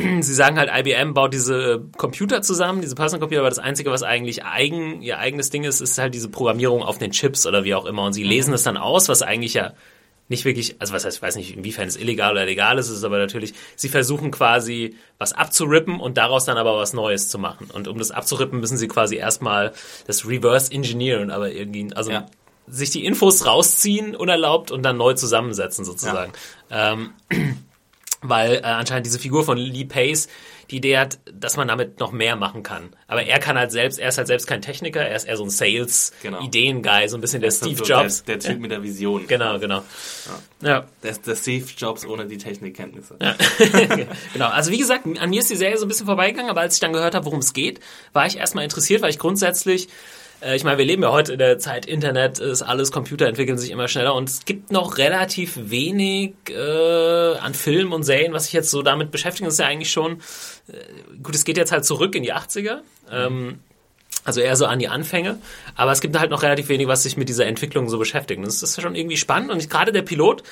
Sie 0.20 0.34
sagen 0.34 0.58
halt, 0.58 0.70
IBM 0.72 1.14
baut 1.14 1.32
diese 1.32 1.82
Computer 1.96 2.42
zusammen, 2.42 2.80
diese 2.80 2.94
Personal 2.94 3.20
Computer, 3.20 3.40
aber 3.40 3.50
das 3.50 3.58
Einzige, 3.58 3.90
was 3.90 4.02
eigentlich 4.02 4.44
eigen, 4.44 5.02
ihr 5.02 5.18
eigenes 5.18 5.50
Ding 5.50 5.64
ist, 5.64 5.80
ist 5.80 5.98
halt 5.98 6.14
diese 6.14 6.28
Programmierung 6.28 6.82
auf 6.82 6.98
den 6.98 7.10
Chips 7.10 7.46
oder 7.46 7.64
wie 7.64 7.74
auch 7.74 7.86
immer. 7.86 8.04
Und 8.04 8.12
sie 8.12 8.22
lesen 8.24 8.54
es 8.54 8.62
dann 8.62 8.76
aus, 8.76 9.08
was 9.08 9.22
eigentlich 9.22 9.54
ja 9.54 9.72
nicht 10.28 10.44
wirklich, 10.44 10.76
also 10.80 10.94
was 10.94 11.04
heißt, 11.04 11.16
ich 11.16 11.22
weiß 11.22 11.34
nicht, 11.36 11.56
inwiefern 11.56 11.88
es 11.88 11.96
illegal 11.96 12.30
oder 12.32 12.44
legal 12.46 12.78
ist, 12.78 12.88
es 12.88 12.98
ist 12.98 13.04
aber 13.04 13.18
natürlich, 13.18 13.52
sie 13.74 13.88
versuchen 13.88 14.30
quasi 14.30 14.94
was 15.18 15.32
abzurippen 15.32 15.98
und 15.98 16.16
daraus 16.18 16.44
dann 16.44 16.56
aber 16.56 16.76
was 16.76 16.92
Neues 16.92 17.28
zu 17.28 17.38
machen. 17.38 17.68
Und 17.72 17.88
um 17.88 17.98
das 17.98 18.12
abzurippen, 18.12 18.60
müssen 18.60 18.76
sie 18.76 18.86
quasi 18.86 19.16
erstmal 19.16 19.72
das 20.06 20.26
Reverse 20.28 20.70
Engineeren, 20.72 21.32
aber 21.32 21.50
irgendwie, 21.50 21.92
also 21.96 22.12
Ja. 22.12 22.26
sich 22.68 22.90
die 22.90 23.04
Infos 23.04 23.44
rausziehen, 23.44 24.14
unerlaubt 24.14 24.70
und 24.70 24.84
dann 24.84 24.96
neu 24.96 25.14
zusammensetzen 25.14 25.84
sozusagen. 25.84 26.32
Ähm, 26.70 27.10
weil 28.22 28.56
äh, 28.56 28.62
anscheinend 28.62 29.06
diese 29.06 29.18
Figur 29.18 29.44
von 29.44 29.56
Lee 29.58 29.84
Pace 29.84 30.28
die 30.70 30.76
Idee 30.76 30.98
hat, 30.98 31.18
dass 31.32 31.56
man 31.56 31.66
damit 31.68 31.98
noch 31.98 32.12
mehr 32.12 32.36
machen 32.36 32.62
kann. 32.62 32.90
Aber 33.08 33.24
er 33.24 33.38
kann 33.40 33.58
halt 33.58 33.72
selbst, 33.72 33.98
er 33.98 34.08
ist 34.08 34.18
halt 34.18 34.28
selbst 34.28 34.46
kein 34.46 34.62
Techniker, 34.62 35.00
er 35.00 35.16
ist 35.16 35.24
eher 35.24 35.36
so 35.36 35.42
ein 35.44 35.50
Genau. 35.50 35.56
Sales-Ideen-Guy, 35.56 37.08
so 37.08 37.16
ein 37.16 37.20
bisschen 37.20 37.40
der 37.40 37.48
ist 37.48 37.58
Steve 37.58 37.76
so 37.76 37.84
Jobs. 37.84 38.24
Der, 38.24 38.36
der 38.36 38.52
Typ 38.52 38.60
mit 38.60 38.70
der 38.70 38.82
Vision. 38.82 39.26
Genau, 39.26 39.58
genau. 39.58 39.82
Ja. 40.62 40.86
Der, 41.02 41.12
der 41.12 41.34
Steve 41.34 41.66
Jobs 41.76 42.06
ohne 42.06 42.26
die 42.26 42.38
Technikkenntnisse. 42.38 43.16
Ja. 43.20 43.34
genau. 44.32 44.48
Also 44.48 44.70
wie 44.70 44.78
gesagt, 44.78 45.06
an 45.06 45.30
mir 45.30 45.40
ist 45.40 45.50
die 45.50 45.56
Serie 45.56 45.76
so 45.76 45.86
ein 45.86 45.88
bisschen 45.88 46.06
vorbeigegangen, 46.06 46.50
aber 46.50 46.60
als 46.60 46.74
ich 46.74 46.80
dann 46.80 46.92
gehört 46.92 47.14
habe, 47.14 47.24
worum 47.24 47.40
es 47.40 47.52
geht, 47.52 47.80
war 48.12 48.26
ich 48.26 48.36
erstmal 48.36 48.64
interessiert, 48.64 49.02
weil 49.02 49.10
ich 49.10 49.18
grundsätzlich 49.18 49.88
ich 50.54 50.64
meine, 50.64 50.78
wir 50.78 50.84
leben 50.84 51.02
ja 51.02 51.12
heute 51.12 51.32
in 51.34 51.38
der 51.38 51.58
Zeit 51.58 51.86
Internet, 51.86 52.38
ist 52.38 52.62
alles, 52.62 52.92
Computer 52.92 53.26
entwickeln 53.26 53.58
sich 53.58 53.70
immer 53.70 53.88
schneller 53.88 54.14
und 54.14 54.28
es 54.28 54.44
gibt 54.44 54.70
noch 54.72 54.98
relativ 54.98 55.58
wenig 55.70 56.32
äh, 56.48 57.36
an 57.38 57.54
Filmen 57.54 57.92
und 57.92 58.04
Serien, 58.04 58.32
was 58.32 58.44
sich 58.44 58.52
jetzt 58.52 58.70
so 58.70 58.82
damit 58.82 59.10
beschäftigen. 59.10 59.44
Das 59.44 59.54
ist 59.54 59.60
ja 59.60 59.66
eigentlich 59.66 59.92
schon, 59.92 60.20
äh, 60.68 61.18
gut, 61.22 61.34
es 61.34 61.44
geht 61.44 61.56
jetzt 61.56 61.72
halt 61.72 61.84
zurück 61.84 62.14
in 62.14 62.22
die 62.22 62.32
80er. 62.32 62.78
Ähm, 63.10 63.60
Also 64.24 64.40
eher 64.42 64.54
so 64.56 64.66
an 64.66 64.78
die 64.78 64.88
Anfänge. 64.88 65.38
Aber 65.76 65.92
es 65.92 66.00
gibt 66.02 66.18
halt 66.18 66.30
noch 66.30 66.42
relativ 66.42 66.68
wenig, 66.68 66.88
was 66.88 67.04
sich 67.04 67.16
mit 67.16 67.28
dieser 67.30 67.46
Entwicklung 67.46 67.88
so 67.88 67.98
beschäftigt. 67.98 68.44
Das 68.44 68.62
ist 68.62 68.80
schon 68.80 68.94
irgendwie 68.94 69.16
spannend. 69.16 69.50
Und 69.50 69.70
gerade 69.70 69.92
der 69.92 70.02
Pilot 70.02 70.42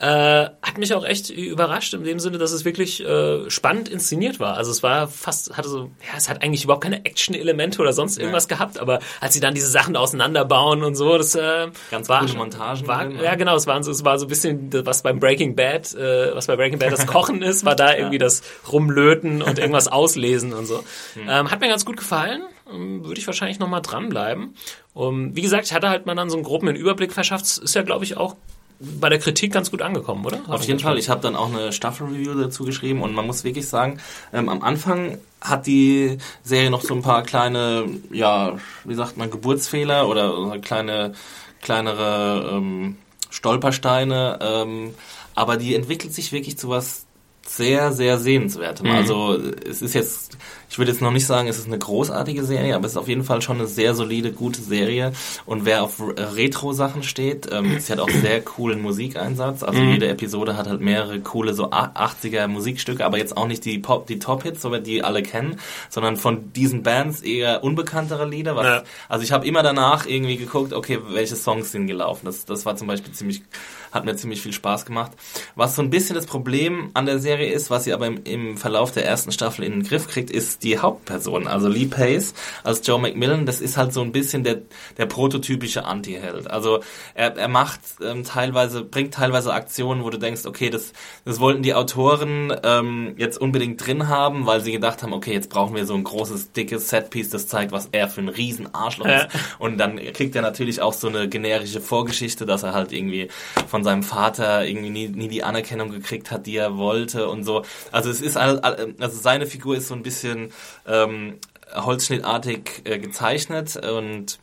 äh, 0.00 0.50
hat 0.62 0.78
mich 0.78 0.94
auch 0.94 1.04
echt 1.04 1.30
überrascht 1.30 1.92
in 1.92 2.04
dem 2.04 2.20
Sinne, 2.20 2.38
dass 2.38 2.52
es 2.52 2.64
wirklich 2.64 3.04
äh, 3.04 3.50
spannend 3.50 3.88
inszeniert 3.88 4.38
war. 4.38 4.56
Also 4.56 4.70
es 4.70 4.82
war 4.82 5.08
fast, 5.08 5.56
hatte 5.56 5.68
so, 5.68 5.90
ja, 6.00 6.16
es 6.16 6.28
hat 6.28 6.42
eigentlich 6.42 6.64
überhaupt 6.64 6.84
keine 6.84 7.04
Action-Elemente 7.04 7.80
oder 7.82 7.92
sonst 7.92 8.16
irgendwas 8.18 8.44
ja. 8.48 8.56
gehabt, 8.56 8.78
aber 8.78 9.00
als 9.20 9.34
sie 9.34 9.40
dann 9.40 9.54
diese 9.54 9.68
Sachen 9.68 9.96
auseinanderbauen 9.96 10.84
und 10.84 10.94
so, 10.94 11.18
das 11.18 11.34
äh, 11.34 11.68
ganz 11.90 12.08
war 12.08 12.22
Montagen. 12.28 12.86
War, 12.86 13.06
drin, 13.06 13.18
ja, 13.20 13.34
genau, 13.34 13.56
es 13.56 13.66
waren 13.66 13.82
so, 13.82 13.90
es 13.90 14.04
war 14.04 14.18
so 14.18 14.26
ein 14.26 14.28
bisschen, 14.28 14.70
was 14.86 15.02
beim 15.02 15.18
Breaking 15.18 15.56
Bad, 15.56 15.94
äh, 15.94 16.34
was 16.34 16.46
bei 16.46 16.54
Breaking 16.54 16.78
Bad 16.78 16.92
das 16.92 17.06
Kochen 17.06 17.42
ist, 17.42 17.64
war 17.64 17.74
da 17.74 17.94
irgendwie 17.96 18.18
das 18.18 18.42
Rumlöten 18.70 19.42
und 19.42 19.58
irgendwas 19.58 19.88
auslesen 19.88 20.52
und 20.52 20.66
so. 20.66 20.84
Hm. 21.14 21.22
Ähm, 21.28 21.50
hat 21.50 21.60
mir 21.60 21.68
ganz 21.68 21.84
gut 21.84 21.96
gefallen. 21.96 22.42
Ähm, 22.72 23.04
würde 23.04 23.18
ich 23.18 23.26
wahrscheinlich 23.26 23.58
nochmal 23.58 23.82
dranbleiben. 23.82 24.54
Um, 24.94 25.34
wie 25.34 25.42
gesagt, 25.42 25.66
ich 25.66 25.72
hatte 25.72 25.88
halt 25.88 26.06
mal 26.06 26.14
dann 26.14 26.28
so 26.28 26.36
einen 26.36 26.44
groben 26.44 26.68
Überblick 26.74 27.12
verschafft. 27.12 27.58
Ist 27.58 27.74
ja, 27.74 27.82
glaube 27.82 28.04
ich, 28.04 28.16
auch 28.16 28.36
bei 28.80 29.08
der 29.08 29.18
Kritik 29.18 29.52
ganz 29.52 29.70
gut 29.70 29.82
angekommen, 29.82 30.24
oder? 30.24 30.40
Auf 30.46 30.62
jeden 30.62 30.78
Fall. 30.78 30.98
Ich 30.98 31.08
habe 31.08 31.20
dann 31.20 31.34
auch 31.34 31.52
eine 31.52 31.72
Staffelreview 31.72 32.34
dazu 32.34 32.64
geschrieben 32.64 33.02
und 33.02 33.12
man 33.12 33.26
muss 33.26 33.42
wirklich 33.42 33.66
sagen, 33.66 33.98
ähm, 34.32 34.48
am 34.48 34.62
Anfang 34.62 35.18
hat 35.40 35.66
die 35.66 36.18
Serie 36.44 36.70
noch 36.70 36.82
so 36.82 36.94
ein 36.94 37.02
paar 37.02 37.22
kleine, 37.22 37.86
ja, 38.12 38.56
wie 38.84 38.94
sagt 38.94 39.16
man, 39.16 39.30
Geburtsfehler 39.30 40.08
oder, 40.08 40.58
kleine, 40.58 41.14
kleinere 41.60 42.50
ähm, 42.52 42.96
Stolpersteine. 43.30 44.38
Ähm, 44.40 44.94
aber 45.34 45.56
die 45.56 45.74
entwickelt 45.74 46.14
sich 46.14 46.32
wirklich 46.32 46.58
zu 46.58 46.68
was 46.68 47.06
sehr, 47.46 47.92
sehr 47.92 48.18
sehenswertem. 48.18 48.86
Mhm. 48.86 48.92
Also 48.92 49.34
es 49.34 49.82
ist 49.82 49.94
jetzt 49.94 50.36
ich 50.70 50.78
würde 50.78 50.92
jetzt 50.92 51.00
noch 51.00 51.12
nicht 51.12 51.26
sagen, 51.26 51.48
es 51.48 51.58
ist 51.58 51.66
eine 51.66 51.78
großartige 51.78 52.44
Serie, 52.44 52.74
aber 52.74 52.86
es 52.86 52.92
ist 52.92 52.98
auf 52.98 53.08
jeden 53.08 53.24
Fall 53.24 53.40
schon 53.42 53.58
eine 53.58 53.66
sehr 53.66 53.94
solide, 53.94 54.32
gute 54.32 54.60
Serie. 54.60 55.12
Und 55.46 55.64
wer 55.64 55.82
auf 55.82 56.00
Retro-Sachen 56.00 57.02
steht, 57.02 57.48
ähm, 57.50 57.78
sie 57.80 57.92
hat 57.92 58.00
auch 58.00 58.10
sehr 58.10 58.42
coolen 58.42 58.82
Musikeinsatz. 58.82 59.62
Also 59.62 59.80
mhm. 59.80 59.92
jede 59.92 60.08
Episode 60.08 60.56
hat 60.56 60.66
halt 60.68 60.80
mehrere 60.80 61.20
coole 61.20 61.54
so 61.54 61.70
80er 61.70 62.46
Musikstücke, 62.48 63.04
aber 63.04 63.18
jetzt 63.18 63.36
auch 63.36 63.46
nicht 63.46 63.64
die 63.64 63.78
Pop, 63.78 64.06
die 64.06 64.18
Top-Hits, 64.18 64.62
so 64.62 64.76
die 64.76 65.02
alle 65.02 65.22
kennen, 65.22 65.58
sondern 65.88 66.16
von 66.16 66.52
diesen 66.52 66.82
Bands 66.82 67.22
eher 67.22 67.64
unbekanntere 67.64 68.28
Lieder. 68.28 68.54
Was, 68.54 68.66
ja. 68.66 68.82
Also 69.08 69.24
ich 69.24 69.32
habe 69.32 69.46
immer 69.46 69.62
danach 69.62 70.06
irgendwie 70.06 70.36
geguckt, 70.36 70.72
okay, 70.72 70.98
welche 71.08 71.36
Songs 71.36 71.72
sind 71.72 71.86
gelaufen. 71.86 72.26
Das, 72.26 72.44
das 72.44 72.66
war 72.66 72.76
zum 72.76 72.86
Beispiel 72.86 73.12
ziemlich, 73.12 73.42
hat 73.90 74.04
mir 74.04 74.16
ziemlich 74.16 74.42
viel 74.42 74.52
Spaß 74.52 74.84
gemacht. 74.84 75.12
Was 75.54 75.76
so 75.76 75.82
ein 75.82 75.90
bisschen 75.90 76.14
das 76.14 76.26
Problem 76.26 76.90
an 76.94 77.06
der 77.06 77.18
Serie 77.18 77.50
ist, 77.50 77.70
was 77.70 77.84
sie 77.84 77.92
aber 77.92 78.06
im, 78.06 78.20
im 78.24 78.56
Verlauf 78.58 78.92
der 78.92 79.06
ersten 79.06 79.32
Staffel 79.32 79.64
in 79.64 79.72
den 79.72 79.82
Griff 79.82 80.08
kriegt, 80.08 80.30
ist 80.30 80.57
die 80.62 80.78
Hauptperson. 80.78 81.46
Also 81.46 81.68
Lee 81.68 81.86
Pace 81.86 82.34
als 82.64 82.86
Joe 82.86 83.00
McMillan, 83.00 83.46
das 83.46 83.60
ist 83.60 83.76
halt 83.76 83.92
so 83.92 84.02
ein 84.02 84.12
bisschen 84.12 84.44
der, 84.44 84.62
der 84.96 85.06
prototypische 85.06 85.84
Anti-Held. 85.84 86.50
Also 86.50 86.80
er, 87.14 87.36
er 87.36 87.48
macht 87.48 87.80
ähm, 88.02 88.24
teilweise, 88.24 88.84
bringt 88.84 89.14
teilweise 89.14 89.52
Aktionen, 89.52 90.04
wo 90.04 90.10
du 90.10 90.18
denkst, 90.18 90.46
okay, 90.46 90.70
das, 90.70 90.92
das 91.24 91.40
wollten 91.40 91.62
die 91.62 91.74
Autoren 91.74 92.54
ähm, 92.62 93.14
jetzt 93.16 93.40
unbedingt 93.40 93.84
drin 93.84 94.08
haben, 94.08 94.46
weil 94.46 94.60
sie 94.60 94.72
gedacht 94.72 95.02
haben, 95.02 95.12
okay, 95.12 95.32
jetzt 95.32 95.50
brauchen 95.50 95.74
wir 95.74 95.86
so 95.86 95.94
ein 95.94 96.04
großes, 96.04 96.52
dickes 96.52 96.88
Setpiece, 96.88 97.30
das 97.30 97.46
zeigt, 97.46 97.72
was 97.72 97.88
er 97.92 98.08
für 98.08 98.20
ein 98.20 98.28
riesen 98.28 98.74
Arschloch 98.74 99.06
ja. 99.06 99.22
ist. 99.22 99.28
Und 99.58 99.78
dann 99.78 99.96
kriegt 100.12 100.34
er 100.34 100.42
natürlich 100.42 100.80
auch 100.80 100.92
so 100.92 101.08
eine 101.08 101.28
generische 101.28 101.80
Vorgeschichte, 101.80 102.46
dass 102.46 102.62
er 102.62 102.74
halt 102.74 102.92
irgendwie 102.92 103.28
von 103.68 103.84
seinem 103.84 104.02
Vater 104.02 104.66
irgendwie 104.66 104.90
nie, 104.90 105.08
nie 105.08 105.28
die 105.28 105.44
Anerkennung 105.44 105.90
gekriegt 105.90 106.30
hat, 106.30 106.46
die 106.46 106.56
er 106.56 106.76
wollte 106.76 107.28
und 107.28 107.44
so. 107.44 107.62
Also 107.92 108.10
es 108.10 108.20
ist, 108.20 108.36
also 108.36 109.18
seine 109.20 109.46
Figur 109.46 109.76
ist 109.76 109.88
so 109.88 109.94
ein 109.94 110.02
bisschen 110.02 110.47
ähm, 110.86 111.38
holzschnittartig 111.74 112.82
äh, 112.84 112.98
gezeichnet 112.98 113.76
und 113.76 114.38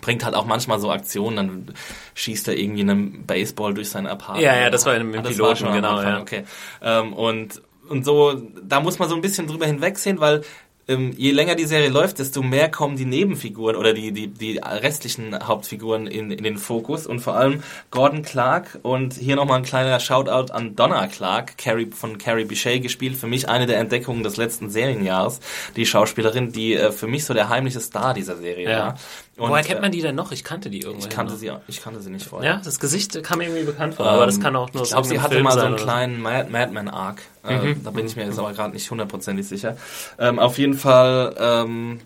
bringt 0.00 0.24
halt 0.24 0.34
auch 0.34 0.44
manchmal 0.44 0.78
so 0.80 0.90
Aktionen, 0.90 1.36
dann 1.36 1.74
schießt 2.14 2.48
er 2.48 2.58
irgendwie 2.58 2.82
einen 2.82 3.26
Baseball 3.26 3.74
durch 3.74 3.90
sein 3.90 4.06
Apartment. 4.06 4.44
Ja, 4.44 4.56
ja, 4.56 4.70
das 4.70 4.86
war 4.86 4.96
im, 4.96 5.14
im 5.14 5.20
ah, 5.20 5.22
Piloten, 5.22 5.72
genau, 5.72 6.02
ja. 6.02 6.20
Okay. 6.20 6.44
Ähm, 6.82 7.12
und, 7.12 7.62
und 7.88 8.04
so, 8.04 8.34
da 8.62 8.80
muss 8.80 8.98
man 8.98 9.08
so 9.08 9.14
ein 9.14 9.20
bisschen 9.20 9.46
drüber 9.46 9.66
hinwegsehen, 9.66 10.20
weil 10.20 10.42
ähm, 10.88 11.12
je 11.16 11.30
länger 11.30 11.54
die 11.54 11.64
Serie 11.66 11.88
läuft, 11.88 12.18
desto 12.18 12.42
mehr 12.42 12.70
kommen 12.70 12.96
die 12.96 13.04
Nebenfiguren 13.04 13.76
oder 13.76 13.94
die, 13.94 14.12
die, 14.12 14.28
die 14.28 14.58
restlichen 14.58 15.46
Hauptfiguren 15.46 16.06
in, 16.06 16.30
in 16.30 16.44
den 16.44 16.58
Fokus 16.58 17.06
und 17.06 17.20
vor 17.20 17.34
allem 17.36 17.62
Gordon 17.90 18.22
Clark 18.22 18.78
und 18.82 19.14
hier 19.14 19.36
nochmal 19.36 19.58
ein 19.58 19.64
kleiner 19.64 19.98
Shoutout 20.00 20.52
an 20.52 20.76
Donna 20.76 21.06
Clark, 21.06 21.56
Carrie, 21.56 21.90
von 21.90 22.18
Carrie 22.18 22.44
Bichet 22.44 22.82
gespielt, 22.82 23.16
für 23.16 23.26
mich 23.26 23.48
eine 23.48 23.66
der 23.66 23.78
Entdeckungen 23.78 24.22
des 24.22 24.36
letzten 24.36 24.70
Serienjahres, 24.70 25.40
die 25.76 25.86
Schauspielerin, 25.86 26.52
die 26.52 26.74
äh, 26.74 26.92
für 26.92 27.06
mich 27.06 27.24
so 27.24 27.34
der 27.34 27.48
heimliche 27.48 27.80
Star 27.80 28.14
dieser 28.14 28.36
Serie 28.36 28.70
ja. 28.70 28.78
war. 28.78 28.98
Und, 29.36 29.50
Woher 29.50 29.64
kennt 29.64 29.80
man 29.80 29.90
die 29.90 30.00
denn 30.00 30.14
noch? 30.14 30.30
Ich 30.30 30.44
kannte 30.44 30.70
die 30.70 30.80
irgendwann. 30.80 31.08
Ich 31.08 31.14
kannte 31.14 31.34
sie, 31.34 31.50
ich 31.66 31.82
kannte 31.82 32.00
sie 32.00 32.10
nicht 32.10 32.26
vorher. 32.26 32.52
Ja, 32.52 32.60
das 32.62 32.78
Gesicht 32.78 33.20
kam 33.24 33.38
mir 33.38 33.46
irgendwie 33.46 33.64
bekannt 33.64 33.94
vor, 33.94 34.06
ähm, 34.06 34.12
aber 34.12 34.26
das 34.26 34.38
kann 34.38 34.54
auch 34.54 34.72
nur. 34.72 34.84
Ich 34.84 34.90
glaube, 34.90 35.08
sie 35.08 35.20
hatte 35.20 35.34
Film 35.34 35.44
mal 35.44 35.52
so 35.52 35.60
einen 35.60 35.76
kleinen 35.76 36.22
Mad 36.22 36.50
Madman 36.50 36.88
Arc. 36.88 37.22
Äh, 37.44 37.58
mhm. 37.58 37.84
Da 37.84 37.90
bin 37.90 38.06
ich 38.06 38.14
mir 38.14 38.26
jetzt 38.26 38.38
aber 38.38 38.52
gerade 38.52 38.72
nicht 38.72 38.88
hundertprozentig 38.88 39.48
sicher. 39.48 39.76
Ähm, 40.18 40.38
auf 40.38 40.58
jeden 40.58 40.74
Fall. 40.74 41.34
Ähm, 41.38 42.00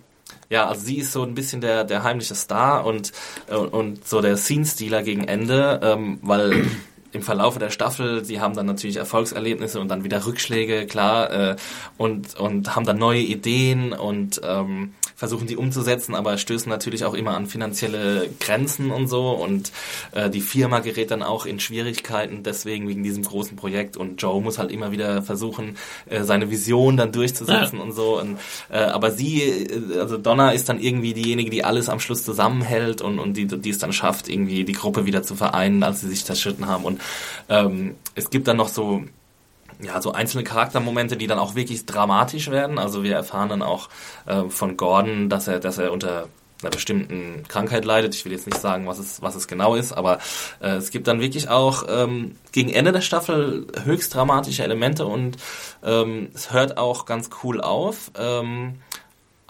ja, 0.50 0.66
also 0.66 0.80
sie 0.80 0.96
ist 0.96 1.12
so 1.12 1.22
ein 1.22 1.34
bisschen 1.34 1.60
der, 1.60 1.84
der 1.84 2.02
heimliche 2.02 2.34
Star 2.34 2.86
und, 2.86 3.12
äh, 3.48 3.54
und 3.54 4.08
so 4.08 4.22
der 4.22 4.38
Scene-Stealer 4.38 5.02
gegen 5.02 5.24
Ende, 5.24 5.80
ähm, 5.82 6.18
weil 6.22 6.66
im 7.12 7.22
Verlauf 7.22 7.58
der 7.58 7.70
Staffel, 7.70 8.24
sie 8.24 8.40
haben 8.40 8.54
dann 8.54 8.66
natürlich 8.66 8.96
Erfolgserlebnisse 8.96 9.80
und 9.80 9.88
dann 9.88 10.04
wieder 10.04 10.24
Rückschläge, 10.24 10.86
klar, 10.86 11.30
äh, 11.30 11.56
und, 11.98 12.38
und 12.38 12.74
haben 12.74 12.86
dann 12.86 12.98
neue 12.98 13.20
Ideen 13.20 13.92
und 13.92 14.40
ähm, 14.42 14.94
versuchen 15.18 15.48
die 15.48 15.56
umzusetzen, 15.56 16.14
aber 16.14 16.38
stößen 16.38 16.70
natürlich 16.70 17.04
auch 17.04 17.14
immer 17.14 17.34
an 17.36 17.48
finanzielle 17.48 18.30
Grenzen 18.38 18.92
und 18.92 19.08
so. 19.08 19.30
Und 19.30 19.72
äh, 20.12 20.30
die 20.30 20.40
Firma 20.40 20.78
gerät 20.78 21.10
dann 21.10 21.24
auch 21.24 21.44
in 21.44 21.58
Schwierigkeiten 21.58 22.44
deswegen 22.44 22.86
wegen 22.86 23.02
diesem 23.02 23.24
großen 23.24 23.56
Projekt. 23.56 23.96
Und 23.96 24.22
Joe 24.22 24.40
muss 24.40 24.58
halt 24.58 24.70
immer 24.70 24.92
wieder 24.92 25.22
versuchen, 25.22 25.76
äh, 26.06 26.22
seine 26.22 26.52
Vision 26.52 26.96
dann 26.96 27.10
durchzusetzen 27.10 27.78
ja. 27.78 27.84
und 27.84 27.92
so. 27.94 28.20
Und 28.20 28.38
äh, 28.70 28.78
aber 28.78 29.10
sie, 29.10 29.42
äh, 29.42 29.98
also 29.98 30.18
Donna 30.18 30.52
ist 30.52 30.68
dann 30.68 30.78
irgendwie 30.78 31.14
diejenige, 31.14 31.50
die 31.50 31.64
alles 31.64 31.88
am 31.88 31.98
Schluss 31.98 32.22
zusammenhält 32.22 33.02
und, 33.02 33.18
und 33.18 33.36
die, 33.36 33.46
die 33.46 33.70
es 33.70 33.78
dann 33.78 33.92
schafft, 33.92 34.28
irgendwie 34.28 34.64
die 34.64 34.72
Gruppe 34.72 35.04
wieder 35.04 35.24
zu 35.24 35.34
vereinen, 35.34 35.82
als 35.82 36.00
sie 36.00 36.08
sich 36.08 36.24
zerschritten 36.24 36.68
haben. 36.68 36.84
Und 36.84 37.00
ähm, 37.48 37.96
es 38.14 38.30
gibt 38.30 38.46
dann 38.46 38.56
noch 38.56 38.68
so 38.68 39.02
ja, 39.80 40.00
so 40.00 40.12
einzelne 40.12 40.44
Charaktermomente, 40.44 41.16
die 41.16 41.26
dann 41.26 41.38
auch 41.38 41.54
wirklich 41.54 41.86
dramatisch 41.86 42.50
werden. 42.50 42.78
Also 42.78 43.02
wir 43.02 43.14
erfahren 43.14 43.48
dann 43.48 43.62
auch 43.62 43.88
äh, 44.26 44.44
von 44.48 44.76
Gordon, 44.76 45.28
dass 45.28 45.48
er, 45.48 45.60
dass 45.60 45.78
er 45.78 45.92
unter 45.92 46.28
einer 46.62 46.70
bestimmten 46.70 47.44
Krankheit 47.46 47.84
leidet. 47.84 48.14
Ich 48.14 48.24
will 48.24 48.32
jetzt 48.32 48.46
nicht 48.46 48.60
sagen, 48.60 48.86
was 48.86 48.98
es, 48.98 49.22
was 49.22 49.36
es 49.36 49.46
genau 49.46 49.76
ist, 49.76 49.92
aber 49.92 50.18
äh, 50.60 50.70
es 50.70 50.90
gibt 50.90 51.06
dann 51.06 51.20
wirklich 51.20 51.48
auch 51.48 51.84
ähm, 51.88 52.36
gegen 52.50 52.70
Ende 52.70 52.90
der 52.92 53.00
Staffel 53.00 53.68
höchst 53.84 54.14
dramatische 54.14 54.64
Elemente 54.64 55.06
und 55.06 55.36
ähm, 55.84 56.30
es 56.34 56.52
hört 56.52 56.76
auch 56.76 57.04
ganz 57.04 57.30
cool 57.44 57.60
auf. 57.60 58.10
Ähm, 58.18 58.80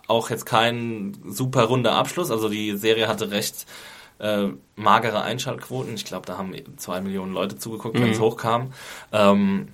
auch 0.07 0.31
jetzt 0.31 0.47
kein 0.47 1.17
super 1.27 1.65
runder 1.65 1.93
Abschluss. 1.93 2.31
Also 2.31 2.49
die 2.49 2.77
Serie 2.77 3.09
hatte 3.09 3.31
recht 3.31 3.67
äh, 4.19 4.49
magere 4.77 5.23
Einschaltquoten. 5.23 5.95
Ich 5.95 6.05
glaube, 6.05 6.27
da 6.27 6.37
haben 6.39 6.53
zwei 6.77 7.01
Millionen 7.01 7.33
Leute 7.33 7.57
zugeguckt, 7.57 7.97
mhm. 7.99 8.03
wenn 8.03 8.11
es 8.11 8.21
hochkam. 8.21 8.73
Ähm, 9.13 9.69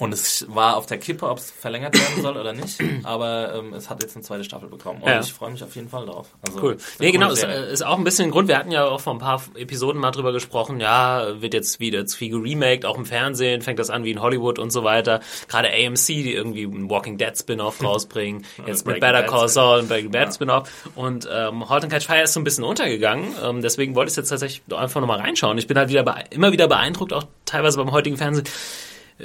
und 0.00 0.14
es 0.14 0.46
war 0.48 0.78
auf 0.78 0.86
der 0.86 0.96
Kippe, 0.96 1.28
ob 1.28 1.36
es 1.36 1.50
verlängert 1.50 1.94
werden 1.94 2.22
soll 2.22 2.36
oder 2.38 2.54
nicht. 2.54 2.78
Aber 3.02 3.54
ähm, 3.54 3.74
es 3.74 3.90
hat 3.90 4.02
jetzt 4.02 4.16
eine 4.16 4.24
zweite 4.24 4.44
Staffel 4.44 4.70
bekommen. 4.70 5.02
Und 5.02 5.10
ja. 5.10 5.20
ich 5.20 5.30
freue 5.30 5.50
mich 5.50 5.62
auf 5.62 5.76
jeden 5.76 5.90
Fall 5.90 6.06
drauf. 6.06 6.28
Also, 6.40 6.62
cool. 6.62 6.78
Nee, 6.98 7.12
genau, 7.12 7.30
es 7.30 7.42
ist 7.42 7.84
auch 7.84 7.98
ein 7.98 8.04
bisschen 8.04 8.28
ein 8.28 8.30
Grund. 8.30 8.48
Wir 8.48 8.56
hatten 8.56 8.70
ja 8.70 8.86
auch 8.86 9.00
vor 9.00 9.12
ein 9.12 9.18
paar 9.18 9.42
Episoden 9.56 10.00
mal 10.00 10.10
drüber 10.10 10.32
gesprochen. 10.32 10.80
Ja, 10.80 11.42
wird 11.42 11.52
jetzt 11.52 11.80
wieder 11.80 12.06
zu 12.06 12.16
viel 12.16 12.30
geremaked, 12.30 12.86
auch 12.86 12.96
im 12.96 13.04
Fernsehen. 13.04 13.60
Fängt 13.60 13.78
das 13.78 13.90
an 13.90 14.04
wie 14.04 14.10
in 14.10 14.22
Hollywood 14.22 14.58
und 14.58 14.70
so 14.70 14.84
weiter. 14.84 15.20
Gerade 15.48 15.68
AMC, 15.68 16.06
die 16.06 16.32
irgendwie 16.32 16.64
einen 16.64 16.88
Walking 16.88 17.18
Dead 17.18 17.36
Spin-off 17.36 17.82
rausbringen. 17.84 18.46
jetzt 18.66 18.86
mit 18.86 19.00
Better 19.00 19.24
Call 19.24 19.50
Saul 19.50 19.80
und 19.80 19.88
Breaking 19.88 20.12
Bad 20.12 20.28
ja. 20.28 20.32
Spin-off. 20.32 20.70
Und 20.94 21.28
ähm, 21.30 21.68
Halt 21.68 21.84
and 21.84 21.92
Catch 21.92 22.06
Fire 22.06 22.22
ist 22.22 22.32
so 22.32 22.40
ein 22.40 22.44
bisschen 22.44 22.64
untergegangen. 22.64 23.34
Ähm, 23.44 23.60
deswegen 23.60 23.94
wollte 23.94 24.10
ich 24.10 24.16
jetzt 24.16 24.30
tatsächlich 24.30 24.62
einfach 24.74 25.02
nochmal 25.02 25.20
reinschauen. 25.20 25.58
Ich 25.58 25.66
bin 25.66 25.76
halt 25.76 25.90
wieder 25.90 26.24
immer 26.30 26.52
wieder 26.52 26.68
beeindruckt, 26.68 27.12
auch 27.12 27.24
teilweise 27.44 27.76
beim 27.76 27.92
heutigen 27.92 28.16
Fernsehen 28.16 28.46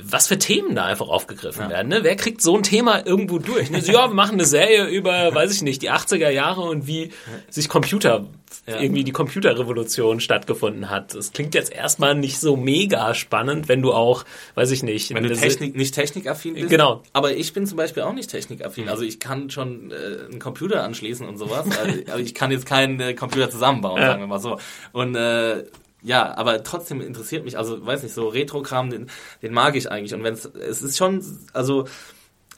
was 0.02 0.28
für 0.28 0.38
Themen 0.38 0.76
da 0.76 0.86
einfach 0.86 1.08
aufgegriffen 1.08 1.64
ja. 1.64 1.70
werden. 1.70 1.88
Ne? 1.90 2.00
Wer 2.04 2.16
kriegt 2.16 2.42
so 2.42 2.56
ein 2.56 2.64
Thema 2.64 3.06
irgendwo 3.06 3.40
durch? 3.40 3.70
Ne? 3.70 3.82
So, 3.82 3.92
ja, 3.92 4.08
wir 4.08 4.14
machen 4.14 4.34
eine 4.34 4.46
Serie 4.46 4.88
über, 4.88 5.34
weiß 5.34 5.52
ich 5.52 5.62
nicht, 5.62 5.82
die 5.82 5.92
80er 5.92 6.30
Jahre 6.30 6.62
und 6.62 6.88
wie 6.88 7.12
sich 7.50 7.70
Computer, 7.70 8.26
ja. 8.68 8.80
irgendwie 8.80 9.04
die 9.04 9.12
Computerrevolution 9.12 10.20
stattgefunden 10.20 10.90
hat. 10.90 11.14
Das 11.14 11.32
klingt 11.32 11.54
jetzt 11.54 11.72
erstmal 11.72 12.16
nicht 12.16 12.40
so 12.40 12.56
mega 12.56 13.14
spannend, 13.14 13.68
wenn 13.68 13.82
du 13.82 13.94
auch, 13.94 14.26
weiß 14.56 14.72
ich 14.72 14.84
nicht. 14.84 15.14
Wenn 15.14 15.24
du 15.24 15.36
Technik, 15.36 15.76
nicht 15.76 15.94
technikaffin 15.94 16.56
bist. 16.56 16.70
Genau. 16.70 17.04
Aber 17.14 17.36
ich 17.36 17.54
bin 17.54 17.66
zum 17.66 17.78
Beispiel 17.78 18.04
auch 18.04 18.14
nicht 18.14 18.30
technikaffin. 18.30 18.90
Also 18.90 19.04
ich 19.04 19.20
kann 19.20 19.50
schon 19.50 19.92
äh, 19.92 20.26
einen 20.30 20.40
Computer 20.40 20.84
anschließen 20.84 21.28
und 21.28 21.38
sowas, 21.38 21.66
aber 22.12 22.20
ich 22.20 22.34
kann 22.34 22.52
jetzt 22.52 22.66
keinen 22.66 23.00
äh, 23.00 23.14
Computer 23.14 23.50
zusammenbauen, 23.50 24.02
ja. 24.02 24.08
sagen 24.08 24.22
wir 24.22 24.28
mal 24.28 24.40
so. 24.40 24.60
Und 24.92 25.16
äh, 25.16 25.64
ja, 26.06 26.38
aber 26.38 26.64
trotzdem 26.64 27.02
interessiert 27.02 27.44
mich, 27.46 27.58
also 27.58 27.84
weiß 27.86 28.04
nicht, 28.04 28.14
so 28.14 28.28
Retro-Kram, 28.28 28.92
den, 28.92 29.10
den 29.42 29.54
mag 29.54 29.76
ich 29.76 29.92
eigentlich. 29.92 30.14
Und 30.14 30.24
wenn 30.24 30.36
es, 30.36 30.46
es 30.46 30.82
ist 30.84 30.98
schon, 30.98 31.24
also 31.52 31.86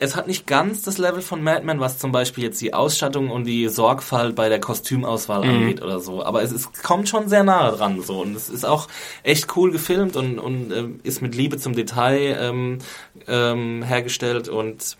es 0.00 0.14
hat 0.14 0.28
nicht 0.28 0.46
ganz 0.46 0.82
das 0.82 0.98
Level 0.98 1.22
von 1.22 1.42
Mad 1.42 1.64
Men, 1.64 1.80
was 1.80 1.98
zum 1.98 2.12
Beispiel 2.12 2.44
jetzt 2.44 2.60
die 2.60 2.72
Ausstattung 2.74 3.30
und 3.30 3.44
die 3.44 3.66
Sorgfalt 3.68 4.36
bei 4.36 4.48
der 4.48 4.60
Kostümauswahl 4.60 5.42
Mhm. 5.44 5.50
angeht 5.50 5.82
oder 5.82 5.98
so. 5.98 6.22
Aber 6.22 6.42
es 6.42 6.52
ist, 6.52 6.82
kommt 6.84 7.08
schon 7.08 7.28
sehr 7.28 7.42
nahe 7.42 7.74
dran 7.76 8.02
so 8.02 8.20
und 8.20 8.36
es 8.36 8.48
ist 8.48 8.64
auch 8.64 8.86
echt 9.24 9.56
cool 9.56 9.72
gefilmt 9.72 10.14
und, 10.16 10.38
und 10.38 10.70
ähm, 10.72 11.00
ist 11.02 11.22
mit 11.22 11.34
Liebe 11.34 11.56
zum 11.56 11.74
Detail 11.74 12.36
ähm, 12.40 12.78
ähm, 13.26 13.82
hergestellt 13.82 14.48
und 14.48 14.96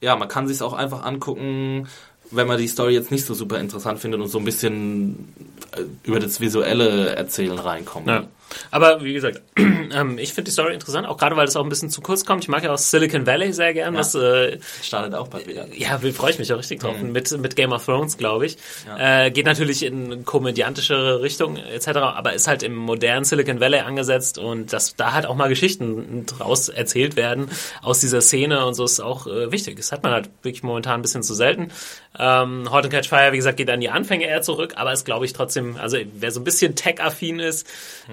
ja, 0.00 0.16
man 0.16 0.28
kann 0.28 0.46
sich 0.48 0.60
auch 0.60 0.74
einfach 0.74 1.04
angucken, 1.06 1.88
wenn 2.30 2.46
man 2.46 2.58
die 2.58 2.68
Story 2.68 2.94
jetzt 2.94 3.10
nicht 3.10 3.24
so 3.24 3.34
super 3.34 3.58
interessant 3.58 3.98
findet 4.00 4.20
und 4.20 4.28
so 4.28 4.38
ein 4.38 4.44
bisschen 4.44 5.32
äh, 5.72 5.82
über 6.04 6.20
das 6.20 6.40
visuelle 6.40 7.14
Erzählen 7.14 7.58
reinkommt. 7.58 8.06
Ja. 8.06 8.26
Aber 8.70 9.02
wie 9.02 9.12
gesagt, 9.12 9.42
ähm, 9.56 10.18
ich 10.18 10.32
finde 10.32 10.50
die 10.50 10.52
Story 10.52 10.74
interessant, 10.74 11.06
auch 11.06 11.16
gerade 11.16 11.36
weil 11.36 11.46
das 11.46 11.56
auch 11.56 11.62
ein 11.62 11.68
bisschen 11.68 11.90
zu 11.90 12.00
kurz 12.00 12.24
kommt. 12.24 12.44
Ich 12.44 12.48
mag 12.48 12.62
ja 12.64 12.72
auch 12.72 12.78
Silicon 12.78 13.26
Valley 13.26 13.52
sehr 13.52 13.72
gern, 13.74 13.94
was 13.94 14.14
äh, 14.14 14.58
Startet 14.82 15.14
auch 15.14 15.28
bald 15.28 15.46
wieder. 15.46 15.66
ja, 15.74 15.98
freue 15.98 16.30
ich 16.30 16.38
mich 16.38 16.52
auch 16.52 16.58
richtig 16.58 16.80
drauf. 16.80 17.00
Mit, 17.00 17.30
mit 17.38 17.56
Game 17.56 17.72
of 17.72 17.84
Thrones, 17.84 18.16
glaube 18.18 18.46
ich. 18.46 18.56
Äh, 18.98 19.30
geht 19.30 19.46
natürlich 19.46 19.82
in 19.84 20.24
komödiantischere 20.24 21.22
Richtung 21.22 21.56
etc., 21.56 21.88
aber 21.88 22.32
ist 22.32 22.48
halt 22.48 22.62
im 22.62 22.74
modernen 22.74 23.24
Silicon 23.24 23.60
Valley 23.60 23.80
angesetzt 23.80 24.38
und 24.38 24.72
dass 24.72 24.96
da 24.96 25.12
halt 25.12 25.26
auch 25.26 25.34
mal 25.34 25.48
Geschichten 25.48 26.26
draus 26.26 26.68
erzählt 26.68 27.16
werden 27.16 27.48
aus 27.82 28.00
dieser 28.00 28.20
Szene 28.20 28.64
und 28.66 28.74
so 28.74 28.84
ist 28.84 29.00
auch 29.00 29.26
äh, 29.26 29.50
wichtig. 29.52 29.76
Das 29.76 29.92
hat 29.92 30.02
man 30.02 30.12
halt 30.12 30.30
wirklich 30.42 30.62
momentan 30.62 31.00
ein 31.00 31.02
bisschen 31.02 31.22
zu 31.22 31.34
selten. 31.34 31.70
Ähm, 32.18 32.70
Halt 32.70 32.84
and 32.84 32.92
Catch 32.92 33.08
Fire, 33.08 33.32
wie 33.32 33.36
gesagt, 33.36 33.56
geht 33.56 33.70
an 33.70 33.80
die 33.80 33.90
Anfänge 33.90 34.26
eher 34.26 34.42
zurück, 34.42 34.74
aber 34.76 34.92
ist, 34.92 35.04
glaube 35.04 35.24
ich, 35.24 35.32
trotzdem, 35.32 35.76
also 35.76 35.96
wer 36.14 36.30
so 36.30 36.40
ein 36.40 36.44
bisschen 36.44 36.76
tech-affin 36.76 37.40
ist, 37.40 37.66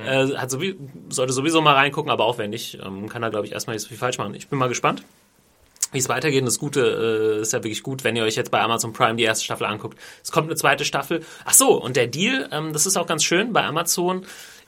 äh, 0.06 0.31
hat 0.38 0.52
sowieso, 0.52 0.78
sollte 1.10 1.34
sowieso 1.34 1.62
mal 1.62 1.76
reingucken, 1.76 2.12
aber 2.12 2.26
auch 2.26 2.38
wenn 2.38 2.50
nicht, 2.50 2.80
ähm, 2.84 3.10
kann 3.10 3.22
da, 3.22 3.30
glaube 3.30 3.46
ich, 3.46 3.54
erstmal 3.54 3.76
nicht 3.76 3.84
so 3.84 3.90
viel 3.90 3.98
falsch 3.98 4.18
machen. 4.18 4.34
Ich 4.36 4.48
bin 4.48 4.60
mal 4.60 4.70
gespannt 4.70 5.04
wie 5.92 5.98
es 5.98 6.10
weitergeht. 6.10 6.40
Und 6.40 6.46
das 6.46 6.60
Gute 6.60 7.38
äh, 7.38 7.42
ist 7.42 7.54
ja 7.54 7.60
wirklich 7.60 7.84
gut, 7.84 8.04
wenn 8.04 8.16
ihr 8.16 8.24
euch 8.24 8.36
jetzt 8.36 8.52
bei 8.52 8.62
Amazon 8.62 8.94
Prime 8.94 9.16
die 9.16 9.24
erste 9.24 9.46
Staffel 9.46 9.66
anguckt. 9.66 10.00
Es 10.24 10.32
kommt 10.32 10.48
eine 10.48 10.56
zweite 10.56 10.86
Staffel. 10.86 11.24
Ach 11.46 11.54
so, 11.54 11.82
und 11.82 11.96
der 11.96 12.08
Deal, 12.08 12.50
ähm, 12.52 12.74
das 12.74 12.86
ist 12.86 12.98
auch 12.98 13.08
ganz 13.08 13.24
schön 13.24 13.54
bei 13.54 13.64
Amazon, 13.64 14.26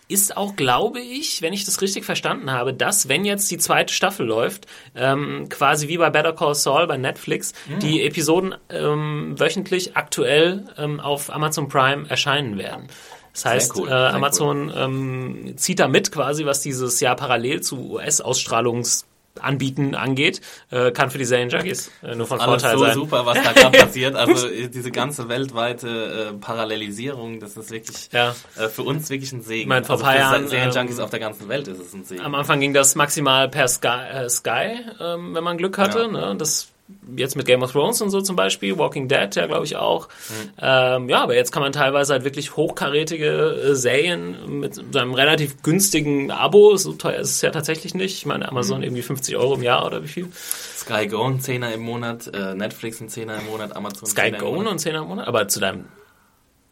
ist 0.10 0.36
auch, 0.36 0.56
glaube 0.56 1.00
ich, 1.00 1.42
wenn 1.42 1.54
ich 1.54 1.64
das 1.64 1.82
richtig 1.82 2.04
verstanden 2.04 2.52
habe, 2.52 2.74
dass, 2.74 3.08
wenn 3.08 3.24
jetzt 3.24 3.50
die 3.50 3.58
zweite 3.58 3.94
Staffel 3.94 4.26
läuft, 4.26 4.68
ähm, 4.96 5.48
quasi 5.50 5.88
wie 5.88 5.98
bei 5.98 6.10
Better 6.10 6.34
Call 6.34 6.56
Saul 6.56 6.88
bei 6.88 6.98
Netflix, 6.98 7.54
die 7.82 8.04
Episoden 8.04 8.54
ähm, 8.70 9.40
wöchentlich 9.40 9.96
aktuell 9.96 10.66
ähm, 10.78 11.00
auf 11.00 11.34
Amazon 11.34 11.70
Prime 11.70 12.10
erscheinen 12.10 12.58
werden. 12.58 12.88
Das 13.34 13.46
heißt, 13.46 13.76
cool, 13.76 13.90
äh, 13.90 13.92
Amazon 13.92 14.72
ähm, 14.76 15.54
zieht 15.58 15.80
da 15.80 15.88
mit 15.88 16.12
quasi, 16.12 16.46
was 16.46 16.62
dieses 16.62 17.00
Jahr 17.00 17.16
parallel 17.16 17.62
zu 17.62 17.92
US-Ausstrahlungs 17.94 19.06
Anbieten 19.42 19.96
angeht, 19.96 20.42
äh, 20.70 20.92
kann 20.92 21.10
für 21.10 21.18
die 21.18 21.26
Serienjunkies 21.26 21.90
äh, 22.04 22.14
nur 22.14 22.28
von 22.28 22.40
Alles 22.40 22.62
Vorteil 22.62 22.78
so 22.78 22.84
sein. 22.86 22.94
super, 22.94 23.26
was 23.26 23.42
da 23.42 23.52
gerade 23.52 23.78
passiert. 23.86 24.16
Also 24.16 24.48
äh, 24.48 24.68
diese 24.68 24.92
ganze 24.92 25.28
weltweite 25.28 26.30
äh, 26.34 26.38
Parallelisierung, 26.38 27.40
das 27.40 27.58
ist 27.58 27.72
wirklich 27.72 28.10
Ja. 28.12 28.36
äh, 28.60 28.68
für 28.70 28.84
uns 28.84 29.10
wirklich 29.10 29.32
ein 29.34 29.42
Segen. 29.42 29.62
Ich 29.62 29.68
meine, 29.68 29.86
vor 29.86 29.94
also 29.96 30.04
paar 30.06 30.14
für 30.14 30.20
Jahren, 30.20 30.48
Serienjunkies 30.48 31.00
ähm, 31.00 31.04
auf 31.04 31.10
der 31.10 31.20
ganzen 31.20 31.50
Welt 31.50 31.68
ist 31.68 31.80
es 31.80 31.94
ein 31.94 32.04
Segen. 32.04 32.22
Am 32.22 32.36
Anfang 32.36 32.60
ging 32.60 32.74
das 32.76 32.94
maximal 32.94 33.50
per 33.50 33.68
Sky, 33.68 33.88
äh, 34.14 34.30
Sky 34.30 34.80
ähm, 35.02 35.34
wenn 35.34 35.44
man 35.44 35.58
Glück 35.58 35.80
hatte. 35.80 36.02
Ja. 36.02 36.08
Ne? 36.08 36.36
Das 36.38 36.68
jetzt 37.16 37.36
mit 37.36 37.46
Game 37.46 37.64
of 37.64 37.72
Thrones 37.72 38.02
und 38.02 38.10
so 38.10 38.22
zum 38.22 38.36
Beispiel, 38.36 38.78
Walking 38.78 39.08
Dead 39.08 39.34
ja 39.36 39.48
glaube 39.48 39.66
ich 39.66 39.76
auch. 39.78 40.10
Mhm. 40.30 40.50
Ähm, 40.62 41.10
ja, 41.10 41.24
aber 41.24 41.36
jetzt 41.36 41.52
kann 41.52 41.64
man 41.64 41.72
teilweise 41.72 42.14
halt 42.14 42.24
wirklich 42.24 42.56
hochkarätige 42.58 43.28
äh, 43.72 43.76
Serien 43.76 44.60
mit 44.60 44.76
seinem 44.94 45.14
relativ 45.14 45.62
günstigen 45.64 46.30
Abo, 46.32 46.76
so 46.78 46.94
teuer 46.94 47.20
ist 47.20 47.32
es 47.32 47.42
ja 47.42 47.52
tatsächlich 47.52 47.94
nicht. 47.96 48.18
Ich 48.18 48.26
meine, 48.26 48.48
Amazon 48.50 48.80
Mhm. 48.80 48.84
irgendwie 48.84 49.02
50 49.02 49.38
Euro 49.38 49.56
im 49.56 49.64
Jahr 49.64 49.86
oder 49.86 50.04
wie 50.04 50.08
viel? 50.08 50.28
Sky 50.34 51.08
Go 51.08 51.24
ein 51.24 51.40
Zehner 51.40 51.74
im 51.74 51.82
Monat, 51.82 52.28
äh, 52.34 52.54
Netflix 52.54 53.00
ein 53.00 53.08
Zehner 53.10 53.38
im 53.40 53.46
Monat, 53.46 53.76
Amazon 53.76 54.04
ein 54.04 54.12
Sky 54.12 54.22
Zehner 54.24 54.38
Go 54.40 54.50
und 54.50 54.80
10 54.80 54.96
im 54.96 55.08
Monat, 55.08 55.28
aber 55.28 55.48
zu 55.48 55.60
deinem 55.62 55.86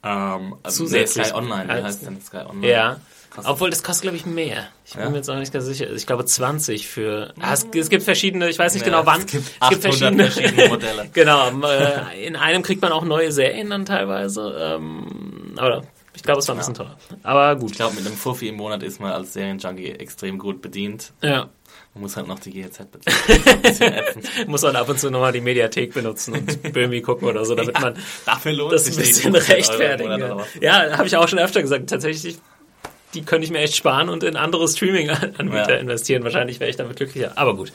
Ähm, 0.03 0.55
also 0.63 0.83
Zusätzlich. 0.83 1.25
nee, 1.25 1.29
Sky 1.29 1.37
Online, 1.37 1.67
wie 1.69 1.83
heißt 1.83 2.05
denn 2.05 2.21
Sky 2.21 2.37
Online? 2.49 2.67
Ja. 2.67 2.97
Kostet- 3.33 3.49
Obwohl, 3.51 3.69
das 3.69 3.81
kostet, 3.81 4.01
glaube 4.03 4.17
ich, 4.17 4.25
mehr. 4.25 4.67
Ich 4.85 4.93
bin 4.93 5.03
Ja? 5.03 5.09
mir 5.09 5.15
jetzt 5.17 5.29
auch 5.29 5.37
nicht 5.37 5.53
ganz 5.53 5.65
sicher. 5.65 5.89
Ich 5.89 6.05
glaube, 6.05 6.25
20 6.25 6.87
für. 6.87 7.33
Ah, 7.39 7.53
es, 7.53 7.65
es 7.73 7.89
gibt 7.89 8.03
verschiedene, 8.03 8.49
ich 8.49 8.59
weiß 8.59 8.73
nicht 8.73 8.85
Ja, 8.85 8.91
genau 8.91 9.05
wann. 9.05 9.21
es 9.21 9.25
gibt 9.27 9.51
800 9.61 10.31
verschiedene 10.33 10.67
Modelle. 10.69 11.09
genau. 11.13 11.49
Äh, 11.65 12.25
in 12.25 12.35
einem 12.35 12.61
kriegt 12.61 12.81
man 12.81 12.91
auch 12.91 13.05
neue 13.05 13.31
Serien 13.31 13.69
dann 13.69 13.85
teilweise. 13.85 14.53
Ähm, 14.59 15.53
aber 15.57 15.83
ich 16.13 16.23
glaube, 16.23 16.39
es 16.39 16.47
war 16.49 16.55
ein 16.55 16.57
bisschen 16.57 16.73
teuer. 16.73 16.97
Aber 17.23 17.55
gut. 17.55 17.71
Ich 17.71 17.77
glaube, 17.77 17.95
mit 17.95 18.05
einem 18.05 18.17
Fuffi 18.17 18.49
im 18.49 18.55
Monat 18.55 18.83
ist 18.83 18.99
man 18.99 19.13
als 19.13 19.31
Serienjunkie 19.31 19.91
extrem 19.91 20.37
gut 20.37 20.61
bedient. 20.61 21.13
Ja. 21.21 21.47
Man 21.93 22.03
muss 22.03 22.17
halt 22.17 22.27
noch 22.27 22.39
die 22.39 22.51
GEZ 22.51 22.79
bezahlen. 22.91 23.41
Ein 23.47 23.61
bisschen 23.61 23.93
ätzend. 23.93 24.47
Muss 24.47 24.61
man 24.61 24.75
ab 24.77 24.87
und 24.89 24.99
zu 24.99 25.09
nochmal 25.09 25.31
die 25.33 25.41
Mediathek 25.41 25.93
benutzen 25.93 26.33
und 26.35 26.73
Böhmi 26.73 27.01
gucken 27.01 27.27
oder 27.29 27.43
so, 27.45 27.55
damit 27.55 27.79
man 27.79 27.95
Dafür 28.25 28.51
lohnt 28.53 28.73
das 28.73 28.85
sich 28.85 28.95
ein 28.95 28.99
bisschen 29.01 29.31
15 29.33 29.33
Euro 29.33 29.37
im 29.37 29.57
rechtfertigen 29.57 30.19
kann. 30.19 30.41
Ja, 30.61 30.97
habe 30.97 31.07
ich 31.07 31.15
auch 31.17 31.27
schon 31.29 31.39
öfter 31.39 31.61
gesagt. 31.61 31.89
Tatsächlich, 31.89 32.37
die 33.13 33.23
könnte 33.23 33.45
ich 33.45 33.51
mir 33.51 33.59
echt 33.59 33.75
sparen 33.75 34.09
und 34.09 34.23
in 34.23 34.35
andere 34.35 34.67
Streaming-Anbieter 34.67 35.73
Ja. 35.75 35.79
investieren. 35.79 36.23
Wahrscheinlich 36.23 36.59
wäre 36.59 36.69
ich 36.69 36.75
damit 36.77 36.95
glücklicher. 36.97 37.33
Aber 37.35 37.55
gut, 37.55 37.71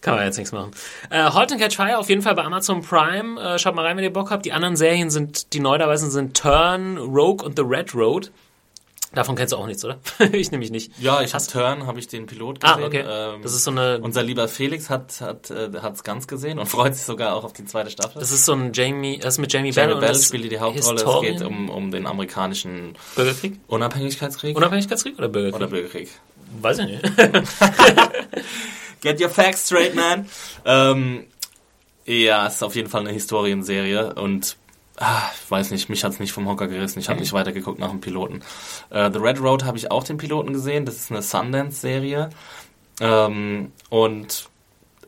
kann 0.00 0.14
man 0.16 0.24
jetzt 0.24 0.36
nichts 0.36 0.52
machen. 0.52 0.70
Äh, 1.10 1.22
Halt 1.30 1.52
and 1.52 1.60
Catch 1.60 1.76
Fire 1.76 1.98
auf 1.98 2.08
jeden 2.08 2.22
Fall 2.22 2.34
bei 2.34 2.44
Amazon 2.44 2.82
Prime. 2.82 3.40
Äh, 3.40 3.58
schaut 3.58 3.74
mal 3.74 3.84
rein, 3.84 3.96
wenn 3.96 4.04
ihr 4.04 4.12
Bock 4.12 4.30
habt. 4.30 4.44
Die 4.44 4.52
anderen 4.52 4.76
Serien 4.76 5.10
sind, 5.10 5.52
die 5.52 5.60
neu 5.60 5.78
dabei 5.78 5.96
sind, 5.96 6.10
sind 6.10 6.36
Turn, 6.36 6.98
Rogue 6.98 7.44
und 7.44 7.56
The 7.56 7.64
Red 7.66 7.94
Road. 7.94 8.30
Davon 9.16 9.34
kennst 9.34 9.52
du 9.52 9.56
auch 9.56 9.66
nichts, 9.66 9.84
oder? 9.84 9.98
ich 10.32 10.50
nämlich 10.52 10.70
nicht. 10.70 10.92
Ja, 11.00 11.22
ich 11.22 11.34
habe 11.34 11.44
Turn, 11.44 11.86
habe 11.86 11.98
ich 11.98 12.06
den 12.06 12.26
Pilot 12.26 12.58
Ah, 12.62 12.74
gesehen. 12.74 12.86
okay. 12.86 13.04
Ähm, 13.08 13.42
Das 13.42 13.54
ist 13.54 13.64
so 13.64 13.70
eine, 13.72 13.98
unser 14.00 14.22
lieber 14.22 14.46
Felix 14.46 14.90
hat 14.90 15.20
hat 15.20 15.50
äh, 15.50 15.70
hat's 15.82 16.04
ganz 16.04 16.26
gesehen 16.28 16.58
und 16.58 16.66
freut 16.68 16.94
sich 16.94 17.04
sogar 17.04 17.34
auch 17.34 17.42
auf 17.44 17.52
die 17.52 17.64
zweite 17.64 17.90
Staffel. 17.90 18.20
das 18.20 18.30
ist 18.30 18.44
so 18.44 18.52
ein 18.52 18.72
Jamie, 18.72 19.18
das 19.18 19.34
ist 19.34 19.38
mit 19.38 19.52
Jamie, 19.52 19.72
Bell 19.72 19.88
Jamie 19.88 20.00
Bell 20.00 20.08
das 20.12 20.26
spielt 20.26 20.52
die 20.52 20.58
Hauptrolle. 20.60 20.94
Historien- 21.00 21.34
Es 21.34 21.40
geht 21.40 21.48
um, 21.48 21.70
um 21.70 21.90
den 21.90 22.06
amerikanischen 22.06 22.94
Bürgerkrieg? 23.16 23.58
Unabhängigkeitskrieg 23.66 24.56
Unabhängigkeitskrieg 24.56 25.18
oder 25.18 25.28
Bürgerkrieg? 25.28 25.60
oder 25.60 25.66
Bürgerkrieg. 25.70 26.10
Weiß 26.60 26.78
ich 26.78 26.86
nicht. 26.86 27.02
Get 29.00 29.20
your 29.20 29.28
facts 29.30 29.66
straight, 29.66 29.94
man. 29.94 30.26
ähm, 30.64 31.24
ja, 32.04 32.46
es 32.46 32.56
ist 32.56 32.62
auf 32.62 32.74
jeden 32.76 32.88
Fall 32.88 33.00
eine 33.02 33.10
Historienserie 33.12 34.14
und 34.14 34.56
ah, 34.96 35.30
ich 35.34 35.50
weiß 35.50 35.70
nicht, 35.70 35.88
mich 35.88 36.04
hat's 36.04 36.18
nicht 36.18 36.32
vom 36.32 36.48
Hocker 36.48 36.68
gerissen. 36.68 36.98
Ich 36.98 37.08
habe 37.08 37.20
nicht 37.20 37.32
weitergeguckt 37.32 37.78
nach 37.78 37.90
dem 37.90 38.00
Piloten. 38.00 38.42
Äh, 38.90 39.10
The 39.12 39.18
Red 39.18 39.40
Road 39.40 39.64
habe 39.64 39.78
ich 39.78 39.90
auch 39.90 40.04
den 40.04 40.16
Piloten 40.16 40.52
gesehen. 40.52 40.84
Das 40.84 40.96
ist 40.96 41.10
eine 41.10 41.22
Sundance-Serie 41.22 42.30
ähm, 43.00 43.72
und 43.90 44.48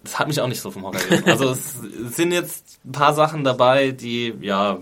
das 0.02 0.18
hat 0.18 0.28
mich 0.28 0.40
auch 0.40 0.46
nicht 0.46 0.60
so 0.60 0.70
vom 0.70 0.84
Hocker 0.84 1.00
gerissen. 1.00 1.28
Also 1.28 1.50
es 1.50 1.74
sind 2.16 2.32
jetzt 2.32 2.78
ein 2.84 2.92
paar 2.92 3.14
Sachen 3.14 3.44
dabei, 3.44 3.90
die 3.90 4.34
ja 4.40 4.78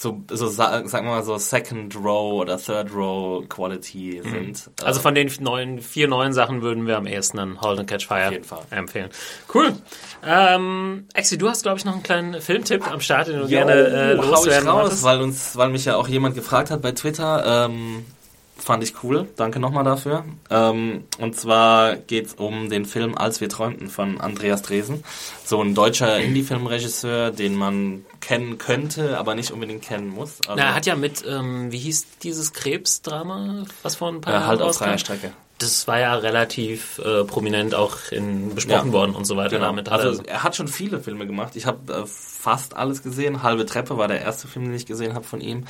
so, 0.00 0.22
so 0.30 0.46
sa- 0.46 0.86
sagen 0.86 1.06
wir 1.06 1.10
mal 1.16 1.22
so 1.24 1.36
Second 1.38 1.96
Row 1.96 2.34
oder 2.40 2.56
Third 2.56 2.94
Row 2.94 3.44
Quality 3.48 4.22
sind. 4.22 4.70
Also 4.84 5.00
Äh, 5.00 5.02
von 5.02 5.14
den 5.16 5.28
neuen, 5.40 5.80
vier 5.80 6.06
neuen 6.06 6.32
Sachen 6.32 6.62
würden 6.62 6.86
wir 6.86 6.96
am 6.96 7.06
ehesten 7.08 7.36
dann 7.38 7.60
Halt 7.60 7.80
and 7.80 7.90
Catch 7.90 8.06
Fire 8.06 8.26
Auf 8.26 8.32
jeden 8.32 8.44
Fall. 8.44 8.62
empfehlen. 8.70 9.10
Cool. 9.52 9.72
Ähm, 10.24 11.06
Exi, 11.14 11.36
du 11.36 11.48
hast, 11.48 11.62
glaube 11.64 11.78
ich, 11.78 11.84
noch 11.84 11.94
einen 11.94 12.02
kleinen 12.04 12.40
Filmtipp 12.40 12.88
am 12.90 13.00
Start, 13.00 13.26
den 13.26 13.36
du 13.38 13.42
Jo, 13.42 13.48
gerne 13.48 13.72
äh, 13.72 14.12
loswerden 14.14 14.68
raus, 14.68 14.82
wolltest. 14.82 15.02
weil 15.02 15.20
uns, 15.20 15.56
weil 15.56 15.68
mich 15.70 15.84
ja 15.84 15.96
auch 15.96 16.06
jemand 16.06 16.36
gefragt 16.36 16.70
hat 16.70 16.80
bei 16.80 16.92
Twitter. 16.92 17.66
Ähm, 17.66 18.04
fand 18.58 18.82
ich 18.82 19.02
cool. 19.02 19.28
Danke 19.36 19.60
nochmal 19.60 19.84
dafür. 19.84 20.24
Ähm, 20.50 21.04
und 21.18 21.36
zwar 21.36 21.96
geht's 21.96 22.34
um 22.34 22.68
den 22.70 22.84
Film 22.84 23.16
Als 23.16 23.40
wir 23.40 23.48
träumten 23.48 23.88
von 23.88 24.20
Andreas 24.20 24.62
Dresen. 24.62 25.04
So 25.44 25.62
ein 25.62 25.74
deutscher 25.74 26.18
Indie-Filmregisseur, 26.20 27.30
den 27.30 27.54
man 27.54 28.04
kennen 28.20 28.58
könnte, 28.58 29.18
aber 29.18 29.34
nicht 29.34 29.52
unbedingt 29.52 29.82
kennen 29.82 30.08
muss. 30.08 30.40
Also, 30.46 30.54
Na, 30.56 30.68
er 30.68 30.74
hat 30.74 30.86
ja 30.86 30.96
mit, 30.96 31.24
ähm, 31.26 31.72
wie 31.72 31.78
hieß 31.78 32.06
dieses 32.22 32.52
Krebsdrama, 32.52 33.64
was 33.82 33.96
vor 33.96 34.08
ein 34.08 34.20
paar 34.20 34.34
äh, 34.34 34.36
Jahren 34.36 34.48
halt 34.48 34.62
auf 34.62 34.76
freier 34.76 34.98
Strecke. 34.98 35.32
Das 35.58 35.88
war 35.88 35.98
ja 35.98 36.14
relativ 36.14 36.98
äh, 37.04 37.24
prominent 37.24 37.74
auch 37.74 37.96
in, 38.12 38.54
besprochen 38.54 38.88
Ja. 38.88 38.92
worden 38.92 39.16
und 39.16 39.24
so 39.24 39.36
weiter. 39.36 39.56
Genau. 39.56 39.66
Damit 39.66 39.90
hat 39.90 40.00
Also 40.00 40.22
er, 40.22 40.28
er 40.28 40.42
hat 40.44 40.54
schon 40.54 40.68
viele 40.68 41.00
Filme 41.00 41.26
gemacht. 41.26 41.56
Ich 41.56 41.66
habe 41.66 41.92
äh, 41.92 42.06
fast 42.06 42.76
alles 42.76 43.02
gesehen. 43.02 43.42
Halbe 43.42 43.66
Treppe 43.66 43.98
war 43.98 44.06
der 44.06 44.20
erste 44.20 44.46
Film, 44.46 44.66
den 44.66 44.74
ich 44.74 44.86
gesehen 44.86 45.14
habe 45.14 45.24
von 45.24 45.40
ihm. 45.40 45.66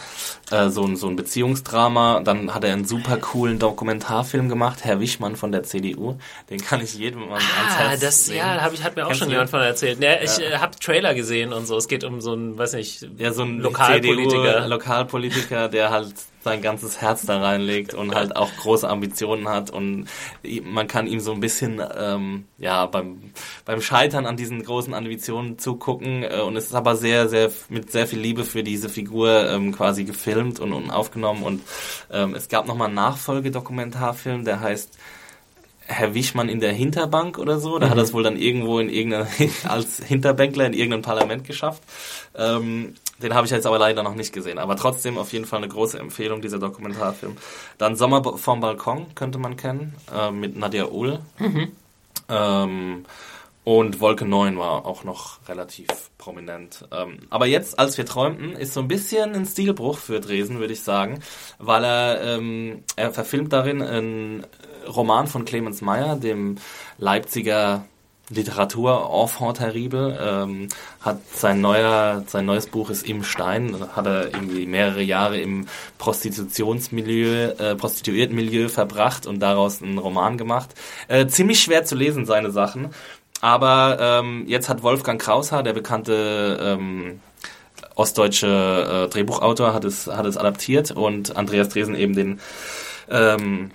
Äh, 0.50 0.68
so, 0.68 0.84
ein, 0.84 0.96
so 0.96 1.08
ein 1.08 1.16
Beziehungsdrama. 1.16 2.20
Dann 2.20 2.52
hat 2.54 2.64
er 2.64 2.74
einen 2.74 2.84
super 2.84 3.16
coolen 3.16 3.58
Dokumentarfilm 3.58 4.50
gemacht, 4.50 4.80
Herr 4.84 5.00
Wichmann 5.00 5.36
von 5.36 5.52
der 5.52 5.62
CDU. 5.62 6.18
Den 6.50 6.60
kann 6.60 6.82
ich 6.82 6.92
jedem 6.94 7.22
ans 7.32 7.42
Ah, 7.58 7.88
Herz 7.88 8.00
das, 8.00 8.26
legen. 8.26 8.40
ja, 8.40 8.60
hab 8.60 8.74
ich, 8.74 8.82
hat 8.84 8.94
mir 8.94 9.04
auch 9.04 9.08
Kennst 9.08 9.20
schon 9.22 9.30
jemand 9.30 9.48
von 9.48 9.60
erzählt. 9.60 10.02
Ja, 10.02 10.20
ich 10.22 10.38
äh, 10.38 10.58
habe 10.58 10.78
Trailer 10.78 11.14
gesehen 11.14 11.54
und 11.54 11.66
so. 11.66 11.78
Es 11.78 11.88
geht 11.88 12.04
um 12.04 12.20
so 12.20 12.32
einen, 12.32 12.58
weiß 12.58 12.74
nicht, 12.74 13.08
Ja, 13.16 13.32
so 13.32 13.42
ein 13.42 13.58
Lokalpolitiker. 13.60 14.54
CDU, 14.56 14.68
Lokalpolitiker, 14.68 15.68
der 15.68 15.90
halt 15.90 16.12
sein 16.42 16.62
ganzes 16.62 17.00
Herz 17.00 17.26
da 17.26 17.40
reinlegt 17.40 17.94
und 17.94 18.14
halt 18.14 18.36
auch 18.36 18.50
große 18.56 18.88
Ambitionen 18.88 19.48
hat 19.48 19.70
und 19.70 20.06
man 20.64 20.86
kann 20.86 21.06
ihm 21.06 21.20
so 21.20 21.32
ein 21.32 21.40
bisschen 21.40 21.82
ähm, 21.96 22.44
ja 22.58 22.86
beim 22.86 23.32
beim 23.64 23.80
Scheitern 23.80 24.26
an 24.26 24.36
diesen 24.36 24.62
großen 24.62 24.94
Ambitionen 24.94 25.58
zugucken 25.58 26.22
äh, 26.22 26.40
und 26.40 26.56
es 26.56 26.66
ist 26.66 26.74
aber 26.74 26.96
sehr 26.96 27.28
sehr 27.28 27.50
mit 27.68 27.90
sehr 27.90 28.06
viel 28.06 28.20
Liebe 28.20 28.44
für 28.44 28.62
diese 28.62 28.88
Figur 28.88 29.48
ähm, 29.50 29.72
quasi 29.72 30.04
gefilmt 30.04 30.60
und, 30.60 30.72
und 30.72 30.90
aufgenommen 30.90 31.42
und 31.42 31.62
ähm, 32.10 32.34
es 32.34 32.48
gab 32.48 32.66
noch 32.66 32.76
mal 32.76 32.86
einen 32.86 32.94
Nachfolgedokumentarfilm, 32.94 34.44
der 34.44 34.60
heißt 34.60 34.98
Herr 35.88 36.12
Wichmann 36.12 36.50
in 36.50 36.60
der 36.60 36.72
Hinterbank 36.72 37.38
oder 37.38 37.58
so. 37.58 37.78
Da 37.78 37.88
hat 37.88 37.96
er 37.96 38.02
es 38.02 38.12
wohl 38.12 38.22
dann 38.22 38.36
irgendwo 38.36 38.78
in 38.78 38.90
irgendeiner, 38.90 39.26
als 39.64 40.04
Hinterbänkler 40.04 40.66
in 40.66 40.74
irgendeinem 40.74 41.02
Parlament 41.02 41.44
geschafft. 41.44 41.82
Ähm, 42.36 42.94
den 43.22 43.34
habe 43.34 43.46
ich 43.46 43.50
jetzt 43.50 43.66
aber 43.66 43.78
leider 43.78 44.02
noch 44.02 44.14
nicht 44.14 44.32
gesehen. 44.32 44.58
Aber 44.58 44.76
trotzdem 44.76 45.18
auf 45.18 45.32
jeden 45.32 45.44
Fall 45.44 45.58
eine 45.58 45.68
große 45.68 45.98
Empfehlung, 45.98 46.40
dieser 46.40 46.58
Dokumentarfilm. 46.58 47.36
Dann 47.76 47.96
Sommer 47.96 48.38
vom 48.38 48.60
Balkon 48.60 49.14
könnte 49.14 49.38
man 49.38 49.56
kennen, 49.56 49.94
äh, 50.14 50.30
mit 50.30 50.56
Nadia 50.56 50.86
Ull. 50.86 51.20
Ähm, 52.30 53.06
und 53.64 54.00
Wolke 54.00 54.24
9 54.24 54.58
war 54.58 54.86
auch 54.86 55.04
noch 55.04 55.46
relativ 55.48 55.88
prominent. 56.16 56.86
Ähm, 56.90 57.20
aber 57.28 57.46
jetzt, 57.46 57.78
als 57.78 57.98
wir 57.98 58.06
träumten, 58.06 58.52
ist 58.52 58.72
so 58.72 58.80
ein 58.80 58.88
bisschen 58.88 59.34
ein 59.34 59.44
Stilbruch 59.44 59.98
für 59.98 60.20
Dresen, 60.20 60.58
würde 60.58 60.72
ich 60.72 60.82
sagen, 60.82 61.20
weil 61.58 61.84
er, 61.84 62.22
ähm, 62.22 62.82
er 62.96 63.12
verfilmt 63.12 63.52
darin 63.52 63.82
einen 63.82 64.46
Roman 64.86 65.26
von 65.26 65.44
Clemens 65.44 65.82
Meyer, 65.82 66.16
dem 66.16 66.56
Leipziger 66.96 67.84
Literatur 68.30 69.10
enfant 69.10 69.56
terrible, 69.56 70.18
ähm, 70.20 70.68
hat 71.00 71.20
sein 71.32 71.60
neuer, 71.60 72.24
sein 72.26 72.44
neues 72.46 72.66
Buch 72.66 72.90
ist 72.90 73.06
Im 73.06 73.24
Stein, 73.24 73.74
hat 73.94 74.06
er 74.06 74.26
irgendwie 74.26 74.66
mehrere 74.66 75.02
Jahre 75.02 75.40
im 75.40 75.66
Prostitutionsmilieu, 75.98 77.54
äh, 77.58 77.74
Prostituiertenmilieu 77.76 78.68
verbracht 78.68 79.26
und 79.26 79.40
daraus 79.40 79.82
einen 79.82 79.98
Roman 79.98 80.36
gemacht. 80.36 80.70
Äh, 81.08 81.26
ziemlich 81.28 81.60
schwer 81.60 81.84
zu 81.84 81.94
lesen, 81.94 82.26
seine 82.26 82.50
Sachen. 82.50 82.90
Aber 83.40 83.98
ähm, 84.00 84.44
jetzt 84.46 84.68
hat 84.68 84.82
Wolfgang 84.82 85.20
Kraushaar, 85.20 85.62
der 85.62 85.72
bekannte 85.72 86.58
ähm, 86.60 87.20
ostdeutsche 87.94 89.06
äh, 89.06 89.08
Drehbuchautor, 89.08 89.72
hat 89.72 89.84
es, 89.84 90.06
hat 90.06 90.26
es 90.26 90.36
adaptiert 90.36 90.90
und 90.90 91.36
Andreas 91.36 91.68
Dresen 91.68 91.94
eben 91.94 92.14
den 92.14 92.40
ähm, 93.10 93.70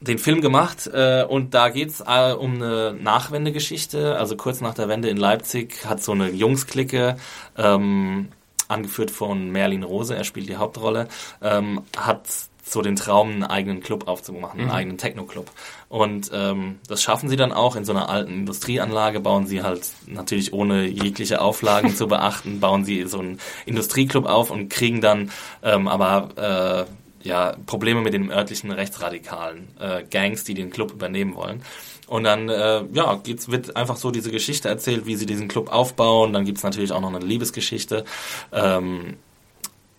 den 0.00 0.18
Film 0.18 0.40
gemacht 0.40 0.88
äh, 0.92 1.24
und 1.24 1.54
da 1.54 1.68
geht's 1.68 2.00
äh, 2.00 2.32
um 2.32 2.54
eine 2.54 2.94
Nachwendegeschichte. 2.94 4.16
Also 4.16 4.36
kurz 4.36 4.60
nach 4.60 4.74
der 4.74 4.88
Wende 4.88 5.08
in 5.08 5.16
Leipzig 5.16 5.84
hat 5.86 6.02
so 6.02 6.12
eine 6.12 6.30
Jungsklicke, 6.30 7.16
ähm, 7.56 8.28
angeführt 8.68 9.10
von 9.10 9.50
Merlin 9.50 9.82
Rose, 9.82 10.14
er 10.14 10.24
spielt 10.24 10.48
die 10.48 10.56
Hauptrolle, 10.56 11.08
ähm, 11.42 11.82
hat 11.96 12.28
so 12.62 12.82
den 12.82 12.96
Traum, 12.96 13.30
einen 13.30 13.44
eigenen 13.44 13.80
Club 13.80 14.06
aufzumachen, 14.06 14.60
einen 14.60 14.70
eigenen 14.70 14.98
Techno-Club. 14.98 15.50
Und 15.88 16.30
ähm, 16.32 16.78
das 16.86 17.02
schaffen 17.02 17.28
sie 17.28 17.36
dann 17.36 17.52
auch 17.52 17.74
in 17.74 17.84
so 17.84 17.92
einer 17.92 18.08
alten 18.08 18.32
Industrieanlage, 18.32 19.18
bauen 19.20 19.46
sie 19.46 19.62
halt 19.62 19.88
natürlich 20.06 20.52
ohne 20.52 20.86
jegliche 20.86 21.40
Auflagen 21.40 21.96
zu 21.96 22.06
beachten, 22.06 22.60
bauen 22.60 22.84
sie 22.84 23.04
so 23.06 23.18
einen 23.18 23.40
Industrieclub 23.66 24.26
auf 24.26 24.50
und 24.50 24.68
kriegen 24.68 25.00
dann 25.00 25.32
ähm, 25.62 25.88
aber 25.88 26.86
äh, 26.86 26.99
ja, 27.22 27.54
Probleme 27.66 28.00
mit 28.00 28.14
den 28.14 28.30
örtlichen 28.30 28.70
rechtsradikalen 28.70 29.68
äh, 29.78 30.04
Gangs, 30.10 30.44
die 30.44 30.54
den 30.54 30.70
Club 30.70 30.92
übernehmen 30.92 31.34
wollen. 31.34 31.62
Und 32.06 32.24
dann 32.24 32.48
äh, 32.48 32.82
ja, 32.92 33.14
geht's, 33.22 33.50
wird 33.50 33.76
einfach 33.76 33.96
so 33.96 34.10
diese 34.10 34.30
Geschichte 34.30 34.68
erzählt, 34.68 35.06
wie 35.06 35.16
sie 35.16 35.26
diesen 35.26 35.48
Club 35.48 35.70
aufbauen. 35.72 36.32
Dann 36.32 36.44
gibt's 36.44 36.62
natürlich 36.62 36.92
auch 36.92 37.00
noch 37.00 37.14
eine 37.14 37.24
Liebesgeschichte. 37.24 38.04
Ähm, 38.52 39.16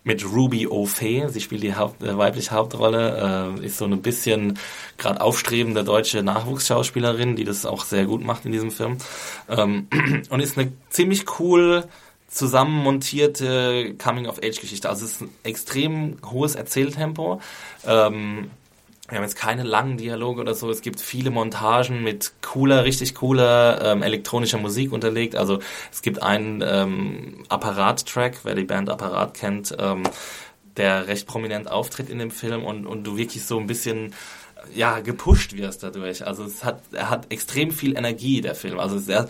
mit 0.03 0.25
Ruby 0.25 0.67
O'Fay, 0.67 1.29
sie 1.29 1.41
spielt 1.41 1.61
die 1.63 1.75
Haupt, 1.75 2.01
äh, 2.01 2.17
weibliche 2.17 2.51
Hauptrolle, 2.51 3.55
äh, 3.59 3.65
ist 3.65 3.77
so 3.77 3.85
ein 3.85 4.01
bisschen 4.01 4.57
gerade 4.97 5.21
aufstrebende 5.21 5.83
deutsche 5.83 6.23
Nachwuchsschauspielerin, 6.23 7.35
die 7.35 7.43
das 7.43 7.65
auch 7.65 7.85
sehr 7.85 8.05
gut 8.05 8.23
macht 8.23 8.45
in 8.45 8.51
diesem 8.51 8.71
Film. 8.71 8.97
Ähm, 9.47 9.87
und 10.29 10.39
ist 10.39 10.57
eine 10.57 10.73
ziemlich 10.89 11.39
cool 11.39 11.85
zusammenmontierte 12.31 13.93
Coming-of-Age-Geschichte. 13.95 14.89
Also 14.89 15.05
es 15.05 15.11
ist 15.13 15.21
ein 15.21 15.29
extrem 15.43 16.17
hohes 16.31 16.55
Erzähltempo. 16.55 17.41
Ähm, 17.85 18.49
wir 19.09 19.17
haben 19.17 19.25
jetzt 19.25 19.35
keine 19.35 19.63
langen 19.63 19.97
Dialoge 19.97 20.39
oder 20.39 20.55
so. 20.55 20.69
Es 20.71 20.81
gibt 20.81 21.01
viele 21.01 21.31
Montagen 21.31 22.01
mit 22.01 22.31
cooler, 22.41 22.85
richtig 22.85 23.13
cooler 23.15 23.81
ähm, 23.83 24.03
elektronischer 24.03 24.57
Musik 24.57 24.93
unterlegt. 24.93 25.35
Also 25.35 25.59
es 25.91 26.01
gibt 26.01 26.23
einen 26.23 26.63
ähm, 26.65 27.43
Apparat-Track, 27.49 28.39
wer 28.43 28.55
die 28.55 28.63
Band 28.63 28.89
Apparat 28.89 29.33
kennt, 29.33 29.75
ähm, 29.77 30.03
der 30.77 31.07
recht 31.07 31.27
prominent 31.27 31.69
auftritt 31.69 32.09
in 32.09 32.19
dem 32.19 32.31
Film 32.31 32.63
und, 32.63 32.85
und 32.85 33.03
du 33.03 33.17
wirklich 33.17 33.43
so 33.43 33.59
ein 33.59 33.67
bisschen 33.67 34.15
ja 34.73 35.01
gepusht 35.01 35.57
wirst 35.57 35.83
dadurch. 35.83 36.25
Also 36.25 36.45
es 36.45 36.63
hat 36.63 36.81
er 36.93 37.09
hat 37.09 37.29
extrem 37.29 37.71
viel 37.71 37.97
Energie 37.97 38.39
der 38.39 38.55
Film. 38.55 38.79
Also 38.79 38.95
es, 38.95 39.09
er 39.09 39.27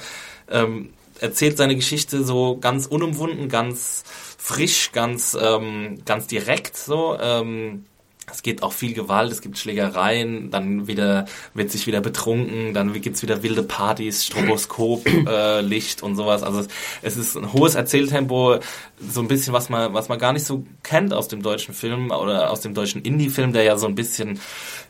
ähm, 0.51 0.93
erzählt 1.21 1.57
seine 1.57 1.75
Geschichte 1.75 2.23
so 2.23 2.57
ganz 2.57 2.85
unumwunden, 2.85 3.47
ganz 3.47 4.03
frisch, 4.37 4.91
ganz 4.91 5.37
ähm, 5.39 5.99
ganz 6.05 6.27
direkt 6.27 6.75
so. 6.75 7.17
Ähm, 7.19 7.85
es 8.31 8.43
gibt 8.43 8.63
auch 8.63 8.71
viel 8.71 8.93
Gewalt, 8.93 9.31
es 9.31 9.41
gibt 9.41 9.57
Schlägereien, 9.57 10.51
dann 10.51 10.87
wieder 10.87 11.25
wird 11.53 11.71
sich 11.71 11.85
wieder 11.85 12.01
betrunken, 12.01 12.73
dann 12.73 12.93
gibt's 12.93 13.21
wieder 13.21 13.43
wilde 13.43 13.63
Partys, 13.63 14.25
Stroboskop, 14.25 15.05
äh, 15.27 15.61
Licht 15.61 16.01
und 16.01 16.15
sowas. 16.15 16.43
Also 16.43 16.61
es, 16.61 16.67
es 17.01 17.17
ist 17.17 17.35
ein 17.35 17.51
hohes 17.51 17.75
Erzähltempo, 17.75 18.59
so 18.99 19.21
ein 19.21 19.27
bisschen 19.27 19.53
was 19.53 19.69
man 19.69 19.93
was 19.93 20.07
man 20.09 20.19
gar 20.19 20.33
nicht 20.33 20.45
so 20.45 20.63
kennt 20.83 21.13
aus 21.13 21.27
dem 21.27 21.41
deutschen 21.41 21.73
Film 21.73 22.11
oder 22.11 22.51
aus 22.51 22.61
dem 22.61 22.73
deutschen 22.73 23.01
Indie-Film, 23.01 23.53
der 23.53 23.63
ja 23.63 23.77
so 23.77 23.87
ein 23.87 23.95
bisschen 23.95 24.39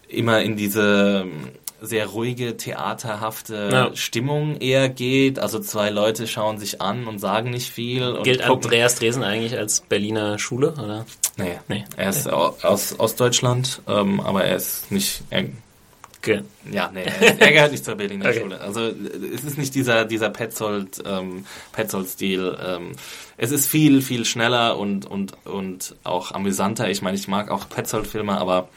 immer 0.07 0.41
in 0.41 0.55
diese 0.55 1.25
sehr 1.81 2.05
ruhige, 2.07 2.57
theaterhafte 2.57 3.69
Ja. 3.71 3.95
Stimmung 3.95 4.57
eher 4.57 4.87
geht. 4.87 5.39
Also 5.39 5.59
zwei 5.59 5.89
Leute 5.89 6.27
schauen 6.27 6.59
sich 6.59 6.79
an 6.81 7.07
und 7.07 7.19
sagen 7.19 7.49
nicht 7.49 7.71
viel. 7.71 8.19
Gilt 8.23 8.41
gucken- 8.43 8.65
Andreas 8.65 8.95
Dresen 8.95 9.23
eigentlich 9.23 9.57
als 9.57 9.81
Berliner 9.81 10.37
Schule, 10.39 10.73
oder? 10.73 11.05
Nee, 11.37 11.59
Nee. 11.67 11.83
er 11.97 12.09
ist 12.09 12.31
au- 12.31 12.55
aus 12.61 12.99
Ostdeutschland, 12.99 13.81
ähm, 13.87 14.19
aber 14.19 14.43
er 14.43 14.55
ist 14.57 14.91
nicht. 14.91 15.23
Er, 15.31 15.45
Okay. 16.23 16.41
ja, 16.71 16.91
nee, 16.93 17.01
er, 17.03 17.41
er 17.41 17.51
gehört 17.51 17.71
nicht 17.71 17.83
zur 17.83 17.95
Berliner 17.95 18.25
Okay. 18.29 18.41
Schule. 18.41 18.61
Also 18.61 18.81
äh, 18.81 18.93
es 19.33 19.43
ist 19.43 19.57
nicht 19.57 19.73
dieser 19.73 20.05
dieser 20.05 20.29
Petzold 20.29 21.01
ähm, 21.03 21.45
Petzold-Stil. 21.71 22.57
Ähm, 22.63 22.91
es 23.37 23.49
ist 23.49 23.65
viel 23.67 24.03
viel 24.03 24.23
schneller 24.25 24.77
und 24.77 25.07
und 25.07 25.33
und 25.45 25.95
auch 26.03 26.31
amüsanter. 26.31 26.91
Ich 26.91 27.01
meine, 27.01 27.17
ich 27.17 27.27
mag 27.27 27.49
auch 27.49 27.67
Petzold-Filme, 27.69 28.37
aber 28.37 28.69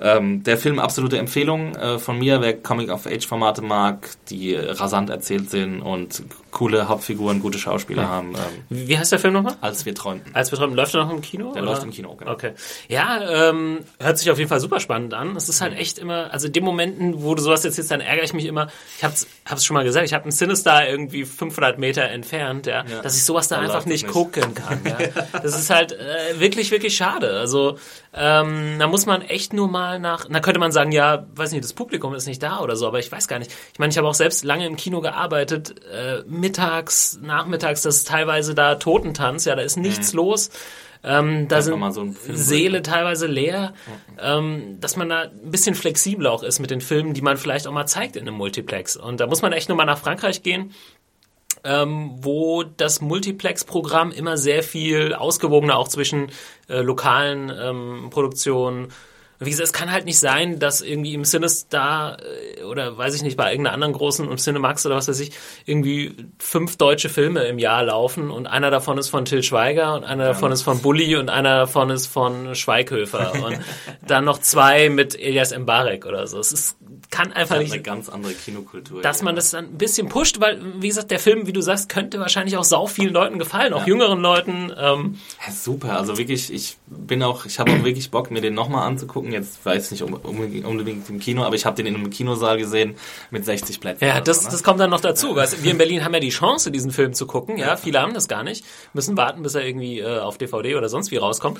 ähm, 0.00 0.42
der 0.42 0.56
Film 0.56 0.78
absolute 0.78 1.18
Empfehlung 1.18 1.74
äh, 1.74 1.98
von 1.98 2.18
mir, 2.18 2.40
wer 2.40 2.56
Comic-of-Age-Formate 2.56 3.62
mag, 3.62 4.08
die 4.30 4.54
rasant 4.54 5.10
erzählt 5.10 5.50
sind 5.50 5.82
und 5.82 6.22
coole 6.50 6.88
Hauptfiguren, 6.88 7.40
gute 7.40 7.58
Schauspieler 7.58 8.08
haben. 8.08 8.34
Ähm, 8.34 8.86
Wie 8.88 8.98
heißt 8.98 9.12
der 9.12 9.18
Film 9.18 9.34
nochmal? 9.34 9.54
als 9.60 9.84
wir 9.86 9.94
träumten. 9.94 10.34
Als 10.34 10.50
wir 10.50 10.58
träumen, 10.58 10.74
läuft 10.76 10.94
er 10.94 11.04
noch 11.04 11.10
im 11.12 11.20
Kino? 11.20 11.52
Der 11.52 11.62
oder? 11.62 11.72
läuft 11.72 11.84
im 11.84 11.90
Kino, 11.90 12.14
genau. 12.16 12.32
Okay. 12.32 12.52
Ja, 12.88 13.48
ähm, 13.50 13.80
hört 13.98 14.18
sich 14.18 14.30
auf 14.30 14.38
jeden 14.38 14.48
Fall 14.48 14.60
super 14.60 14.80
spannend 14.80 15.14
an. 15.14 15.36
Es 15.36 15.48
ist 15.48 15.60
halt 15.60 15.76
echt 15.78 15.98
immer, 15.98 16.32
also 16.32 16.46
in 16.48 16.52
den 16.52 16.64
Momenten, 16.64 17.22
wo 17.22 17.34
du 17.34 17.42
sowas 17.42 17.64
erzählst, 17.64 17.90
dann 17.90 18.00
ärgere 18.00 18.24
ich 18.24 18.32
mich 18.32 18.46
immer. 18.46 18.68
Ich 18.98 19.04
hab's, 19.04 19.26
hab's 19.44 19.64
schon 19.64 19.74
mal 19.74 19.84
gesagt, 19.84 20.06
ich 20.06 20.12
habe 20.14 20.24
einen 20.24 20.32
Cinestar 20.32 20.88
irgendwie 20.88 21.24
500 21.24 21.78
Meter 21.78 22.02
entfernt, 22.04 22.66
ja, 22.66 22.84
Ja. 22.86 23.02
dass 23.02 23.16
ich 23.16 23.24
sowas 23.24 23.48
da 23.48 23.58
einfach 23.58 23.86
nicht, 23.86 24.04
nicht. 24.04 24.12
gucken 24.12 24.54
kann. 24.54 24.80
Ja. 24.84 24.98
Das 25.40 25.58
ist 25.58 25.70
halt 25.70 25.92
äh, 25.92 26.38
wirklich, 26.40 26.70
wirklich 26.70 26.96
schade. 26.96 27.38
Also 27.38 27.78
ähm, 28.12 28.76
da 28.78 28.86
muss 28.88 29.06
man 29.06 29.22
echt 29.22 29.52
nur 29.52 29.68
mal 29.68 29.98
nach, 30.00 30.26
da 30.28 30.40
könnte 30.40 30.58
man 30.58 30.72
sagen, 30.72 30.90
ja, 30.92 31.26
weiß 31.34 31.52
nicht, 31.52 31.62
das 31.64 31.72
Publikum 31.72 32.14
ist 32.14 32.26
nicht 32.26 32.42
da 32.42 32.60
oder 32.60 32.74
so, 32.76 32.86
aber 32.86 32.98
ich 32.98 33.10
weiß 33.10 33.28
gar 33.28 33.38
nicht. 33.38 33.52
Ich 33.72 33.78
meine, 33.78 33.90
ich 33.92 33.98
habe 33.98 34.08
auch 34.08 34.14
selbst 34.14 34.44
lange 34.44 34.66
im 34.66 34.76
Kino 34.76 35.00
gearbeitet, 35.00 35.74
äh, 35.92 36.22
mittags, 36.40 37.18
nachmittags, 37.22 37.82
das 37.82 37.98
ist 37.98 38.08
teilweise 38.08 38.54
da 38.54 38.76
Totentanz, 38.76 39.44
ja, 39.44 39.54
da 39.54 39.62
ist 39.62 39.76
nichts 39.76 40.12
los. 40.12 40.50
Ähm, 41.02 41.48
da 41.48 41.62
sind 41.62 41.94
so 41.94 42.08
Seele 42.28 42.82
teilweise 42.82 43.26
leer, 43.26 43.72
ähm, 44.20 44.78
dass 44.80 44.96
man 44.96 45.08
da 45.08 45.22
ein 45.22 45.50
bisschen 45.50 45.74
flexibler 45.74 46.30
auch 46.30 46.42
ist 46.42 46.58
mit 46.58 46.70
den 46.70 46.82
Filmen, 46.82 47.14
die 47.14 47.22
man 47.22 47.38
vielleicht 47.38 47.66
auch 47.66 47.72
mal 47.72 47.86
zeigt 47.86 48.16
in 48.16 48.28
einem 48.28 48.36
Multiplex. 48.36 48.96
Und 48.96 49.18
da 49.20 49.26
muss 49.26 49.40
man 49.40 49.52
echt 49.52 49.68
nur 49.70 49.78
mal 49.78 49.86
nach 49.86 49.98
Frankreich 49.98 50.42
gehen, 50.42 50.74
ähm, 51.64 52.10
wo 52.20 52.64
das 52.64 53.00
Multiplex-Programm 53.00 54.12
immer 54.12 54.36
sehr 54.36 54.62
viel 54.62 55.14
ausgewogener 55.14 55.76
auch 55.76 55.88
zwischen 55.88 56.30
äh, 56.68 56.80
lokalen 56.80 57.50
ähm, 57.58 58.08
Produktionen. 58.10 58.88
Wie 59.42 59.48
gesagt, 59.48 59.68
es 59.68 59.72
kann 59.72 59.90
halt 59.90 60.04
nicht 60.04 60.18
sein, 60.18 60.58
dass 60.58 60.82
irgendwie 60.82 61.14
im 61.14 61.24
Cinestar 61.24 62.18
äh, 62.20 62.62
oder 62.64 62.98
weiß 62.98 63.14
ich 63.14 63.22
nicht, 63.22 63.38
bei 63.38 63.50
irgendeiner 63.50 63.74
anderen 63.74 63.94
großen, 63.94 64.30
im 64.30 64.36
Cinemax 64.36 64.84
oder 64.84 64.96
was 64.96 65.08
weiß 65.08 65.18
ich, 65.20 65.32
irgendwie 65.64 66.14
fünf 66.38 66.76
deutsche 66.76 67.08
Filme 67.08 67.44
im 67.44 67.58
Jahr 67.58 67.84
laufen 67.84 68.30
und 68.30 68.46
einer 68.46 68.70
davon 68.70 68.98
ist 68.98 69.08
von 69.08 69.24
Till 69.24 69.42
Schweiger 69.42 69.94
und 69.94 70.04
einer 70.04 70.26
davon 70.26 70.52
ist 70.52 70.62
von 70.62 70.82
Bully 70.82 71.16
und 71.16 71.30
einer 71.30 71.56
davon 71.60 71.88
ist 71.88 72.06
von 72.06 72.54
Schweighöfer 72.54 73.32
und 73.44 73.58
dann 74.06 74.26
noch 74.26 74.38
zwei 74.38 74.90
mit 74.90 75.18
Elias 75.18 75.56
Mbarek 75.56 76.04
oder 76.04 76.26
so. 76.26 76.38
Es 76.38 76.52
ist, 76.52 76.76
kann 77.10 77.32
einfach 77.32 77.58
nicht 77.58 77.72
eine 77.72 77.82
ganz 77.82 78.08
andere 78.08 78.32
Kinokultur. 78.34 79.02
dass 79.02 79.22
man 79.22 79.34
ja. 79.34 79.36
das 79.36 79.50
dann 79.50 79.64
ein 79.64 79.78
bisschen 79.78 80.08
pusht, 80.08 80.40
weil, 80.40 80.60
wie 80.80 80.86
gesagt, 80.86 81.10
der 81.10 81.18
Film, 81.18 81.46
wie 81.48 81.52
du 81.52 81.60
sagst, 81.60 81.88
könnte 81.88 82.20
wahrscheinlich 82.20 82.56
auch 82.56 82.64
sau 82.64 82.86
vielen 82.86 83.12
Leuten 83.12 83.38
gefallen, 83.40 83.72
auch 83.72 83.84
jüngeren 83.84 84.20
Leuten. 84.20 84.72
Ähm, 84.78 85.18
Ja, 85.44 85.52
super, 85.52 85.98
also 85.98 86.18
wirklich, 86.18 86.52
ich 86.52 86.76
bin 86.86 87.22
auch, 87.24 87.46
ich 87.46 87.58
habe 87.58 87.72
auch 87.72 87.84
wirklich 87.84 88.12
Bock, 88.12 88.30
mir 88.30 88.40
den 88.40 88.54
nochmal 88.54 88.86
anzugucken. 88.86 89.32
Jetzt 89.32 89.64
weiß 89.66 89.90
ich 89.90 90.00
nicht 90.00 90.02
unbedingt 90.02 91.08
im 91.10 91.18
Kino, 91.18 91.42
aber 91.42 91.56
ich 91.56 91.66
habe 91.66 91.76
den 91.76 91.86
in 91.86 91.96
einem 91.96 92.10
Kinosaal 92.10 92.58
gesehen 92.58 92.94
mit 93.30 93.44
60 93.44 93.80
Plätzen. 93.80 94.04
ja, 94.04 94.20
das, 94.20 94.38
so, 94.38 94.44
ne? 94.44 94.52
das 94.52 94.62
kommt 94.62 94.78
dann 94.78 94.90
noch 94.90 95.00
dazu. 95.00 95.34
Weißt, 95.34 95.64
wir 95.64 95.70
in 95.72 95.78
Berlin 95.78 96.04
haben 96.04 96.14
ja 96.14 96.20
die 96.20 96.30
Chance, 96.30 96.70
diesen 96.70 96.92
Film 96.92 97.12
zu 97.12 97.26
gucken. 97.26 97.58
Ja, 97.58 97.76
viele 97.76 98.00
haben 98.00 98.14
das 98.14 98.28
gar 98.28 98.44
nicht, 98.44 98.64
müssen 98.92 99.16
warten, 99.16 99.42
bis 99.42 99.56
er 99.56 99.66
irgendwie 99.66 99.98
äh, 99.98 100.18
auf 100.18 100.38
DVD 100.38 100.76
oder 100.76 100.88
sonst 100.88 101.10
wie 101.10 101.16
rauskommt. 101.16 101.58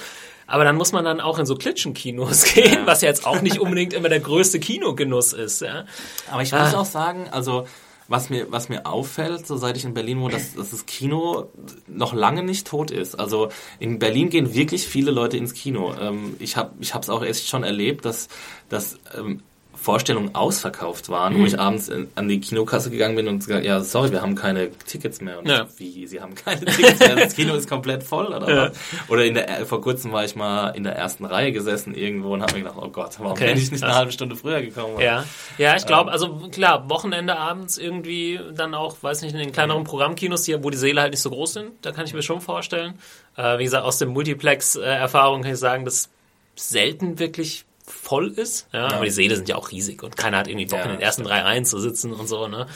Aber 0.51 0.65
dann 0.65 0.75
muss 0.75 0.91
man 0.91 1.05
dann 1.05 1.21
auch 1.21 1.39
in 1.39 1.47
so 1.47 1.55
Klitschenkinos 1.55 2.43
gehen, 2.55 2.81
was 2.85 3.03
ja 3.03 3.09
jetzt 3.09 3.25
auch 3.25 3.41
nicht 3.41 3.61
unbedingt 3.61 3.93
immer 3.93 4.09
der 4.09 4.19
größte 4.19 4.59
Kinogenuss 4.59 5.33
ist. 5.41 5.61
Ja. 5.61 5.85
Aber 6.31 6.43
ich 6.43 6.53
muss 6.53 6.75
auch 6.75 6.85
sagen, 6.85 7.29
also 7.31 7.67
was 8.11 8.29
mir, 8.29 8.51
was 8.51 8.69
mir 8.69 8.87
auffällt, 8.87 9.47
so 9.47 9.57
seit 9.57 9.77
ich 9.77 9.85
in 9.85 9.95
Berlin 9.95 10.21
wohne, 10.21 10.33
dass, 10.33 10.55
dass 10.55 10.71
das 10.71 10.85
Kino 10.85 11.49
noch 11.87 12.13
lange 12.13 12.43
nicht 12.43 12.67
tot 12.67 12.91
ist. 12.91 13.15
Also 13.15 13.51
in 13.79 14.01
Berlin 14.01 14.31
gehen 14.31 14.53
wirklich 14.53 14.89
viele 14.89 15.13
Leute 15.13 15.37
ins 15.37 15.55
Kino. 15.55 15.95
Ähm, 15.95 16.35
ich 16.41 16.57
habe 16.57 16.73
ich 16.81 16.93
es 16.93 17.09
auch 17.09 17.23
erst 17.23 17.49
schon 17.49 17.63
erlebt, 17.63 18.05
dass, 18.05 18.27
dass 18.69 18.99
ähm, 19.17 19.43
Vorstellungen 19.83 20.35
ausverkauft 20.35 21.09
waren, 21.09 21.39
wo 21.41 21.47
ich 21.47 21.59
abends 21.59 21.89
in, 21.89 22.09
an 22.15 22.29
die 22.29 22.39
Kinokasse 22.39 22.91
gegangen 22.91 23.17
bin 23.17 23.27
und 23.29 23.39
gesagt, 23.39 23.65
ja, 23.65 23.81
sorry, 23.81 24.13
wir 24.13 24.21
haben 24.21 24.35
keine 24.35 24.71
Tickets 24.71 25.23
mehr. 25.23 25.39
Und 25.39 25.49
Ja. 25.49 25.67
ich, 25.79 25.79
wie, 25.97 26.07
sie 26.07 26.21
haben 26.21 26.35
keine 26.35 26.67
Tickets 26.67 27.01
mehr? 27.01 27.17
Das 27.17 27.35
Kino 27.35 27.55
ist 27.55 27.67
komplett 27.69 28.03
voll, 28.03 28.27
oder 28.27 28.49
Ja. 28.51 28.57
was? 28.69 28.73
Oder 29.09 29.25
in 29.25 29.33
der, 29.35 29.65
vor 29.65 29.81
kurzem 29.81 30.13
war 30.13 30.23
ich 30.25 30.37
mal 30.37 30.69
in 30.71 30.85
der 30.85 30.97
ersten 30.97 31.25
Reihe 31.25 31.51
gesessen 31.53 31.95
irgendwo 31.95 32.35
und 32.35 32.43
habe 32.43 32.53
mir 32.53 32.59
gedacht, 32.61 32.77
oh 32.79 32.89
Gott, 32.91 33.13
warum 33.19 33.33
Okay, 33.33 33.47
bin 33.55 33.57
ich 33.63 33.71
nicht 33.71 33.83
eine 33.83 33.95
halbe 33.95 34.13
Stunde 34.13 34.37
früher 34.37 34.61
gekommen? 34.61 35.01
Ja, 35.01 35.25
ja, 35.57 35.77
ich 35.77 35.87
glaube, 35.87 36.09
Ähm. 36.11 36.13
also 36.13 36.49
klar, 36.53 36.91
Wochenende 36.91 37.39
abends 37.39 37.79
irgendwie 37.79 38.39
dann 38.55 38.75
auch, 38.75 38.97
weiß 39.03 39.23
nicht, 39.23 39.33
in 39.33 39.39
den 39.39 39.53
kleineren 39.53 39.85
Programmkinos, 39.85 40.43
die, 40.43 40.63
wo 40.63 40.69
die 40.69 40.77
Säle 40.77 41.01
halt 41.01 41.13
nicht 41.13 41.23
so 41.23 41.31
groß 41.31 41.55
sind, 41.55 41.71
da 41.83 41.93
kann 41.93 42.05
ich 42.05 42.13
mir 42.13 42.23
schon 42.23 42.43
vorstellen. 42.43 42.99
Äh, 43.37 43.59
wie 43.59 43.65
gesagt, 43.65 43.85
aus 43.85 43.97
dem 43.97 44.11
Multiplex-Erfahrung 44.11 45.41
kann 45.43 45.53
ich 45.53 45.59
sagen, 45.59 45.85
dass 45.87 46.11
selten 46.55 47.19
wirklich 47.19 47.65
voll 48.11 48.27
ist. 48.27 48.67
Ja, 48.73 48.89
aber 48.89 49.05
die 49.05 49.13
Säle 49.13 49.37
sind 49.37 49.49
ja 49.49 49.55
auch 49.55 49.71
riesig 49.71 50.03
und 50.03 50.17
keiner 50.17 50.39
hat 50.39 50.49
irgendwie 50.49 50.67
Bock, 50.67 50.81
Ja, 50.81 50.87
in 50.87 50.91
den 50.91 51.01
ersten 51.01 51.23
drei 51.23 51.43
Reihen 51.43 51.65
zu 51.65 51.79
sitzen 51.79 52.13
und 52.13 52.27
so. 52.27 52.49
Ne? 52.49 52.67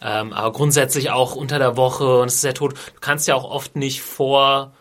Ja. 0.00 0.20
Ähm, 0.20 0.32
aber 0.32 0.52
grundsätzlich 0.52 1.12
auch 1.12 1.36
unter 1.36 1.60
der 1.60 1.76
Woche 1.76 2.18
und 2.18 2.26
es 2.26 2.34
ist 2.34 2.40
sehr 2.40 2.52
tot. 2.52 2.72
Du 2.72 3.00
kannst 3.00 3.28
ja 3.28 3.36
auch 3.36 3.48
oft 3.48 3.76
nicht 3.76 4.02
vor 4.02 4.72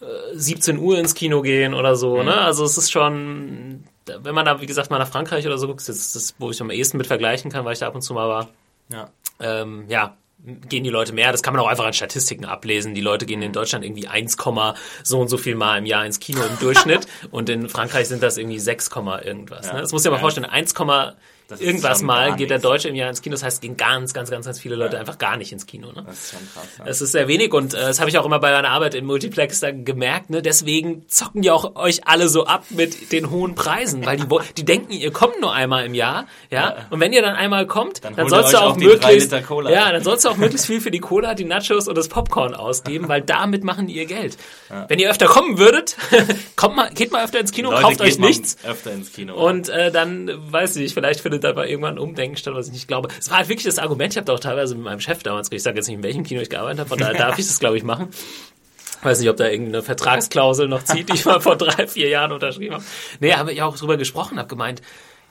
äh, 0.00 0.04
17 0.34 0.78
Uhr 0.78 0.98
ins 0.98 1.14
Kino 1.14 1.42
gehen 1.42 1.74
oder 1.74 1.94
so. 1.94 2.16
Mhm. 2.16 2.24
Ne? 2.24 2.40
Also 2.40 2.64
es 2.64 2.76
ist 2.76 2.90
schon, 2.90 3.84
wenn 4.06 4.34
man 4.34 4.46
da, 4.46 4.60
wie 4.60 4.66
gesagt, 4.66 4.90
mal 4.90 4.98
nach 4.98 5.06
Frankreich 5.06 5.46
oder 5.46 5.58
so 5.58 5.68
guckt, 5.68 5.78
das 5.78 5.90
ist 5.90 6.16
das, 6.16 6.34
wo 6.38 6.50
ich 6.50 6.60
am 6.60 6.70
ehesten 6.70 6.96
mit 6.98 7.06
vergleichen 7.06 7.52
kann, 7.52 7.64
weil 7.64 7.74
ich 7.74 7.78
da 7.78 7.86
ab 7.86 7.94
und 7.94 8.02
zu 8.02 8.12
mal 8.14 8.28
war. 8.28 8.48
Ja. 8.88 9.10
Ähm, 9.38 9.84
ja, 9.86 10.16
gehen 10.68 10.84
die 10.84 10.90
Leute 10.90 11.12
mehr. 11.12 11.32
Das 11.32 11.42
kann 11.42 11.54
man 11.54 11.62
auch 11.62 11.68
einfach 11.68 11.84
an 11.84 11.92
Statistiken 11.92 12.44
ablesen. 12.44 12.94
Die 12.94 13.00
Leute 13.00 13.26
gehen 13.26 13.42
in 13.42 13.52
Deutschland 13.52 13.84
irgendwie 13.84 14.06
1, 14.08 14.36
so 15.02 15.20
und 15.20 15.28
so 15.28 15.36
viel 15.36 15.54
Mal 15.54 15.78
im 15.78 15.86
Jahr 15.86 16.04
ins 16.06 16.20
Kino 16.20 16.40
im 16.42 16.58
Durchschnitt 16.58 17.06
und 17.30 17.48
in 17.48 17.68
Frankreich 17.68 18.08
sind 18.08 18.22
das 18.22 18.38
irgendwie 18.38 18.58
6, 18.58 18.90
irgendwas. 19.24 19.66
Ja. 19.66 19.74
Ne? 19.74 19.80
Das 19.80 19.92
muss 19.92 20.02
ich 20.02 20.04
dir 20.04 20.10
mal 20.10 20.16
Ja. 20.16 20.20
vorstellen. 20.20 20.46
1, 20.46 20.74
Das 21.50 21.60
irgendwas 21.60 22.02
Mal 22.02 22.36
geht 22.36 22.50
der. 22.50 22.60
Deutsche 22.60 22.88
im 22.88 22.94
Jahr 22.94 23.08
ins 23.08 23.22
Kino. 23.22 23.34
Das 23.34 23.42
heißt, 23.42 23.60
gehen 23.60 23.76
ganz, 23.76 24.12
ganz, 24.12 24.30
ganz, 24.30 24.46
ganz 24.46 24.60
viele 24.60 24.76
Leute 24.76 24.98
einfach 24.98 25.18
gar 25.18 25.36
nicht 25.36 25.52
ins 25.52 25.66
Kino. 25.66 25.92
Ne? 25.92 26.04
Das 26.06 26.18
ist 26.18 26.30
schon 26.30 26.40
krass. 26.52 26.68
Ja. 26.78 26.84
Es 26.86 27.00
ist 27.00 27.12
sehr 27.12 27.26
wenig 27.28 27.52
und 27.52 27.74
äh, 27.74 27.78
das 27.78 28.00
habe 28.00 28.10
ich 28.10 28.18
auch 28.18 28.26
immer 28.26 28.38
bei 28.38 28.52
meiner 28.52 28.68
Arbeit 28.68 28.94
im 28.94 29.06
Multiplex 29.06 29.60
dann 29.60 29.84
gemerkt. 29.84 30.30
Ne? 30.30 30.42
Deswegen 30.42 31.08
zocken 31.08 31.42
die 31.42 31.50
auch 31.50 31.76
euch 31.76 32.06
alle 32.06 32.28
so 32.28 32.46
ab 32.46 32.64
mit 32.70 33.12
den 33.12 33.30
hohen 33.30 33.54
Preisen, 33.54 34.04
weil 34.04 34.16
die, 34.16 34.26
die 34.56 34.64
denken, 34.64 34.92
ihr 34.92 35.10
kommt 35.10 35.40
nur 35.40 35.52
einmal 35.52 35.84
im 35.84 35.94
Jahr, 35.94 36.26
ja. 36.50 36.86
Und 36.90 37.00
wenn 37.00 37.12
ihr 37.12 37.22
dann 37.22 37.34
einmal 37.34 37.66
kommt, 37.66 38.04
dann, 38.04 38.14
Dann 38.14 38.28
sollst 38.28 38.52
ihr 38.52 38.58
du 38.58 38.64
auch 38.64 38.70
auch 38.70 38.76
möglichst, 38.76 39.32
ja, 39.32 39.92
dann 39.92 40.02
sollst 40.02 40.24
du 40.24 40.28
auch 40.28 40.36
möglichst 40.36 40.66
viel 40.66 40.80
für 40.80 40.90
die 40.90 41.00
Cola, 41.00 41.34
die 41.34 41.44
Nachos 41.44 41.88
und 41.88 41.96
das 41.96 42.08
Popcorn 42.08 42.54
ausgeben, 42.54 43.08
weil 43.08 43.22
damit 43.22 43.64
machen 43.64 43.86
die 43.86 43.94
ihr 43.94 44.06
Geld. 44.06 44.36
Wenn 44.88 44.98
ihr 44.98 45.10
öfter 45.10 45.26
kommen 45.26 45.58
würdet, 45.58 45.96
kommt 46.56 46.76
mal, 46.76 46.90
geht 46.90 47.12
mal 47.12 47.24
öfter 47.24 47.40
ins 47.40 47.52
Kino, 47.52 47.70
Leute, 47.70 47.82
kauft 47.82 48.00
euch 48.00 48.18
nichts. 48.18 48.56
Öfter 48.64 48.92
ins 48.92 49.12
Kino. 49.12 49.34
Und 49.34 49.68
äh, 49.68 49.90
dann, 49.90 50.30
weiß 50.52 50.76
ich, 50.76 50.94
vielleicht 50.94 51.20
findet 51.20 51.39
dabei 51.44 51.68
irgendwann 51.68 51.98
Umdenken 51.98 52.36
statt, 52.36 52.54
was 52.54 52.68
ich 52.68 52.72
nicht 52.72 52.88
glaube. 52.88 53.08
Es 53.18 53.30
war 53.30 53.38
halt 53.38 53.48
wirklich 53.48 53.66
das 53.66 53.78
Argument, 53.78 54.12
ich 54.12 54.16
habe 54.16 54.26
da 54.26 54.34
auch 54.34 54.40
teilweise 54.40 54.74
mit 54.74 54.84
meinem 54.84 55.00
Chef 55.00 55.22
damals, 55.22 55.50
ich 55.50 55.62
sage 55.62 55.76
jetzt 55.76 55.88
nicht, 55.88 55.96
in 55.96 56.02
welchem 56.02 56.24
Kino 56.24 56.40
ich 56.40 56.50
gearbeitet 56.50 56.80
habe, 56.80 56.88
von 56.88 56.98
daher 56.98 57.14
darf 57.18 57.38
ich 57.38 57.46
das, 57.46 57.58
glaube 57.58 57.76
ich, 57.76 57.82
machen. 57.82 58.08
Weiß 59.02 59.18
nicht, 59.20 59.30
ob 59.30 59.36
da 59.36 59.48
irgendeine 59.48 59.82
Vertragsklausel 59.82 60.68
noch 60.68 60.84
zieht, 60.84 61.08
die 61.08 61.14
ich 61.14 61.24
mal 61.24 61.40
vor 61.40 61.56
drei, 61.56 61.86
vier 61.86 62.08
Jahren 62.08 62.32
unterschrieben 62.32 62.74
habe. 62.74 62.84
Nee, 63.18 63.32
habe 63.32 63.52
ich 63.52 63.62
auch 63.62 63.76
drüber 63.76 63.96
gesprochen, 63.96 64.38
habe 64.38 64.48
gemeint, 64.48 64.82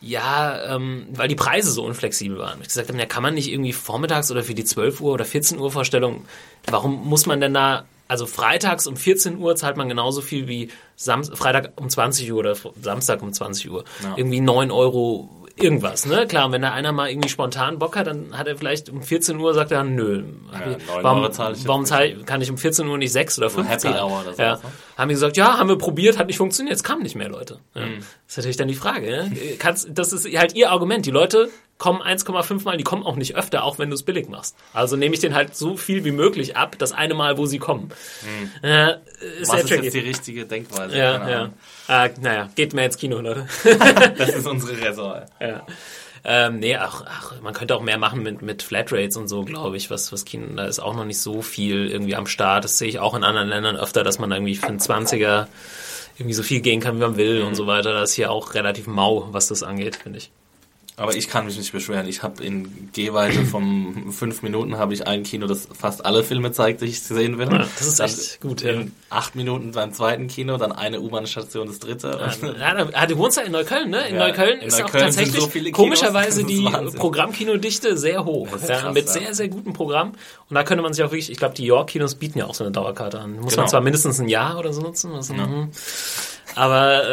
ja, 0.01 0.76
ähm, 0.76 1.07
weil 1.12 1.28
die 1.28 1.36
Preise 1.36 1.72
so 1.72 1.84
unflexibel 1.84 2.38
waren. 2.38 2.60
Ich 2.62 2.70
gesagt 2.70 2.89
habe, 2.89 2.97
ja, 2.97 3.05
kann 3.05 3.22
man 3.22 3.34
nicht 3.34 3.51
irgendwie 3.51 3.74
vormittags 3.74 4.32
oder 4.32 4.43
für 4.43 4.53
die 4.53 4.64
12 4.64 5.01
Uhr 5.01 5.14
oder 5.14 5.26
14 5.26 5.60
Uhr 5.60 5.72
Vorstellung, 5.72 6.26
warum 6.66 7.07
muss 7.07 7.26
man 7.26 7.41
denn 7.41 7.53
da, 7.53 7.86
also 8.07 8.26
freitags 8.26 8.88
um 8.88 8.95
14 8.95 9.38
Uhr 9.38 9.55
zahlt 9.55 9.78
man 9.78 9.89
genauso 9.89 10.22
viel 10.22 10.47
wie 10.47 10.70
Sam 10.95 11.24
Freitag 11.24 11.74
um 11.76 11.89
20 11.89 12.32
Uhr 12.32 12.39
oder 12.39 12.55
Samstag 12.82 13.22
um 13.22 13.34
20 13.34 13.70
Uhr. 13.70 13.84
Irgendwie 14.16 14.41
9 14.41 14.72
Euro 14.72 15.30
irgendwas, 15.64 16.05
ne? 16.05 16.26
Klar, 16.28 16.45
und 16.47 16.51
wenn 16.51 16.62
da 16.62 16.72
einer 16.72 16.91
mal 16.91 17.10
irgendwie 17.10 17.30
spontan 17.30 17.80
Bock 17.80 17.95
hat, 17.95 18.07
dann 18.07 18.38
hat 18.38 18.47
er 18.47 18.57
vielleicht 18.57 18.89
um 18.89 19.01
14 19.01 19.38
Uhr 19.38 19.53
sagt 19.53 19.72
er, 19.72 19.84
nö, 19.84 20.24
Ja, 20.51 20.72
ich- 20.78 20.88
9 20.88 21.03
warum, 21.03 21.32
zahle 21.32 21.51
ich 21.53 21.60
jetzt 21.60 21.68
warum 21.68 21.82
nicht. 21.82 21.89
zahl, 21.89 22.14
kann 22.26 22.41
ich 22.41 22.49
um 22.49 22.57
14 22.57 22.88
Uhr 22.88 22.97
nicht 22.97 23.12
6 23.12 23.38
oder 23.38 23.49
5 23.49 23.68
Happy 23.68 23.80
zahlen? 23.82 23.97
Hour 24.03 24.22
oder 24.22 24.34
so, 24.34 24.41
ja. 24.41 24.53
ne? 24.55 24.62
Haben 24.97 25.10
die 25.10 25.14
gesagt, 25.16 25.38
ja, 25.38 25.57
haben 25.57 25.70
wir 25.70 25.78
probiert, 25.78 26.18
hat 26.18 26.28
nicht 26.28 26.38
funktioniert, 26.38 26.76
es 26.76 26.84
kamen 26.84 27.03
nicht 27.03 27.16
mehr 27.16 27.30
Leute. 27.30 27.60
Ja. 27.76 27.86
Mhm. 27.86 27.97
Das 27.99 28.05
ist 28.28 28.38
natürlich 28.38 28.57
dann 28.57 28.68
die 28.68 28.76
Frage. 28.76 29.07
Ne? 29.07 29.32
Kannst, 29.60 29.88
das 29.91 30.14
ist 30.14 30.26
halt 30.38 30.55
ihr 30.55 30.72
Argument. 30.72 31.05
Die 31.05 31.12
Leute 31.12 31.49
kommen 31.78 32.01
1,5 32.01 32.66
Mal, 32.66 32.76
die 32.76 32.84
kommen 32.84 33.03
auch 33.03 33.16
nicht 33.16 33.36
öfter, 33.38 33.64
auch 33.64 33.80
wenn 33.80 33.89
du 33.89 33.95
es 33.95 34.03
billig 34.03 34.28
machst. 34.28 34.55
Also 34.74 34.97
nehme 34.97 35.14
ich 35.16 35.22
denen 35.22 35.34
halt 35.34 35.55
so 35.55 35.78
viel 35.78 36.03
wie 36.03 36.12
möglich 36.12 36.57
ab, 36.57 36.76
das 36.78 36.91
eine 36.91 37.14
Mal, 37.14 37.38
wo 37.38 37.45
sie 37.45 37.57
kommen. 37.57 37.89
Äh, 38.64 38.91
ist 38.91 38.97
Mhm. 38.97 38.97
Was 39.47 39.64
ist 39.64 39.70
jetzt 39.70 39.70
tricky. 39.70 39.89
die 39.91 39.99
richtige 39.99 40.45
Denkweise? 40.45 40.97
Ja, 40.97 41.30
ja. 41.30 41.49
Äh, 41.90 42.12
naja, 42.22 42.50
geht 42.54 42.74
mehr 42.74 42.86
ins 42.86 42.98
Kino, 42.98 43.20
Leute. 43.20 43.48
Das 44.18 44.30
ist 44.30 44.46
unsere 44.46 44.80
Raison. 44.80 45.22
ja. 45.42 45.66
Ähm, 46.24 46.60
nee, 46.60 46.76
ach, 46.76 47.04
ach, 47.08 47.42
man 47.42 47.54
könnte 47.54 47.76
auch 47.76 47.82
mehr 47.82 47.98
machen 47.98 48.22
mit, 48.22 48.42
mit 48.42 48.62
Flatrates 48.62 49.18
und 49.18 49.28
so, 49.28 49.44
glaube 49.44 49.78
ich, 49.78 49.90
was, 49.90 50.12
was 50.12 50.26
Kino, 50.26 50.46
da 50.56 50.66
ist 50.66 50.80
auch 50.80 50.96
noch 50.96 51.06
nicht 51.06 51.20
so 51.20 51.42
viel 51.42 51.90
irgendwie 51.90 52.16
am 52.16 52.28
Start. 52.28 52.64
Das 52.64 52.78
sehe 52.78 52.90
ich 52.90 53.00
auch 53.00 53.16
in 53.16 53.24
anderen 53.24 53.48
Ländern 53.48 53.76
öfter, 53.76 54.04
dass 54.04 54.20
man 54.20 54.32
irgendwie 54.32 54.56
für 54.56 54.68
einen 54.68 54.80
20er 54.80 55.48
irgendwie 56.18 56.34
so 56.34 56.44
viel 56.44 56.60
gehen 56.60 56.80
kann, 56.80 56.98
wie 56.98 57.02
man 57.02 57.18
will 57.18 57.42
und 57.42 57.56
so 57.56 57.66
weiter. 57.66 57.94
Das 57.94 58.12
ist 58.12 58.16
hier 58.16 58.32
auch 58.32 58.54
relativ 58.54 58.86
mau, 58.86 59.30
was 59.32 59.48
das 59.48 59.64
angeht, 59.64 59.96
finde 59.96 60.20
ich. 60.20 60.32
Aber 61.00 61.16
ich 61.16 61.28
kann 61.30 61.45
mich 61.45 61.58
nicht 61.58 61.72
beschweren. 61.72 62.06
Ich 62.08 62.24
habe 62.24 62.43
in 62.43 62.89
Gehweite 62.91 63.45
von 63.45 64.12
fünf 64.12 64.41
Minuten 64.41 64.78
habe 64.78 64.93
ich 64.93 65.08
ein 65.08 65.24
Kino, 65.24 65.47
das 65.47 65.68
fast 65.74 66.06
alle 66.06 66.24
Filme 66.24 66.52
zeigt, 66.52 66.82
die 66.82 66.86
ich 66.86 67.02
sehen 67.02 67.38
will. 67.38 67.47
Ja, 67.52 67.60
das 67.78 67.88
ist 67.88 68.00
dann 68.00 68.10
echt 68.10 68.41
gut, 68.41 68.62
ja. 68.62 68.74
Acht 69.10 69.36
Minuten 69.36 69.72
beim 69.72 69.93
zweiten 69.93 70.28
Kino, 70.28 70.58
dann 70.58 70.72
eine 70.74 71.00
U-Bahn-Station, 71.00 71.68
das 71.68 71.80
dritte. 71.80 72.20
Ja, 72.60 73.06
du 73.06 73.18
wohnst 73.18 73.38
ja 73.38 73.43
in 73.43 73.52
Neukölln, 73.54 73.89
ne? 73.89 74.08
In 74.10 74.16
Ja, 74.16 74.28
Neukölln 74.28 74.60
in 74.60 74.68
ist 74.68 74.76
auch 74.76 74.80
Neukölln 74.82 75.12
sind 75.12 75.24
tatsächlich 75.24 75.41
so 75.41 75.47
viele 75.50 75.72
Kinos, 75.72 75.78
komischerweise 75.78 76.43
die 76.45 76.66
Wahnsinn. 76.66 77.00
Programmkinodichte 77.00 77.97
sehr 77.97 78.26
hoch. 78.26 78.47
krass, 78.50 78.93
mit 78.93 79.08
sehr, 79.10 79.34
sehr 79.34 79.47
gutem 79.47 79.74
Programm. 79.74 80.10
Und 80.50 80.56
da 80.56 80.64
könnte 80.64 80.82
man 80.84 80.93
sich 80.93 81.04
auch 81.04 81.12
wirklich, 81.12 81.32
ich 81.32 81.38
glaube, 81.38 81.56
die 81.56 81.66
York-Kinos 81.66 82.16
bieten 82.16 82.39
ja 82.39 82.45
auch 82.47 82.56
so 82.56 82.64
eine 82.66 82.72
Dauerkarte 82.72 83.20
an. 83.20 83.36
Muss 83.38 83.56
man 83.56 83.56
Genau. 83.56 83.68
zwar 83.68 83.82
mindestens 83.82 84.20
ein 84.20 84.28
Jahr 84.28 84.60
oder 84.60 84.74
so 84.74 84.82
nutzen. 84.82 85.12
Mhm. 85.12 85.70
Aber 86.56 87.04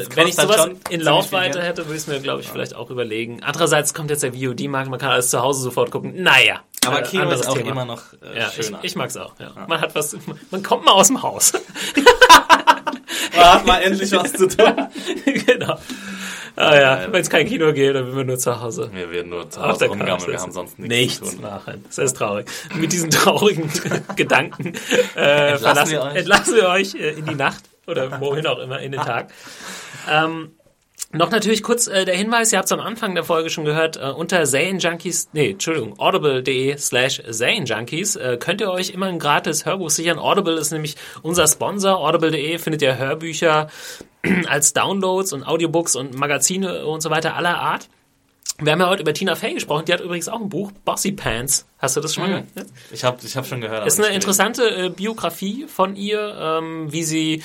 äh, 0.00 0.06
wenn 0.14 0.26
ich 0.26 0.34
sowas 0.34 0.68
in 0.88 1.00
Laufweite 1.00 1.52
viel 1.52 1.60
Geld. 1.60 1.64
hätte, 1.64 1.82
würde 1.86 1.94
ich 1.96 2.02
es 2.02 2.06
mir, 2.06 2.20
glaube 2.20 2.40
ich, 2.42 2.48
vielleicht 2.48 2.74
auch 2.74 2.90
überlegen. 2.90 3.42
Andererseits 3.42 3.94
kommt 3.94 4.10
jetzt 4.10 4.22
der 4.22 4.32
VOD-Markt, 4.32 4.90
man 4.90 4.98
kann 4.98 5.10
alles 5.10 5.30
zu 5.30 5.40
Hause 5.40 5.62
sofort 5.62 5.90
gucken. 5.90 6.22
Naja. 6.22 6.60
Aber 6.86 7.00
äh, 7.00 7.02
Kino 7.02 7.30
ist 7.30 7.46
auch 7.48 7.56
Thema. 7.56 7.70
immer 7.70 7.84
noch 7.84 8.02
äh, 8.22 8.38
Ja, 8.38 8.48
ich, 8.56 8.66
schöner. 8.66 8.78
ich 8.82 8.96
mag's 8.96 9.16
auch. 9.16 9.32
Ja. 9.38 9.52
Man 9.68 9.80
hat 9.80 9.94
was, 9.94 10.16
man 10.50 10.62
kommt 10.62 10.84
mal 10.84 10.92
aus 10.92 11.08
dem 11.08 11.22
Haus. 11.22 11.52
Man 13.36 13.44
hat 13.52 13.66
mal 13.66 13.78
endlich 13.78 14.12
was 14.12 14.32
zu 14.32 14.48
tun. 14.48 14.74
genau. 15.46 15.78
Ah 16.56 16.74
ja, 16.78 17.06
wenn 17.10 17.20
es 17.22 17.30
kein 17.30 17.46
Kino 17.46 17.72
geht, 17.72 17.94
dann 17.94 18.06
sind 18.06 18.16
wir 18.16 18.24
nur 18.24 18.38
zu 18.38 18.60
Hause. 18.60 18.90
Wir 18.92 19.10
werden 19.10 19.30
nur 19.30 19.48
zu 19.48 19.62
Hause 19.62 19.86
rumgammeln, 19.86 20.32
wir 20.32 20.40
haben 20.40 20.52
sonst 20.52 20.78
nichts, 20.78 21.20
nichts 21.20 21.30
zu 21.30 21.36
tun. 21.36 21.42
machen. 21.42 21.84
Das 21.86 21.98
ist 21.98 22.16
traurig. 22.16 22.46
Mit 22.74 22.92
diesen 22.92 23.10
traurigen 23.10 23.70
Gedanken 24.16 24.74
äh, 25.14 25.56
verlassen, 25.56 25.92
wir 25.92 26.02
euch. 26.02 26.16
entlassen 26.16 26.54
wir 26.56 26.68
euch 26.68 26.94
äh, 26.96 27.10
in 27.12 27.26
die 27.26 27.34
Nacht 27.34 27.64
oder 27.90 28.20
wohin 28.20 28.46
auch 28.46 28.58
immer 28.58 28.80
in 28.80 28.92
den 28.92 29.00
Tag. 29.00 29.32
Ähm, 30.10 30.52
noch 31.12 31.32
natürlich 31.32 31.64
kurz 31.64 31.88
äh, 31.88 32.04
der 32.04 32.14
Hinweis, 32.14 32.52
ihr 32.52 32.58
habt 32.58 32.66
es 32.66 32.72
am 32.72 32.78
Anfang 32.78 33.16
der 33.16 33.24
Folge 33.24 33.50
schon 33.50 33.64
gehört, 33.64 33.96
äh, 33.96 34.10
unter 34.10 34.44
Junkies, 34.44 35.28
nee, 35.32 35.50
Entschuldigung, 35.50 35.98
audible.de 35.98 36.76
slash 36.78 37.20
Junkies 37.28 38.14
äh, 38.14 38.36
könnt 38.38 38.60
ihr 38.60 38.70
euch 38.70 38.90
immer 38.90 39.06
ein 39.06 39.18
gratis 39.18 39.66
Hörbuch 39.66 39.90
sichern. 39.90 40.20
Audible 40.20 40.54
ist 40.54 40.70
nämlich 40.70 40.94
unser 41.22 41.48
Sponsor. 41.48 41.98
Audible.de 41.98 42.58
findet 42.58 42.82
ihr 42.82 42.96
Hörbücher 42.96 43.68
als 44.46 44.72
Downloads 44.72 45.32
und 45.32 45.42
Audiobooks 45.42 45.96
und 45.96 46.14
Magazine 46.14 46.86
und 46.86 47.00
so 47.00 47.10
weiter 47.10 47.34
aller 47.34 47.58
Art. 47.58 47.88
Wir 48.62 48.72
haben 48.72 48.80
ja 48.80 48.88
heute 48.88 49.02
über 49.02 49.14
Tina 49.14 49.34
Fey 49.34 49.54
gesprochen, 49.54 49.84
die 49.86 49.92
hat 49.92 50.00
übrigens 50.00 50.28
auch 50.28 50.40
ein 50.40 50.48
Buch, 50.48 50.70
Bossy 50.84 51.12
Pants. 51.12 51.66
Hast 51.78 51.96
du 51.96 52.00
das 52.00 52.14
schon 52.14 52.24
mal 52.24 52.28
gehört? 52.28 52.46
Ja? 52.56 52.62
Ich 52.92 53.04
habe 53.04 53.18
ich 53.24 53.36
hab 53.36 53.46
schon 53.46 53.60
gehört. 53.60 53.86
Ist 53.86 53.98
eine 53.98 54.14
interessante 54.14 54.68
äh, 54.68 54.90
Biografie 54.90 55.66
von 55.66 55.96
ihr, 55.96 56.36
ähm, 56.38 56.92
wie 56.92 57.04
sie 57.04 57.42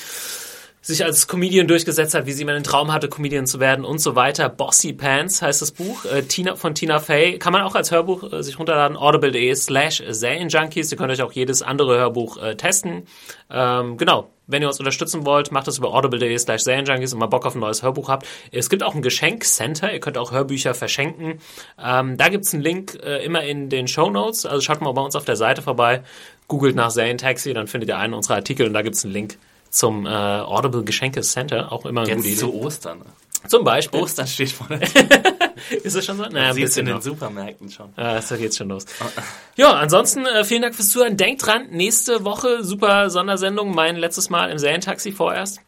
sich 0.86 1.04
als 1.04 1.26
Comedian 1.26 1.66
durchgesetzt 1.66 2.14
hat, 2.14 2.26
wie 2.26 2.32
sie 2.32 2.42
immer 2.42 2.52
den 2.52 2.62
Traum 2.62 2.92
hatte, 2.92 3.08
Comedian 3.08 3.46
zu 3.46 3.58
werden 3.58 3.84
und 3.84 3.98
so 3.98 4.14
weiter. 4.14 4.48
Bossy 4.48 4.92
Pants 4.92 5.42
heißt 5.42 5.60
das 5.60 5.72
Buch, 5.72 6.04
äh, 6.04 6.22
Tina, 6.22 6.54
von 6.54 6.76
Tina 6.76 7.00
Fey. 7.00 7.40
Kann 7.40 7.52
man 7.52 7.62
auch 7.62 7.74
als 7.74 7.90
Hörbuch 7.90 8.32
äh, 8.32 8.42
sich 8.44 8.56
runterladen, 8.56 8.96
audible.de 8.96 9.52
slash 9.56 10.00
Junkies. 10.00 10.92
Ihr 10.92 10.96
könnt 10.96 11.10
euch 11.10 11.22
auch 11.22 11.32
jedes 11.32 11.62
andere 11.62 11.98
Hörbuch 11.98 12.36
äh, 12.40 12.54
testen. 12.54 13.08
Ähm, 13.50 13.96
genau. 13.96 14.30
Wenn 14.46 14.62
ihr 14.62 14.68
uns 14.68 14.78
unterstützen 14.78 15.26
wollt, 15.26 15.50
macht 15.50 15.66
das 15.66 15.78
über 15.78 15.92
audible.de 15.92 16.38
slash 16.38 16.64
Junkies 16.64 17.12
und 17.12 17.18
mal 17.18 17.26
Bock 17.26 17.46
auf 17.46 17.56
ein 17.56 17.60
neues 17.60 17.82
Hörbuch 17.82 18.08
habt. 18.08 18.24
Es 18.52 18.70
gibt 18.70 18.84
auch 18.84 18.94
ein 18.94 19.02
Geschenkcenter. 19.02 19.92
Ihr 19.92 19.98
könnt 19.98 20.16
auch 20.18 20.30
Hörbücher 20.30 20.72
verschenken. 20.72 21.40
Ähm, 21.84 22.16
da 22.16 22.28
gibt's 22.28 22.54
einen 22.54 22.62
Link 22.62 22.96
äh, 23.02 23.24
immer 23.24 23.42
in 23.42 23.70
den 23.70 23.88
Show 23.88 24.08
Notes. 24.08 24.46
Also 24.46 24.60
schaut 24.60 24.80
mal 24.82 24.92
bei 24.92 25.02
uns 25.02 25.16
auf 25.16 25.24
der 25.24 25.34
Seite 25.34 25.62
vorbei. 25.62 26.04
Googelt 26.46 26.76
nach 26.76 26.90
Zane 26.90 27.16
Taxi, 27.16 27.54
dann 27.54 27.66
findet 27.66 27.88
ihr 27.88 27.98
einen 27.98 28.14
unserer 28.14 28.36
Artikel 28.36 28.68
und 28.68 28.72
da 28.72 28.82
gibt's 28.82 29.04
einen 29.04 29.14
Link 29.14 29.36
zum 29.76 30.06
äh, 30.06 30.08
Audible 30.08 30.84
Geschenke 30.84 31.20
Center. 31.20 31.70
Auch 31.72 31.84
immer 31.86 32.02
gute 32.02 32.14
Jetzt 32.16 32.26
Idee. 32.26 32.36
zu 32.36 32.54
Ostern. 32.54 33.02
Zum 33.46 33.62
Beispiel. 33.62 34.00
Ostern 34.00 34.26
steht 34.26 34.50
vor 34.50 34.66
der 34.68 34.80
Tür. 34.80 35.04
Ist 35.84 35.94
es 35.94 36.04
schon 36.04 36.16
so? 36.16 36.24
Naja, 36.24 36.50
ein 36.50 36.56
bisschen 36.56 36.80
in 36.80 36.86
den 36.86 36.94
noch. 36.96 37.02
Supermärkten 37.02 37.70
schon. 37.70 37.92
Ah, 37.96 38.20
so 38.20 38.36
geht's 38.36 38.56
schon 38.56 38.68
los. 38.68 38.84
Ja, 39.56 39.72
ansonsten 39.74 40.26
äh, 40.26 40.44
vielen 40.44 40.62
Dank 40.62 40.74
fürs 40.74 40.90
Zuhören. 40.90 41.16
Denkt 41.16 41.46
dran, 41.46 41.68
nächste 41.70 42.24
Woche 42.24 42.64
super 42.64 43.08
Sondersendung, 43.10 43.74
mein 43.74 43.96
letztes 43.96 44.30
Mal 44.30 44.50
im 44.50 44.58
Serientaxi 44.58 45.12
vorerst. 45.12 45.60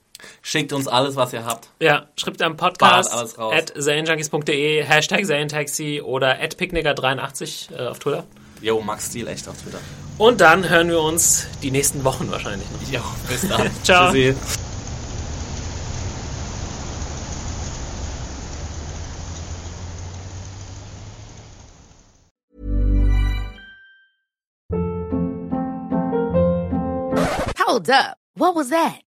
Schickt 0.43 0.73
uns 0.73 0.89
alles, 0.89 1.15
was 1.15 1.33
ihr 1.33 1.45
habt. 1.45 1.69
Ja, 1.81 2.07
schreibt 2.17 2.43
am 2.43 2.57
Podcast 2.57 2.81
Ballert 2.81 3.13
alles 3.13 3.39
raus. 3.39 3.55
at 3.57 3.73
serienjunkies.de, 3.77 4.83
Hashtag 4.83 5.25
Serientaxi 5.25 6.03
oder 6.03 6.41
at 6.41 6.57
Picknicker83 6.57 7.73
äh, 7.77 7.87
auf 7.87 7.99
Twitter. 8.01 8.25
Jo, 8.61 8.81
Max 8.81 9.07
Stil 9.07 9.29
echt 9.29 9.47
auf 9.47 9.57
Twitter. 9.63 9.79
Und 10.19 10.41
dann 10.41 10.69
hören 10.69 10.89
wir 10.89 11.01
uns 11.01 11.47
die 11.62 11.71
nächsten 11.71 12.03
Wochen 12.03 12.31
wahrscheinlich 12.31 12.69
noch. 12.73 12.93
Jo, 12.93 13.01
bis 13.29 13.49
dann. 13.49 13.71
Ciao. 13.85 14.12
Tschüssi. 14.12 14.35
Hold 27.59 27.91
up. 27.91 28.16
What 28.35 28.55
was 28.57 28.71
that? 28.71 29.08